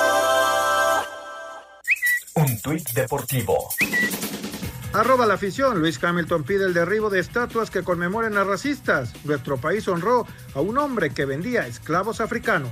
Un 2.36 2.62
tuit 2.62 2.88
deportivo. 2.92 3.70
Arroba 4.94 5.26
la 5.26 5.34
afición. 5.34 5.80
Luis 5.80 6.02
Hamilton 6.02 6.44
pide 6.44 6.66
el 6.66 6.74
derribo 6.74 7.10
de 7.10 7.20
estatuas 7.20 7.72
que 7.72 7.84
conmemoren 7.84 8.38
a 8.38 8.44
racistas. 8.44 9.14
Nuestro 9.26 9.58
país 9.58 9.88
honró 9.88 10.28
a 10.54 10.62
un 10.62 10.78
hombre 10.78 11.10
que 11.10 11.26
vendía 11.26 11.66
esclavos 11.66 12.22
africanos. 12.22 12.72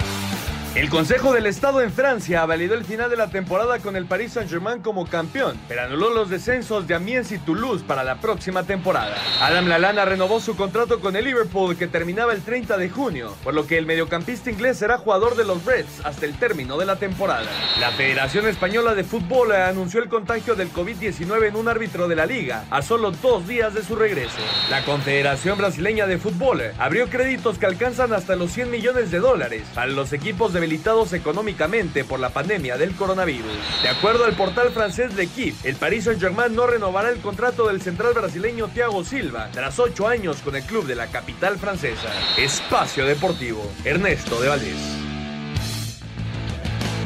El 0.73 0.89
Consejo 0.89 1.33
del 1.33 1.47
Estado 1.47 1.81
en 1.81 1.91
Francia 1.91 2.45
validó 2.45 2.75
el 2.75 2.85
final 2.85 3.09
de 3.09 3.17
la 3.17 3.29
temporada 3.29 3.79
con 3.79 3.97
el 3.97 4.05
Paris 4.05 4.31
Saint-Germain 4.31 4.81
como 4.81 5.05
campeón, 5.05 5.59
pero 5.67 5.81
anuló 5.81 6.11
los 6.11 6.29
descensos 6.29 6.87
de 6.87 6.95
Amiens 6.95 7.33
y 7.33 7.39
Toulouse 7.39 7.83
para 7.83 8.05
la 8.05 8.21
próxima 8.21 8.63
temporada. 8.63 9.17
Adam 9.41 9.67
Lallana 9.67 10.05
renovó 10.05 10.39
su 10.39 10.55
contrato 10.55 11.01
con 11.01 11.17
el 11.17 11.25
Liverpool 11.25 11.75
que 11.75 11.87
terminaba 11.87 12.31
el 12.31 12.41
30 12.41 12.77
de 12.77 12.89
junio, 12.89 13.35
por 13.43 13.53
lo 13.53 13.67
que 13.67 13.77
el 13.77 13.85
mediocampista 13.85 14.49
inglés 14.49 14.77
será 14.77 14.97
jugador 14.97 15.35
de 15.35 15.43
los 15.43 15.65
Reds 15.65 16.05
hasta 16.05 16.25
el 16.25 16.39
término 16.39 16.77
de 16.77 16.85
la 16.85 16.95
temporada. 16.95 17.49
La 17.81 17.91
Federación 17.91 18.47
Española 18.47 18.95
de 18.95 19.03
Fútbol 19.03 19.51
anunció 19.51 20.01
el 20.01 20.07
contagio 20.07 20.55
del 20.55 20.71
COVID-19 20.71 21.49
en 21.49 21.57
un 21.57 21.67
árbitro 21.67 22.07
de 22.07 22.15
la 22.15 22.25
liga 22.25 22.63
a 22.69 22.81
solo 22.81 23.11
dos 23.11 23.45
días 23.45 23.73
de 23.73 23.83
su 23.83 23.97
regreso. 23.97 24.39
La 24.69 24.85
Confederación 24.85 25.57
Brasileña 25.57 26.07
de 26.07 26.17
Fútbol 26.17 26.61
abrió 26.79 27.09
créditos 27.09 27.57
que 27.57 27.65
alcanzan 27.65 28.13
hasta 28.13 28.37
los 28.37 28.53
100 28.53 28.71
millones 28.71 29.11
de 29.11 29.19
dólares 29.19 29.63
para 29.75 29.87
los 29.87 30.13
equipos 30.13 30.53
debilitados 30.61 31.11
económicamente 31.13 32.03
por 32.03 32.19
la 32.19 32.29
pandemia 32.29 32.77
del 32.77 32.95
coronavirus. 32.95 33.81
De 33.81 33.89
acuerdo 33.89 34.25
al 34.25 34.35
portal 34.35 34.69
francés 34.69 35.15
L'Equipe, 35.15 35.57
el 35.67 35.75
Paris 35.75 36.03
Saint-Germain 36.03 36.55
no 36.55 36.67
renovará 36.67 37.09
el 37.09 37.19
contrato 37.19 37.67
del 37.67 37.81
central 37.81 38.13
brasileño 38.13 38.67
Thiago 38.67 39.03
Silva 39.03 39.49
tras 39.51 39.79
ocho 39.79 40.07
años 40.07 40.39
con 40.43 40.55
el 40.55 40.63
club 40.63 40.85
de 40.85 40.93
la 40.93 41.07
capital 41.07 41.57
francesa. 41.57 42.09
Espacio 42.37 43.07
Deportivo, 43.07 43.63
Ernesto 43.83 44.39
de 44.39 44.49
Valdés. 44.49 44.97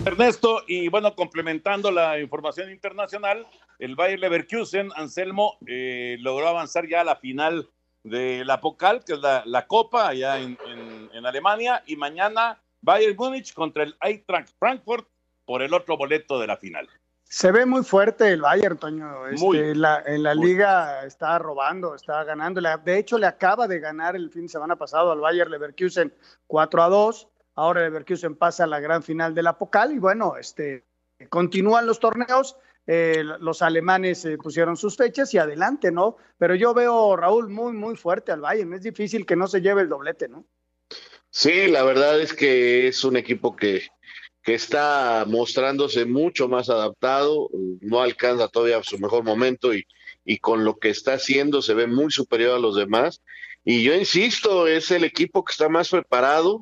Ernesto, 0.05 0.63
y 0.67 0.89
bueno, 0.89 1.15
complementando 1.15 1.89
la 1.91 2.19
información 2.19 2.69
internacional, 2.69 3.47
el 3.79 3.95
Bayer 3.95 4.19
Leverkusen, 4.19 4.89
Anselmo, 4.97 5.57
eh, 5.65 6.17
logró 6.19 6.49
avanzar 6.49 6.89
ya 6.89 7.01
a 7.01 7.05
la 7.05 7.15
final 7.15 7.69
de 8.03 8.43
la 8.43 8.59
Pocal, 8.59 9.05
que 9.05 9.13
es 9.13 9.19
la, 9.19 9.65
Copa 9.65 10.09
allá 10.09 10.39
en 10.39 11.25
Alemania, 11.25 11.81
y 11.87 11.95
mañana 11.95 12.59
Bayern 12.85 13.15
Múnich 13.17 13.53
contra 13.53 13.83
el 13.83 13.95
Eintracht 14.01 14.49
Frankfurt 14.59 15.07
por 15.45 15.61
el 15.61 15.73
otro 15.73 15.97
boleto 15.97 16.39
de 16.39 16.47
la 16.47 16.55
final. 16.57 16.87
Se 17.23 17.51
ve 17.51 17.65
muy 17.65 17.83
fuerte 17.83 18.31
el 18.31 18.41
Bayern, 18.41 18.77
Toño. 18.77 19.27
Este, 19.27 19.43
Muy. 19.43 19.73
la- 19.75 20.03
en 20.05 20.21
la 20.21 20.35
Muy. 20.35 20.45
liga 20.45 21.03
está 21.05 21.39
robando, 21.39 21.95
está 21.95 22.23
ganando. 22.23 22.61
De 22.61 22.97
hecho, 22.99 23.17
le 23.17 23.25
acaba 23.25 23.67
de 23.67 23.79
ganar 23.79 24.15
el 24.15 24.29
fin 24.29 24.43
de 24.43 24.49
semana 24.49 24.75
pasado 24.75 25.11
al 25.11 25.19
Bayern 25.19 25.49
Leverkusen 25.51 26.13
4 26.47 26.83
a 26.83 26.89
2. 26.89 27.27
Ahora 27.55 27.81
Leverkusen 27.81 28.35
pasa 28.35 28.65
a 28.65 28.67
la 28.67 28.79
gran 28.79 29.01
final 29.01 29.33
de 29.33 29.41
la 29.41 29.57
Pocal 29.57 29.91
y 29.93 29.97
bueno, 29.99 30.37
este, 30.37 30.83
continúan 31.29 31.87
los 31.87 31.99
torneos, 31.99 32.57
eh, 32.85 33.23
los 33.39 33.63
alemanes 33.63 34.23
eh, 34.25 34.37
pusieron 34.37 34.77
sus 34.77 34.95
fechas 34.95 35.33
y 35.33 35.39
adelante, 35.39 35.91
¿no? 35.91 36.17
Pero 36.37 36.53
yo 36.53 36.73
veo, 36.75 37.15
Raúl, 37.15 37.49
muy, 37.49 37.73
muy 37.73 37.95
fuerte 37.95 38.31
al 38.31 38.41
Bayern. 38.41 38.73
Es 38.73 38.83
difícil 38.83 39.25
que 39.25 39.35
no 39.35 39.47
se 39.47 39.61
lleve 39.61 39.81
el 39.81 39.89
doblete, 39.89 40.27
¿no? 40.27 40.45
Sí, 41.37 41.67
la 41.67 41.83
verdad 41.83 42.21
es 42.21 42.33
que 42.33 42.87
es 42.87 43.03
un 43.03 43.17
equipo 43.17 43.57
que, 43.57 43.89
que 44.41 44.53
está 44.53 45.25
mostrándose 45.27 46.05
mucho 46.05 46.47
más 46.47 46.69
adaptado, 46.69 47.49
no 47.81 48.01
alcanza 48.01 48.47
todavía 48.47 48.81
su 48.83 48.97
mejor 48.99 49.25
momento 49.25 49.73
y, 49.73 49.85
y 50.23 50.37
con 50.37 50.63
lo 50.63 50.77
que 50.77 50.87
está 50.87 51.15
haciendo 51.15 51.61
se 51.61 51.73
ve 51.73 51.87
muy 51.87 52.09
superior 52.09 52.55
a 52.55 52.59
los 52.59 52.77
demás. 52.77 53.21
Y 53.65 53.83
yo 53.83 53.93
insisto, 53.93 54.65
es 54.65 54.91
el 54.91 55.03
equipo 55.03 55.43
que 55.43 55.51
está 55.51 55.67
más 55.67 55.89
preparado 55.89 56.61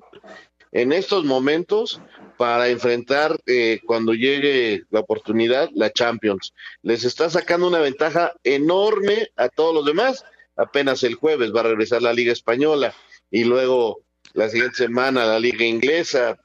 en 0.72 0.92
estos 0.92 1.24
momentos 1.24 2.02
para 2.40 2.68
enfrentar 2.70 3.40
eh, 3.46 3.80
cuando 3.86 4.16
llegue 4.16 4.86
la 4.90 5.02
oportunidad 5.02 5.70
la 5.76 5.94
Champions. 5.94 6.52
Les 6.82 7.04
está 7.04 7.30
sacando 7.30 7.68
una 7.68 7.80
ventaja 7.80 8.34
enorme 8.44 9.28
a 9.36 9.50
todos 9.50 9.76
los 9.76 9.86
demás. 9.86 10.26
Apenas 10.56 11.04
el 11.04 11.14
jueves 11.14 11.54
va 11.56 11.60
a 11.60 11.66
regresar 11.66 12.02
la 12.02 12.12
Liga 12.12 12.34
Española 12.34 12.96
y 13.30 13.44
luego 13.44 14.02
la 14.34 14.50
siguiente 14.50 14.78
semana 14.78 15.26
la 15.26 15.40
Liga 15.40 15.64
Inglesa. 15.66 16.38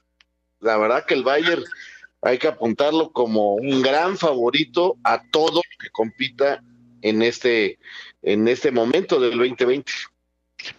La 0.61 0.77
verdad 0.77 1.05
que 1.07 1.15
el 1.15 1.23
Bayern 1.25 1.63
hay 2.23 2.39
que 2.39 2.49
apuntarlo 2.49 3.11
como 3.13 3.55
un 3.55 3.81
gran 3.83 4.17
favorito 4.17 4.97
a 5.05 5.23
todo 5.31 5.57
lo 5.57 5.61
que 5.81 5.91
compita 5.91 6.63
en 7.03 7.23
este 7.23 7.79
en 8.23 8.49
este 8.49 8.71
momento 8.73 9.21
del 9.21 9.39
2020. 9.39 9.91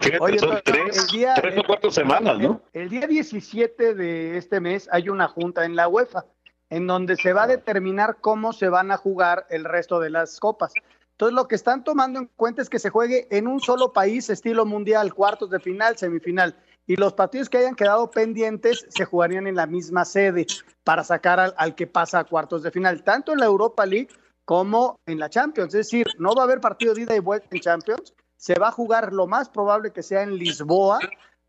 Fíjate, 0.01 0.19
Oye, 0.19 0.39
son 0.39 0.49
pero 0.49 0.61
tres, 0.63 0.97
el 0.97 1.17
día- 1.17 1.33
tres 1.35 1.57
o 1.57 1.63
cuatro 1.65 1.89
semanas, 1.89 2.37
¿no? 2.37 2.61
El 2.73 2.89
día 2.89 3.07
17 3.07 3.95
de 3.95 4.37
este 4.37 4.59
mes 4.59 4.89
hay 4.91 5.07
una 5.07 5.29
junta 5.29 5.63
en 5.63 5.75
la 5.77 5.87
UEFA 5.87 6.25
en 6.69 6.85
donde 6.85 7.15
se 7.15 7.31
va 7.33 7.43
a 7.43 7.47
determinar 7.47 8.17
cómo 8.19 8.51
se 8.53 8.67
van 8.67 8.91
a 8.91 8.97
jugar 8.97 9.47
el 9.49 9.63
resto 9.63 9.99
de 10.01 10.09
las 10.09 10.39
copas. 10.39 10.73
Entonces 11.11 11.33
lo 11.33 11.47
que 11.47 11.55
están 11.55 11.83
tomando 11.85 12.19
en 12.19 12.27
cuenta 12.35 12.61
es 12.61 12.69
que 12.69 12.77
se 12.77 12.89
juegue 12.89 13.27
en 13.31 13.47
un 13.47 13.61
solo 13.61 13.91
país, 13.93 14.29
estilo 14.29 14.65
mundial, 14.65 15.13
cuartos 15.13 15.49
de 15.49 15.59
final, 15.61 15.97
semifinal. 15.97 16.55
Y 16.89 16.95
los 16.95 17.13
partidos 17.13 17.49
que 17.49 17.59
hayan 17.59 17.75
quedado 17.75 18.09
pendientes 18.09 18.83
se 18.89 19.05
jugarían 19.05 19.45
en 19.45 19.55
la 19.55 19.67
misma 19.67 20.05
sede 20.05 20.47
para 20.83 21.03
sacar 21.03 21.39
al, 21.39 21.53
al 21.55 21.75
que 21.75 21.85
pasa 21.85 22.17
a 22.17 22.23
cuartos 22.23 22.63
de 22.63 22.71
final, 22.71 23.03
tanto 23.03 23.31
en 23.31 23.37
la 23.39 23.45
Europa 23.45 23.85
League 23.85 24.07
como 24.43 24.99
en 25.05 25.19
la 25.19 25.29
Champions. 25.29 25.75
Es 25.75 25.85
decir, 25.85 26.07
no 26.17 26.33
va 26.33 26.41
a 26.41 26.45
haber 26.45 26.59
partido 26.61 26.95
de 26.95 27.03
ida 27.03 27.15
y 27.15 27.19
vuelta 27.19 27.47
en 27.51 27.59
Champions, 27.61 28.15
se 28.37 28.55
va 28.55 28.69
a 28.69 28.71
jugar 28.71 29.13
lo 29.13 29.27
más 29.27 29.49
probable 29.49 29.91
que 29.93 30.01
sea 30.01 30.23
en 30.23 30.35
Lisboa 30.35 30.99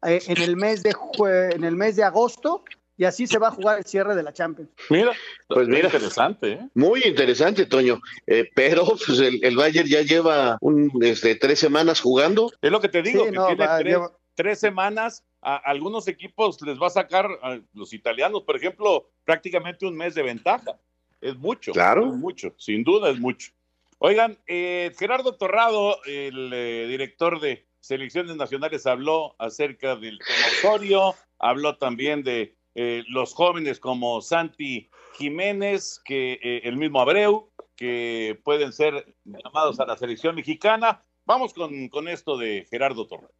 eh, 0.04 0.20
en, 0.26 0.42
el 0.42 0.56
mes 0.56 0.82
de 0.82 0.92
jue- 0.92 1.54
en 1.54 1.64
el 1.64 1.74
mes 1.74 1.96
de 1.96 2.04
agosto 2.04 2.62
y 2.98 3.06
así 3.06 3.26
se 3.26 3.38
va 3.38 3.48
a 3.48 3.52
jugar 3.52 3.78
el 3.78 3.84
cierre 3.86 4.14
de 4.14 4.22
la 4.22 4.34
Champions. 4.34 4.68
Mira, 4.90 5.12
Pues 5.48 5.68
mira, 5.68 5.86
interesante, 5.86 6.52
¿eh? 6.52 6.68
Muy 6.74 7.00
interesante, 7.02 7.64
Toño. 7.64 7.98
Eh, 8.26 8.50
pero 8.54 8.84
pues, 9.06 9.18
el, 9.20 9.42
el 9.42 9.56
Bayern 9.56 9.88
ya 9.88 10.02
lleva 10.02 10.58
un, 10.60 10.90
este, 11.00 11.34
tres 11.36 11.58
semanas 11.58 12.02
jugando. 12.02 12.52
Es 12.60 12.70
lo 12.70 12.78
que 12.82 12.90
te 12.90 13.00
digo, 13.00 13.20
Sí, 13.24 13.30
que 13.30 13.36
no, 13.36 13.46
tiene 13.46 13.66
va, 13.66 13.78
tres, 13.78 13.94
lleva- 13.96 14.12
tres 14.34 14.58
semanas. 14.60 15.24
A 15.42 15.56
algunos 15.56 16.06
equipos 16.08 16.60
les 16.62 16.80
va 16.80 16.88
a 16.88 16.90
sacar, 16.90 17.26
a 17.42 17.60
los 17.72 17.92
italianos, 17.92 18.42
por 18.42 18.56
ejemplo, 18.56 19.10
prácticamente 19.24 19.86
un 19.86 19.96
mes 19.96 20.14
de 20.14 20.22
ventaja. 20.22 20.78
Es 21.20 21.36
mucho. 21.36 21.72
Claro. 21.72 22.06
Es 22.06 22.14
mucho, 22.14 22.54
sin 22.58 22.84
duda 22.84 23.10
es 23.10 23.18
mucho. 23.18 23.52
Oigan, 23.98 24.38
eh, 24.46 24.92
Gerardo 24.98 25.34
Torrado, 25.34 26.02
el 26.04 26.50
eh, 26.52 26.86
director 26.88 27.40
de 27.40 27.66
selecciones 27.80 28.36
nacionales, 28.36 28.86
habló 28.86 29.34
acerca 29.38 29.96
del 29.96 30.18
Osorio, 30.58 31.14
habló 31.38 31.76
también 31.76 32.22
de 32.22 32.56
eh, 32.74 33.02
los 33.08 33.34
jóvenes 33.34 33.80
como 33.80 34.20
Santi 34.20 34.90
Jiménez, 35.18 36.00
que 36.04 36.38
eh, 36.42 36.60
el 36.64 36.76
mismo 36.76 37.00
Abreu, 37.00 37.50
que 37.76 38.38
pueden 38.44 38.72
ser 38.72 39.14
llamados 39.24 39.80
a 39.80 39.86
la 39.86 39.96
selección 39.96 40.34
mexicana. 40.34 41.02
Vamos 41.24 41.52
con, 41.52 41.88
con 41.88 42.08
esto 42.08 42.36
de 42.36 42.66
Gerardo 42.70 43.06
Torrado. 43.06 43.34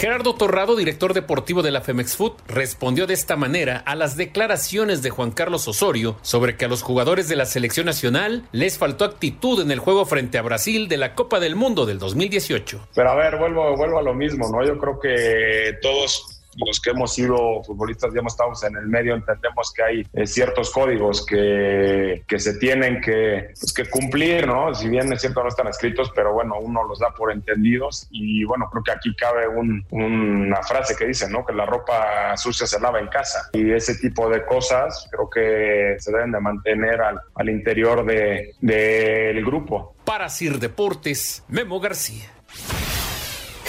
Gerardo 0.00 0.34
Torrado, 0.34 0.76
director 0.76 1.12
deportivo 1.12 1.60
de 1.60 1.70
la 1.70 1.82
Femex 1.82 2.16
Food, 2.16 2.32
respondió 2.48 3.06
de 3.06 3.12
esta 3.12 3.36
manera 3.36 3.82
a 3.84 3.94
las 3.94 4.16
declaraciones 4.16 5.02
de 5.02 5.10
Juan 5.10 5.30
Carlos 5.30 5.68
Osorio 5.68 6.16
sobre 6.22 6.56
que 6.56 6.64
a 6.64 6.68
los 6.68 6.80
jugadores 6.80 7.28
de 7.28 7.36
la 7.36 7.44
selección 7.44 7.84
nacional 7.84 8.48
les 8.50 8.78
faltó 8.78 9.04
actitud 9.04 9.60
en 9.60 9.70
el 9.70 9.78
juego 9.78 10.06
frente 10.06 10.38
a 10.38 10.42
Brasil 10.42 10.88
de 10.88 10.96
la 10.96 11.14
Copa 11.14 11.38
del 11.38 11.54
Mundo 11.54 11.84
del 11.84 11.98
2018. 11.98 12.88
Pero 12.94 13.10
a 13.10 13.14
ver, 13.14 13.36
vuelvo, 13.36 13.76
vuelvo 13.76 13.98
a 13.98 14.02
lo 14.02 14.14
mismo, 14.14 14.48
¿no? 14.48 14.66
Yo 14.66 14.78
creo 14.78 14.98
que 14.98 15.76
todos 15.82 16.39
los 16.56 16.80
que 16.80 16.90
hemos 16.90 17.14
sido 17.14 17.62
futbolistas, 17.64 18.12
ya 18.14 18.20
estado 18.26 18.52
en 18.66 18.76
el 18.76 18.86
medio, 18.86 19.14
entendemos 19.14 19.72
que 19.74 19.82
hay 19.82 20.06
eh, 20.12 20.26
ciertos 20.26 20.70
códigos 20.70 21.24
que, 21.26 22.22
que 22.26 22.38
se 22.38 22.58
tienen 22.58 23.00
que, 23.00 23.52
pues, 23.60 23.72
que 23.72 23.88
cumplir, 23.88 24.46
¿no? 24.46 24.74
Si 24.74 24.88
bien 24.88 25.12
es 25.12 25.20
cierto 25.20 25.42
no 25.42 25.48
están 25.48 25.68
escritos, 25.68 26.10
pero 26.14 26.32
bueno, 26.32 26.54
uno 26.60 26.84
los 26.84 26.98
da 26.98 27.10
por 27.10 27.32
entendidos 27.32 28.06
y 28.10 28.44
bueno, 28.44 28.68
creo 28.70 28.82
que 28.82 28.92
aquí 28.92 29.14
cabe 29.16 29.48
un- 29.48 29.84
una 29.90 30.62
frase 30.62 30.94
que 30.96 31.06
dice, 31.06 31.28
¿no? 31.30 31.44
Que 31.44 31.52
la 31.52 31.66
ropa 31.66 32.36
sucia 32.36 32.66
se 32.66 32.80
lava 32.80 33.00
en 33.00 33.08
casa 33.08 33.48
y 33.52 33.72
ese 33.72 33.94
tipo 33.96 34.28
de 34.28 34.44
cosas 34.44 35.08
creo 35.10 35.28
que 35.30 35.96
se 35.98 36.12
deben 36.12 36.32
de 36.32 36.40
mantener 36.40 37.00
al, 37.00 37.20
al 37.34 37.48
interior 37.48 38.04
de- 38.04 38.54
del 38.60 39.44
grupo. 39.44 39.94
Para 40.04 40.28
Sir 40.28 40.58
Deportes, 40.58 41.44
Memo 41.48 41.78
García. 41.80 42.30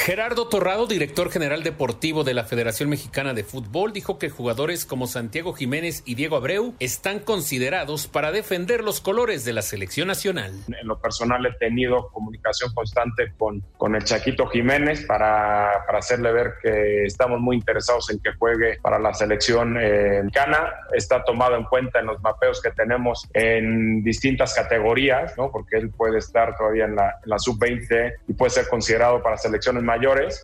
Gerardo 0.03 0.47
Torrado, 0.47 0.87
director 0.87 1.29
general 1.29 1.61
deportivo 1.61 2.23
de 2.23 2.33
la 2.33 2.43
Federación 2.43 2.89
Mexicana 2.89 3.35
de 3.35 3.43
Fútbol, 3.43 3.93
dijo 3.93 4.17
que 4.17 4.31
jugadores 4.31 4.83
como 4.83 5.05
Santiago 5.05 5.53
Jiménez 5.53 6.01
y 6.07 6.15
Diego 6.15 6.37
Abreu 6.37 6.73
están 6.79 7.19
considerados 7.19 8.07
para 8.07 8.31
defender 8.31 8.83
los 8.83 8.99
colores 8.99 9.45
de 9.45 9.53
la 9.53 9.61
selección 9.61 10.07
nacional. 10.07 10.53
En 10.69 10.87
lo 10.87 10.99
personal 10.99 11.45
he 11.45 11.53
tenido 11.53 12.09
comunicación 12.09 12.73
constante 12.73 13.31
con, 13.37 13.61
con 13.77 13.93
el 13.95 14.03
Chaquito 14.03 14.47
Jiménez 14.47 15.05
para, 15.05 15.83
para 15.85 15.99
hacerle 15.99 16.31
ver 16.31 16.53
que 16.63 17.03
estamos 17.03 17.39
muy 17.39 17.57
interesados 17.57 18.09
en 18.09 18.17
que 18.21 18.33
juegue 18.39 18.79
para 18.81 18.97
la 18.97 19.13
selección 19.13 19.77
eh, 19.79 20.21
mexicana. 20.23 20.73
Está 20.95 21.23
tomado 21.23 21.55
en 21.55 21.65
cuenta 21.65 21.99
en 21.99 22.07
los 22.07 22.19
mapeos 22.23 22.59
que 22.59 22.71
tenemos 22.71 23.29
en 23.35 24.01
distintas 24.01 24.55
categorías, 24.55 25.37
¿no? 25.37 25.51
porque 25.51 25.77
él 25.77 25.91
puede 25.91 26.17
estar 26.17 26.57
todavía 26.57 26.85
en 26.85 26.95
la, 26.95 27.19
la 27.25 27.37
sub-20 27.37 28.13
y 28.29 28.33
puede 28.33 28.49
ser 28.49 28.67
considerado 28.67 29.21
para 29.21 29.37
selecciones 29.37 29.83
mayores, 29.91 29.91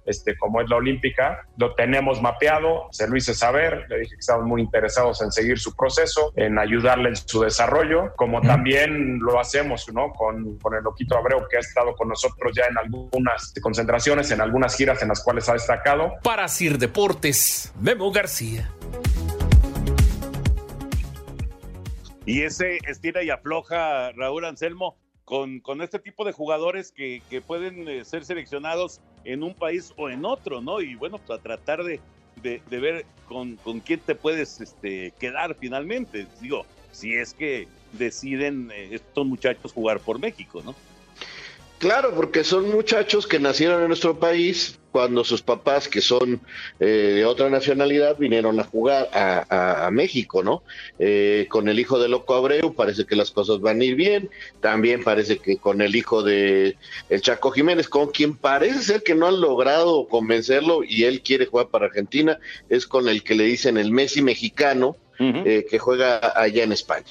este, 0.05 0.37
como 0.37 0.61
es 0.61 0.69
la 0.69 0.77
olímpica. 0.77 1.45
Lo 1.57 1.73
tenemos 1.75 2.21
mapeado, 2.21 2.87
se 2.91 3.07
lo 3.07 3.15
hice 3.15 3.33
saber, 3.33 3.85
le 3.89 3.99
dije 3.99 4.15
que 4.15 4.19
estamos 4.19 4.45
muy 4.45 4.61
interesados 4.61 5.21
en 5.21 5.31
seguir 5.31 5.59
su 5.59 5.75
proceso, 5.75 6.31
en 6.35 6.59
ayudarle 6.59 7.09
en 7.09 7.15
su 7.15 7.41
desarrollo, 7.41 8.13
como 8.15 8.41
también 8.41 9.19
lo 9.19 9.39
hacemos 9.39 9.85
¿no? 9.93 10.11
con, 10.13 10.57
con 10.59 10.75
el 10.75 10.83
Loquito 10.83 11.17
Abreu, 11.17 11.47
que 11.49 11.57
ha 11.57 11.59
estado 11.59 11.95
con 11.95 12.09
nosotros 12.09 12.51
ya 12.55 12.65
en 12.65 12.77
algunas 12.77 13.53
concentraciones, 13.61 14.31
en 14.31 14.41
algunas 14.41 14.75
giras 14.75 15.01
en 15.01 15.09
las 15.09 15.23
cuales 15.23 15.47
ha 15.49 15.53
destacado. 15.53 16.13
Para 16.23 16.47
Sir 16.47 16.77
Deportes, 16.77 17.73
Memo 17.79 18.11
García. 18.11 18.69
Y 22.25 22.41
ese 22.41 22.79
estira 22.85 23.23
y 23.23 23.29
afloja 23.29 24.11
Raúl 24.11 24.43
Anselmo 24.43 24.97
con, 25.27 25.59
con 25.59 25.81
este 25.81 25.99
tipo 25.99 26.23
de 26.23 26.31
jugadores 26.31 26.93
que, 26.93 27.21
que 27.29 27.41
pueden 27.41 27.85
eh, 27.89 28.05
ser 28.05 28.23
seleccionados 28.23 29.01
en 29.25 29.43
un 29.43 29.53
país 29.53 29.93
o 29.97 30.09
en 30.09 30.23
otro, 30.23 30.61
¿no? 30.61 30.79
Y 30.79 30.95
bueno, 30.95 31.17
pues 31.17 31.37
a 31.37 31.43
tratar 31.43 31.83
de, 31.83 31.99
de, 32.41 32.61
de 32.69 32.79
ver 32.79 33.05
con, 33.27 33.57
con 33.57 33.81
quién 33.81 33.99
te 33.99 34.15
puedes 34.15 34.61
este, 34.61 35.11
quedar 35.19 35.53
finalmente. 35.59 36.27
Digo, 36.39 36.65
si 36.93 37.13
es 37.13 37.33
que 37.33 37.67
deciden 37.91 38.71
eh, 38.71 38.87
estos 38.93 39.27
muchachos 39.27 39.73
jugar 39.73 39.99
por 39.99 40.17
México, 40.17 40.61
¿no? 40.63 40.73
Claro, 41.79 42.15
porque 42.15 42.43
son 42.43 42.71
muchachos 42.71 43.27
que 43.27 43.39
nacieron 43.39 43.81
en 43.83 43.87
nuestro 43.89 44.17
país 44.19 44.79
cuando 44.89 45.23
sus 45.23 45.43
papás, 45.43 45.87
que 45.87 46.01
son 46.01 46.41
eh, 46.79 46.85
de 47.17 47.25
otra 47.25 47.51
nacionalidad, 47.51 48.17
vinieron 48.17 48.59
a 48.59 48.63
jugar 48.63 49.07
a, 49.13 49.45
a- 49.47 49.85
a 49.85 49.91
México, 49.91 50.41
¿no? 50.41 50.63
Eh, 50.97 51.45
con 51.51 51.69
el 51.69 51.79
hijo 51.79 51.99
de 51.99 52.07
Loco 52.09 52.33
Abreu 52.33 52.73
parece 52.73 53.05
que 53.05 53.15
las 53.15 53.29
cosas 53.29 53.59
van 53.59 53.79
a 53.79 53.83
ir 53.83 53.93
bien. 53.95 54.31
También 54.59 55.03
parece 55.03 55.37
que 55.37 55.57
con 55.59 55.81
el 55.81 55.95
hijo 55.95 56.23
de 56.23 56.77
el 57.09 57.21
Chaco 57.21 57.51
Jiménez, 57.51 57.87
con 57.89 58.07
quien 58.09 58.37
parece 58.37 58.81
ser 58.81 59.03
que 59.03 59.13
no 59.13 59.27
han 59.27 59.39
logrado 59.39 60.07
convencerlo 60.07 60.83
y 60.83 61.03
él 61.03 61.21
quiere 61.21 61.45
jugar 61.45 61.67
para 61.69 61.85
Argentina, 61.85 62.39
es 62.69 62.87
con 62.87 63.07
el 63.07 63.23
que 63.23 63.35
le 63.35 63.43
dicen 63.43 63.77
el 63.77 63.91
Messi 63.91 64.23
mexicano, 64.23 64.97
eh, 65.45 65.65
que 65.69 65.77
juega 65.77 66.17
allá 66.41 66.63
en 66.63 66.71
España. 66.71 67.05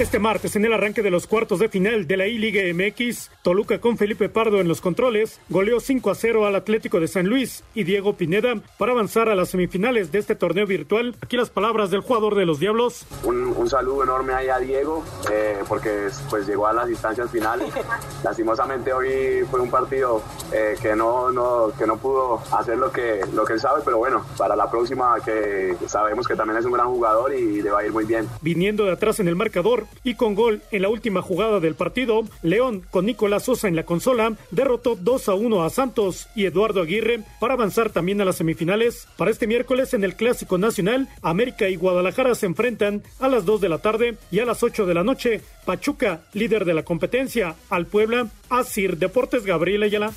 Este 0.04 0.20
martes, 0.20 0.58
en 0.58 0.66
el 0.66 0.74
arranque 0.74 1.01
de 1.01 1.10
los 1.10 1.28
cuartos 1.28 1.60
de 1.60 1.70
final 1.70 2.08
de 2.08 2.18
la 2.18 2.28
I-Liga 2.28 2.62
MX, 2.74 3.32
Toluca 3.41 3.80
con 3.80 3.97
Felipe 3.97 4.28
Pardo 4.28 4.60
en 4.60 4.68
los 4.68 4.82
controles 4.82 5.39
goleó 5.47 5.80
5 5.80 6.12
a 6.12 6.16
0 6.16 6.45
al 6.45 6.58
Atlético 6.58 6.99
de 6.99 7.08
San 7.08 7.28
Luis 7.28 7.64
y 7.74 7.86
Diego 7.86 8.18
Pineda 8.18 8.56
para 8.78 8.91
avanzar 8.91 9.30
a 9.30 9.36
las 9.36 9.51
semifinales 9.51 10.12
de 10.12 10.20
este 10.20 10.36
torneo 10.36 10.68
virtual. 10.68 11.16
Aquí 11.22 11.38
las 11.38 11.49
palabras 11.49 11.89
del 11.89 12.01
jugador 12.01 12.36
de 12.36 12.45
los 12.45 12.60
Diablos. 12.60 13.06
Un, 13.24 13.54
un 13.56 13.70
saludo 13.70 14.04
enorme 14.04 14.34
ahí 14.34 14.49
a 14.49 14.60
Diego, 14.60 15.06
eh, 15.32 15.60
porque 15.70 16.10
pues 16.30 16.45
llegó 16.47 16.68
a 16.68 16.74
las 16.74 16.89
instancias 16.89 17.32
finales. 17.32 17.72
Lastimosamente 18.26 18.91
hoy 18.91 19.45
fue 19.49 19.62
un 19.62 19.72
partido 19.72 20.22
eh, 20.51 20.76
que, 20.82 20.97
no, 20.97 21.32
no, 21.32 21.72
que 21.80 21.88
no 21.88 21.95
pudo 21.95 22.43
hacer 22.51 22.78
lo 22.78 22.91
que, 22.91 23.22
lo 23.34 23.45
que 23.45 23.54
él 23.54 23.60
sabe, 23.62 23.82
pero 23.86 23.99
bueno, 23.99 24.26
para 24.38 24.58
la 24.58 24.70
próxima 24.70 25.16
que 25.24 25.78
sabemos 25.88 26.28
que 26.28 26.36
también 26.36 26.60
es 26.60 26.66
un 26.66 26.74
gran 26.74 26.88
jugador 26.88 27.34
y 27.34 27.62
le 27.62 27.70
va 27.72 27.80
a 27.80 27.86
ir 27.86 27.93
muy 27.93 28.04
bien. 28.04 28.28
Viniendo 28.41 28.84
de 28.84 28.91
atrás 28.91 29.22
en 29.22 29.30
el 29.30 29.38
marcador 29.38 29.88
y 30.04 30.16
con 30.16 30.36
gol 30.36 30.62
en 30.72 30.82
la 30.82 30.89
última 30.89 31.22
jugada 31.22 31.60
del 31.60 31.76
partido, 31.76 32.24
León 32.41 32.84
con 32.91 33.06
Nicolás 33.06 33.44
Sosa 33.44 33.68
en 33.68 33.76
la 33.76 33.84
consola 33.84 34.36
derrotó 34.52 34.96
2 34.96 35.30
a 35.30 35.34
1 35.34 35.64
a 35.64 35.70
Santos 35.70 36.28
y 36.36 36.46
Eduardo 36.46 36.82
Aguirre 36.82 37.24
para 37.39 37.54
avanzar 37.54 37.89
también 37.89 38.22
a 38.22 38.26
las 38.26 38.38
semifinales. 38.38 39.08
Para 39.18 39.32
este 39.32 39.48
miércoles 39.48 39.94
en 39.94 40.04
el 40.04 40.16
Clásico 40.16 40.58
Nacional, 40.58 41.10
América 41.22 41.70
y 41.70 41.76
Guadalajara 41.76 42.36
se 42.36 42.46
enfrentan 42.46 43.04
a 43.20 43.28
las 43.28 43.46
2 43.46 43.62
de 43.62 43.70
la 43.70 43.80
tarde 43.80 44.18
y 44.32 44.39
a 44.39 44.46
las 44.46 44.64
8 44.64 44.86
de 44.86 44.94
la 44.94 45.04
noche. 45.04 45.41
Pachuca, 45.66 46.22
líder 46.34 46.66
de 46.66 46.74
la 46.74 46.84
competencia, 46.84 47.56
al 47.70 47.86
Puebla, 47.86 48.28
Asir 48.50 48.98
Deportes 48.98 49.46
Gabriel 49.46 49.84
Ayala. 49.84 50.14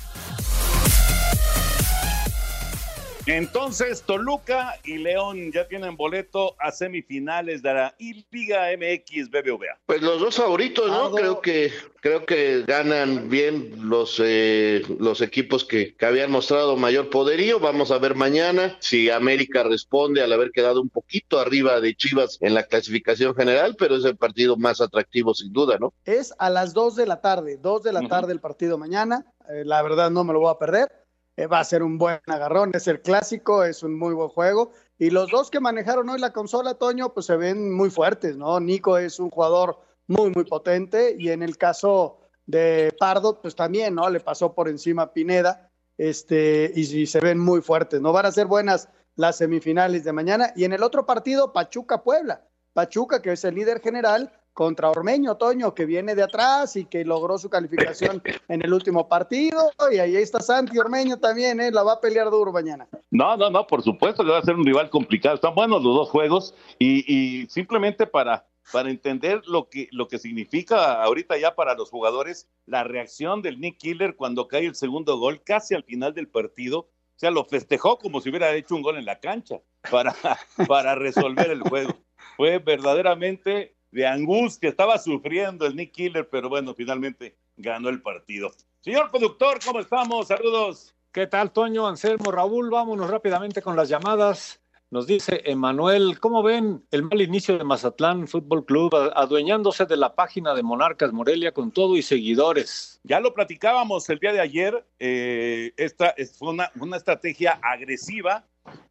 Entonces, 3.29 4.03
Toluca 4.03 4.75
y 4.85 4.99
León 4.99 5.51
ya 5.51 5.67
tienen 5.67 5.97
boleto 5.97 6.55
a 6.59 6.71
semifinales 6.71 7.61
de 7.61 7.73
la 7.73 7.93
Liga 8.31 8.67
MX 8.71 9.29
BBVA. 9.29 9.77
Pues 9.85 10.01
los 10.01 10.21
dos 10.21 10.37
favoritos, 10.37 10.89
¿no? 10.89 11.11
Creo 11.11 11.41
que 11.41 11.73
creo 11.99 12.25
que 12.25 12.63
ganan 12.65 13.27
bien 13.27 13.89
los 13.89 14.21
eh, 14.23 14.81
los 14.97 15.19
equipos 15.19 15.65
que, 15.65 15.93
que 15.97 16.05
habían 16.05 16.31
mostrado 16.31 16.77
mayor 16.77 17.09
poderío. 17.09 17.59
Vamos 17.59 17.91
a 17.91 17.97
ver 17.97 18.15
mañana 18.15 18.77
si 18.79 19.09
América 19.09 19.63
responde 19.63 20.21
al 20.21 20.31
haber 20.31 20.51
quedado 20.51 20.81
un 20.81 20.89
poquito 20.89 21.37
arriba 21.37 21.81
de 21.81 21.95
Chivas 21.95 22.37
en 22.39 22.53
la 22.53 22.63
clasificación 22.63 23.35
general, 23.35 23.75
pero 23.77 23.97
es 23.97 24.05
el 24.05 24.15
partido 24.15 24.55
más 24.55 24.79
atractivo 24.79 25.33
sin 25.33 25.51
duda, 25.51 25.77
¿no? 25.81 25.93
Es 26.05 26.33
a 26.39 26.49
las 26.49 26.73
2 26.73 26.95
de 26.95 27.05
la 27.05 27.19
tarde, 27.19 27.57
2 27.57 27.83
de 27.83 27.91
la 27.91 28.07
tarde 28.07 28.31
el 28.31 28.39
partido 28.39 28.77
mañana. 28.77 29.25
Eh, 29.49 29.63
la 29.65 29.81
verdad 29.81 30.11
no 30.11 30.23
me 30.23 30.31
lo 30.31 30.39
voy 30.39 30.51
a 30.51 30.57
perder. 30.57 31.06
Eh, 31.37 31.45
va 31.45 31.59
a 31.59 31.63
ser 31.63 31.83
un 31.83 31.99
buen 31.99 32.19
agarrón, 32.25 32.71
es 32.73 32.87
el 32.87 32.99
clásico, 32.99 33.63
es 33.63 33.83
un 33.83 33.97
muy 33.97 34.15
buen 34.15 34.29
juego. 34.29 34.71
Y 34.97 35.11
los 35.11 35.29
dos 35.29 35.51
que 35.51 35.59
manejaron 35.59 36.09
hoy 36.09 36.19
la 36.19 36.33
consola, 36.33 36.73
Toño, 36.73 37.13
pues 37.13 37.27
se 37.27 37.37
ven 37.37 37.71
muy 37.71 37.91
fuertes, 37.91 38.35
¿no? 38.35 38.59
Nico 38.59 38.97
es 38.97 39.19
un 39.19 39.29
jugador 39.29 39.79
muy, 40.07 40.31
muy 40.31 40.45
potente 40.45 41.15
y 41.17 41.29
en 41.29 41.43
el 41.43 41.55
caso 41.57 42.17
de 42.47 42.91
Pardo, 42.99 43.39
pues 43.39 43.55
también, 43.55 43.93
¿no? 43.93 44.09
Le 44.09 44.19
pasó 44.19 44.53
por 44.53 44.67
encima 44.67 45.03
a 45.03 45.13
Pineda, 45.13 45.69
este, 45.99 46.71
y, 46.73 46.81
y 46.81 47.05
se 47.05 47.19
ven 47.19 47.37
muy 47.37 47.61
fuertes, 47.61 48.01
¿no? 48.01 48.11
Van 48.11 48.25
a 48.25 48.31
ser 48.31 48.47
buenas 48.47 48.89
las 49.15 49.37
semifinales 49.37 50.03
de 50.03 50.13
mañana. 50.13 50.53
Y 50.55 50.63
en 50.63 50.73
el 50.73 50.81
otro 50.81 51.05
partido, 51.05 51.53
Pachuca-Puebla. 51.53 52.47
Pachuca, 52.73 53.21
que 53.21 53.33
es 53.33 53.43
el 53.43 53.55
líder 53.55 53.81
general, 53.81 54.31
contra 54.57 54.89
Ormeño, 54.89 55.37
Toño, 55.37 55.75
que 55.75 55.85
viene 55.85 56.15
de 56.15 56.23
atrás 56.23 56.75
y 56.77 56.85
que 56.85 57.05
logró 57.05 57.37
su 57.37 57.47
calificación 57.47 58.23
en 58.47 58.63
el 58.63 58.73
último 58.73 59.07
partido. 59.07 59.69
Y 59.91 59.99
ahí 59.99 60.15
está 60.15 60.39
Santi 60.39 60.79
Ormeño 60.79 61.19
también, 61.19 61.61
¿eh? 61.61 61.69
la 61.71 61.83
va 61.83 61.93
a 61.93 62.01
pelear 62.01 62.31
duro 62.31 62.51
mañana. 62.51 62.87
No, 63.11 63.37
no, 63.37 63.51
no, 63.51 63.67
por 63.67 63.83
supuesto 63.83 64.23
que 64.25 64.31
va 64.31 64.39
a 64.39 64.41
ser 64.41 64.55
un 64.55 64.65
rival 64.65 64.89
complicado. 64.89 65.35
Están 65.35 65.53
buenos 65.53 65.83
los 65.83 65.93
dos 65.93 66.09
juegos 66.09 66.55
y, 66.79 67.05
y 67.05 67.45
simplemente 67.49 68.07
para, 68.07 68.47
para 68.71 68.89
entender 68.89 69.43
lo 69.45 69.69
que, 69.69 69.89
lo 69.91 70.07
que 70.07 70.17
significa 70.17 71.03
ahorita 71.03 71.37
ya 71.37 71.53
para 71.53 71.75
los 71.75 71.91
jugadores 71.91 72.49
la 72.65 72.83
reacción 72.83 73.43
del 73.43 73.59
Nick 73.59 73.77
Killer 73.77 74.15
cuando 74.15 74.47
cae 74.47 74.65
el 74.65 74.73
segundo 74.73 75.19
gol 75.19 75.43
casi 75.43 75.75
al 75.75 75.83
final 75.83 76.15
del 76.15 76.29
partido. 76.29 76.79
O 76.79 77.19
sea, 77.19 77.29
lo 77.29 77.45
festejó 77.45 77.99
como 77.99 78.21
si 78.21 78.29
hubiera 78.29 78.51
hecho 78.55 78.73
un 78.73 78.81
gol 78.81 78.97
en 78.97 79.05
la 79.05 79.19
cancha 79.19 79.61
para, 79.91 80.15
para 80.67 80.95
resolver 80.95 81.51
el 81.51 81.61
juego. 81.61 81.93
Fue 82.37 82.57
verdaderamente 82.57 83.76
de 83.91 84.07
angustia, 84.07 84.69
estaba 84.69 84.97
sufriendo 84.97 85.65
el 85.65 85.75
Nick 85.75 85.91
Killer, 85.91 86.27
pero 86.29 86.49
bueno, 86.49 86.73
finalmente 86.73 87.35
ganó 87.55 87.89
el 87.89 88.01
partido. 88.01 88.51
Señor 88.81 89.11
productor, 89.11 89.59
¿cómo 89.65 89.79
estamos? 89.79 90.27
Saludos. 90.27 90.93
¿Qué 91.11 91.27
tal, 91.27 91.51
Toño, 91.51 91.87
Anselmo, 91.87 92.31
Raúl? 92.31 92.69
Vámonos 92.69 93.09
rápidamente 93.09 93.61
con 93.61 93.75
las 93.75 93.89
llamadas. 93.89 94.61
Nos 94.89 95.05
dice 95.05 95.41
Emanuel, 95.43 96.17
¿cómo 96.19 96.43
ven 96.43 96.85
el 96.91 97.03
mal 97.03 97.21
inicio 97.21 97.57
de 97.57 97.65
Mazatlán 97.65 98.25
Fútbol 98.25 98.63
Club 98.63 98.95
adueñándose 99.15 99.85
de 99.85 99.97
la 99.97 100.15
página 100.15 100.53
de 100.53 100.63
Monarcas 100.63 101.11
Morelia 101.11 101.51
con 101.51 101.71
todo 101.71 101.97
y 101.97 102.01
seguidores? 102.01 103.01
Ya 103.03 103.19
lo 103.19 103.33
platicábamos 103.33 104.09
el 104.09 104.19
día 104.19 104.31
de 104.31 104.39
ayer, 104.39 104.85
eh, 104.99 105.73
esta 105.75 106.15
fue 106.39 106.51
una, 106.51 106.71
una 106.79 106.95
estrategia 106.95 107.59
agresiva 107.61 108.45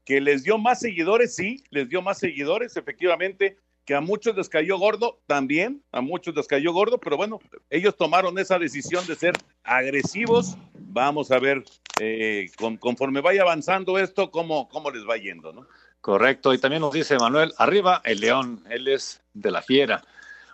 que 0.04 0.20
les 0.20 0.42
dio 0.42 0.58
más 0.58 0.80
seguidores, 0.80 1.34
sí, 1.34 1.64
les 1.70 1.88
dio 1.88 2.02
más 2.02 2.18
seguidores, 2.18 2.76
efectivamente, 2.76 3.56
que 3.86 3.94
a 3.94 4.00
muchos 4.00 4.36
les 4.36 4.48
cayó 4.48 4.78
gordo, 4.78 5.20
también, 5.26 5.82
a 5.92 6.00
muchos 6.00 6.34
les 6.34 6.46
cayó 6.48 6.72
gordo, 6.72 6.98
pero 6.98 7.16
bueno, 7.16 7.38
ellos 7.70 7.96
tomaron 7.96 8.36
esa 8.38 8.58
decisión 8.58 9.06
de 9.06 9.14
ser 9.14 9.34
agresivos. 9.62 10.56
Vamos 10.74 11.30
a 11.30 11.38
ver, 11.38 11.64
eh, 12.00 12.50
con, 12.58 12.76
conforme 12.76 13.20
vaya 13.20 13.42
avanzando 13.42 13.96
esto, 13.98 14.32
cómo, 14.32 14.68
cómo 14.68 14.90
les 14.90 15.08
va 15.08 15.16
yendo, 15.16 15.52
¿no? 15.52 15.68
Correcto, 16.00 16.52
y 16.52 16.58
también 16.58 16.82
nos 16.82 16.92
dice 16.92 17.16
Manuel, 17.16 17.52
arriba 17.58 18.02
el 18.04 18.20
león, 18.20 18.64
él 18.70 18.88
es 18.88 19.22
de 19.34 19.50
la 19.52 19.62
fiera. 19.62 20.02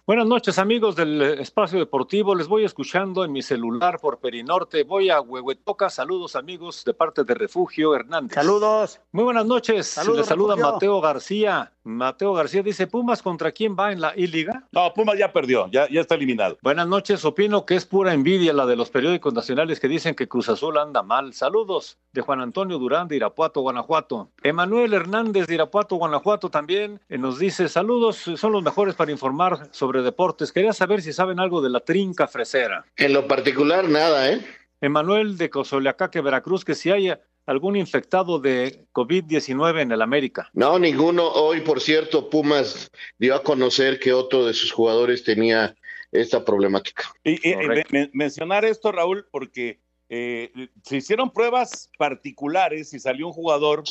Buenas 0.05 0.27
noches 0.27 0.59
amigos 0.59 0.97
del 0.97 1.23
Espacio 1.23 1.79
Deportivo, 1.79 2.35
les 2.35 2.49
voy 2.49 2.65
escuchando 2.65 3.25
en 3.25 3.31
mi 3.31 3.41
celular 3.41 4.01
por 4.01 4.19
Perinorte, 4.19 4.83
voy 4.83 5.11
a 5.11 5.21
Huehuetoca, 5.21 5.89
saludos 5.91 6.35
amigos 6.35 6.85
de 6.85 6.93
parte 6.93 7.23
de 7.23 7.35
Refugio 7.35 7.95
Hernández. 7.95 8.35
Saludos. 8.35 9.01
Muy 9.13 9.23
buenas 9.23 9.47
noches, 9.47 9.87
Saludos, 9.87 10.19
les 10.19 10.27
saluda 10.27 10.57
Refugio. 10.57 10.73
Mateo 10.73 11.01
García. 11.01 11.73
Mateo 11.85 12.33
García 12.33 12.63
dice, 12.63 12.87
Pumas 12.87 13.23
contra 13.23 13.51
quién 13.51 13.77
va 13.79 13.91
en 13.91 14.01
la 14.01 14.13
I-Liga? 14.17 14.69
No, 14.73 14.93
Pumas 14.95 15.19
ya 15.19 15.33
perdió, 15.33 15.69
ya, 15.69 15.89
ya 15.89 16.01
está 16.01 16.15
eliminado. 16.17 16.59
Buenas 16.63 16.87
noches, 16.87 17.25
opino 17.25 17.65
que 17.65 17.75
es 17.75 17.87
pura 17.87 18.13
envidia 18.13 18.53
la 18.53 18.67
de 18.67 18.77
los 18.77 18.91
periódicos 18.91 19.35
nacionales 19.35 19.81
que 19.81 19.89
dicen 19.89 20.15
que 20.15 20.29
Cruz 20.29 20.49
Azul 20.49 20.79
anda 20.79 21.03
mal. 21.03 21.33
Saludos 21.33 21.99
de 22.13 22.21
Juan 22.21 22.41
Antonio 22.41 22.79
Durán 22.79 23.09
de 23.09 23.17
Irapuato, 23.17 23.61
Guanajuato. 23.63 24.31
Emanuel 24.43 24.95
Hernández 24.95 25.47
de 25.47 25.55
Irapuato, 25.55 25.97
Guanajuato 25.97 26.51
también 26.51 27.01
eh, 27.09 27.19
nos 27.19 27.39
dice, 27.39 27.69
saludos, 27.69 28.17
son 28.37 28.53
los 28.53 28.63
mejores 28.63 28.95
para 28.95 29.11
informar 29.11 29.69
sobre 29.73 29.92
deportes. 30.01 30.51
Quería 30.53 30.73
saber 30.73 31.03
si 31.03 31.13
saben 31.13 31.39
algo 31.41 31.61
de 31.61 31.69
la 31.69 31.81
trinca 31.81 32.27
fresera. 32.27 32.87
En 32.97 33.13
lo 33.13 33.27
particular, 33.29 33.87
nada, 33.89 34.33
¿eh? 34.33 34.41
Emanuel 34.81 35.37
de 35.37 35.51
Cozoleacaque, 35.51 36.21
Veracruz, 36.23 36.65
que 36.65 36.75
si 36.75 36.91
hay 36.91 37.13
algún 37.47 37.77
infectado 37.77 38.39
de 38.39 38.87
COVID-19 38.93 39.81
en 39.83 39.93
el 39.93 40.01
América. 40.01 40.49
No, 40.55 40.79
ninguno. 40.79 41.29
Hoy, 41.29 41.61
por 41.61 41.81
cierto, 41.81 42.31
Pumas 42.31 42.91
dio 43.19 43.35
a 43.35 43.43
conocer 43.43 43.99
que 43.99 44.13
otro 44.13 44.47
de 44.47 44.55
sus 44.55 44.73
jugadores 44.73 45.23
tenía 45.25 45.75
esta 46.13 46.45
problemática. 46.45 47.05
Y, 47.25 47.33
y- 47.49 47.53
y 47.53 47.57
me- 47.69 47.85
me- 47.91 48.11
mencionar 48.13 48.65
esto, 48.65 48.93
Raúl, 48.93 49.27
porque 49.31 49.81
eh, 50.09 50.51
se 50.85 50.97
hicieron 50.97 51.33
pruebas 51.33 51.91
particulares 51.99 52.93
y 52.93 52.99
salió 53.01 53.29
un 53.29 53.33
jugador 53.33 53.83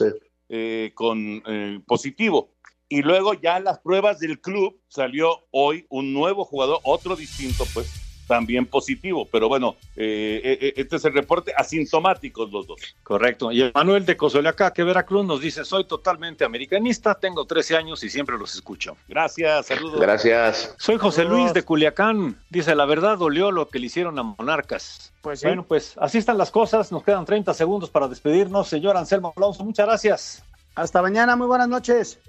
eh, 0.49 0.91
con 0.93 1.41
eh, 1.47 1.79
positivo. 1.87 2.53
Y 2.91 3.03
luego 3.03 3.33
ya 3.33 3.55
en 3.55 3.63
las 3.63 3.79
pruebas 3.79 4.19
del 4.19 4.41
club 4.41 4.77
salió 4.89 5.45
hoy 5.51 5.85
un 5.87 6.11
nuevo 6.11 6.43
jugador, 6.43 6.81
otro 6.83 7.15
distinto, 7.15 7.63
pues, 7.73 7.89
también 8.27 8.65
positivo. 8.65 9.25
Pero 9.31 9.47
bueno, 9.47 9.77
eh, 9.95 10.41
eh, 10.43 10.57
eh, 10.59 10.73
este 10.75 10.97
es 10.97 11.05
el 11.05 11.13
reporte 11.13 11.53
asintomáticos 11.55 12.51
los 12.51 12.67
dos. 12.67 12.81
Correcto. 13.03 13.49
Y 13.49 13.71
Manuel 13.73 14.05
de 14.05 14.17
Cozoleacá, 14.17 14.73
que 14.73 14.83
Veracruz, 14.83 15.25
nos 15.25 15.39
dice, 15.39 15.63
soy 15.63 15.85
totalmente 15.85 16.43
americanista, 16.43 17.15
tengo 17.15 17.45
13 17.45 17.77
años 17.77 18.03
y 18.03 18.09
siempre 18.09 18.37
los 18.37 18.55
escucho. 18.55 18.97
Gracias, 19.07 19.67
saludos. 19.67 20.01
Gracias. 20.01 20.75
Soy 20.77 20.97
José 20.97 21.23
Luis 21.23 21.53
de 21.53 21.63
Culiacán, 21.63 22.37
dice, 22.49 22.75
la 22.75 22.85
verdad 22.85 23.17
dolió 23.17 23.51
lo 23.51 23.69
que 23.69 23.79
le 23.79 23.85
hicieron 23.85 24.19
a 24.19 24.23
Monarcas. 24.23 25.13
Pues 25.21 25.39
sí. 25.39 25.47
Bueno, 25.47 25.63
pues 25.63 25.93
así 25.97 26.17
están 26.17 26.37
las 26.37 26.51
cosas, 26.51 26.91
nos 26.91 27.03
quedan 27.03 27.23
30 27.23 27.53
segundos 27.53 27.89
para 27.89 28.09
despedirnos. 28.09 28.67
Señor 28.67 28.97
Anselmo 28.97 29.31
Alonso, 29.37 29.63
muchas 29.63 29.85
gracias. 29.85 30.43
Hasta 30.75 31.01
mañana, 31.01 31.37
muy 31.37 31.47
buenas 31.47 31.69
noches. 31.69 32.19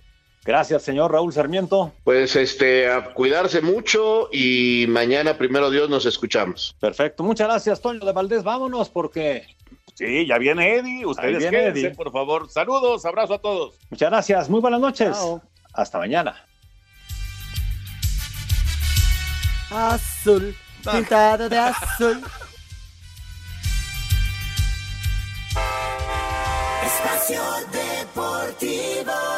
Gracias, 0.45 0.83
señor 0.83 1.13
Raúl 1.13 1.33
Sarmiento. 1.33 1.93
Pues 2.05 2.35
este, 2.35 2.91
a 2.91 3.15
cuidarse 3.15 3.61
mucho 3.61 4.29
y 4.33 4.87
mañana, 4.89 5.39
primero 5.39 5.71
Dios, 5.71 5.89
nos 5.89 6.05
escuchamos. 6.05 6.75
Perfecto, 6.81 7.23
muchas 7.23 7.47
gracias, 7.49 7.81
Toño 7.81 8.05
de 8.05 8.13
Valdés. 8.13 8.43
Vámonos 8.43 8.89
porque 8.89 9.47
Sí, 9.95 10.27
ya 10.27 10.39
viene 10.39 10.75
Eddie. 10.77 11.07
Ustedes 11.07 11.39
viene 11.39 11.51
quédense, 11.57 11.81
Eddie. 11.81 11.95
por 11.95 12.11
favor. 12.11 12.51
Saludos, 12.51 13.05
abrazo 13.05 13.35
a 13.35 13.39
todos. 13.39 13.77
muchas 13.91 14.11
gracias, 14.11 14.49
muy 14.49 14.61
buenas 14.61 14.81
noches. 14.81 15.11
Chao. 15.17 15.43
Hasta 15.75 15.99
mañana. 15.99 16.45
Azul, 19.71 20.55
pintado 20.91 21.49
de 21.49 21.59
azul. 21.59 22.23
Espacio 26.85 27.43
Deportivo. 27.73 29.32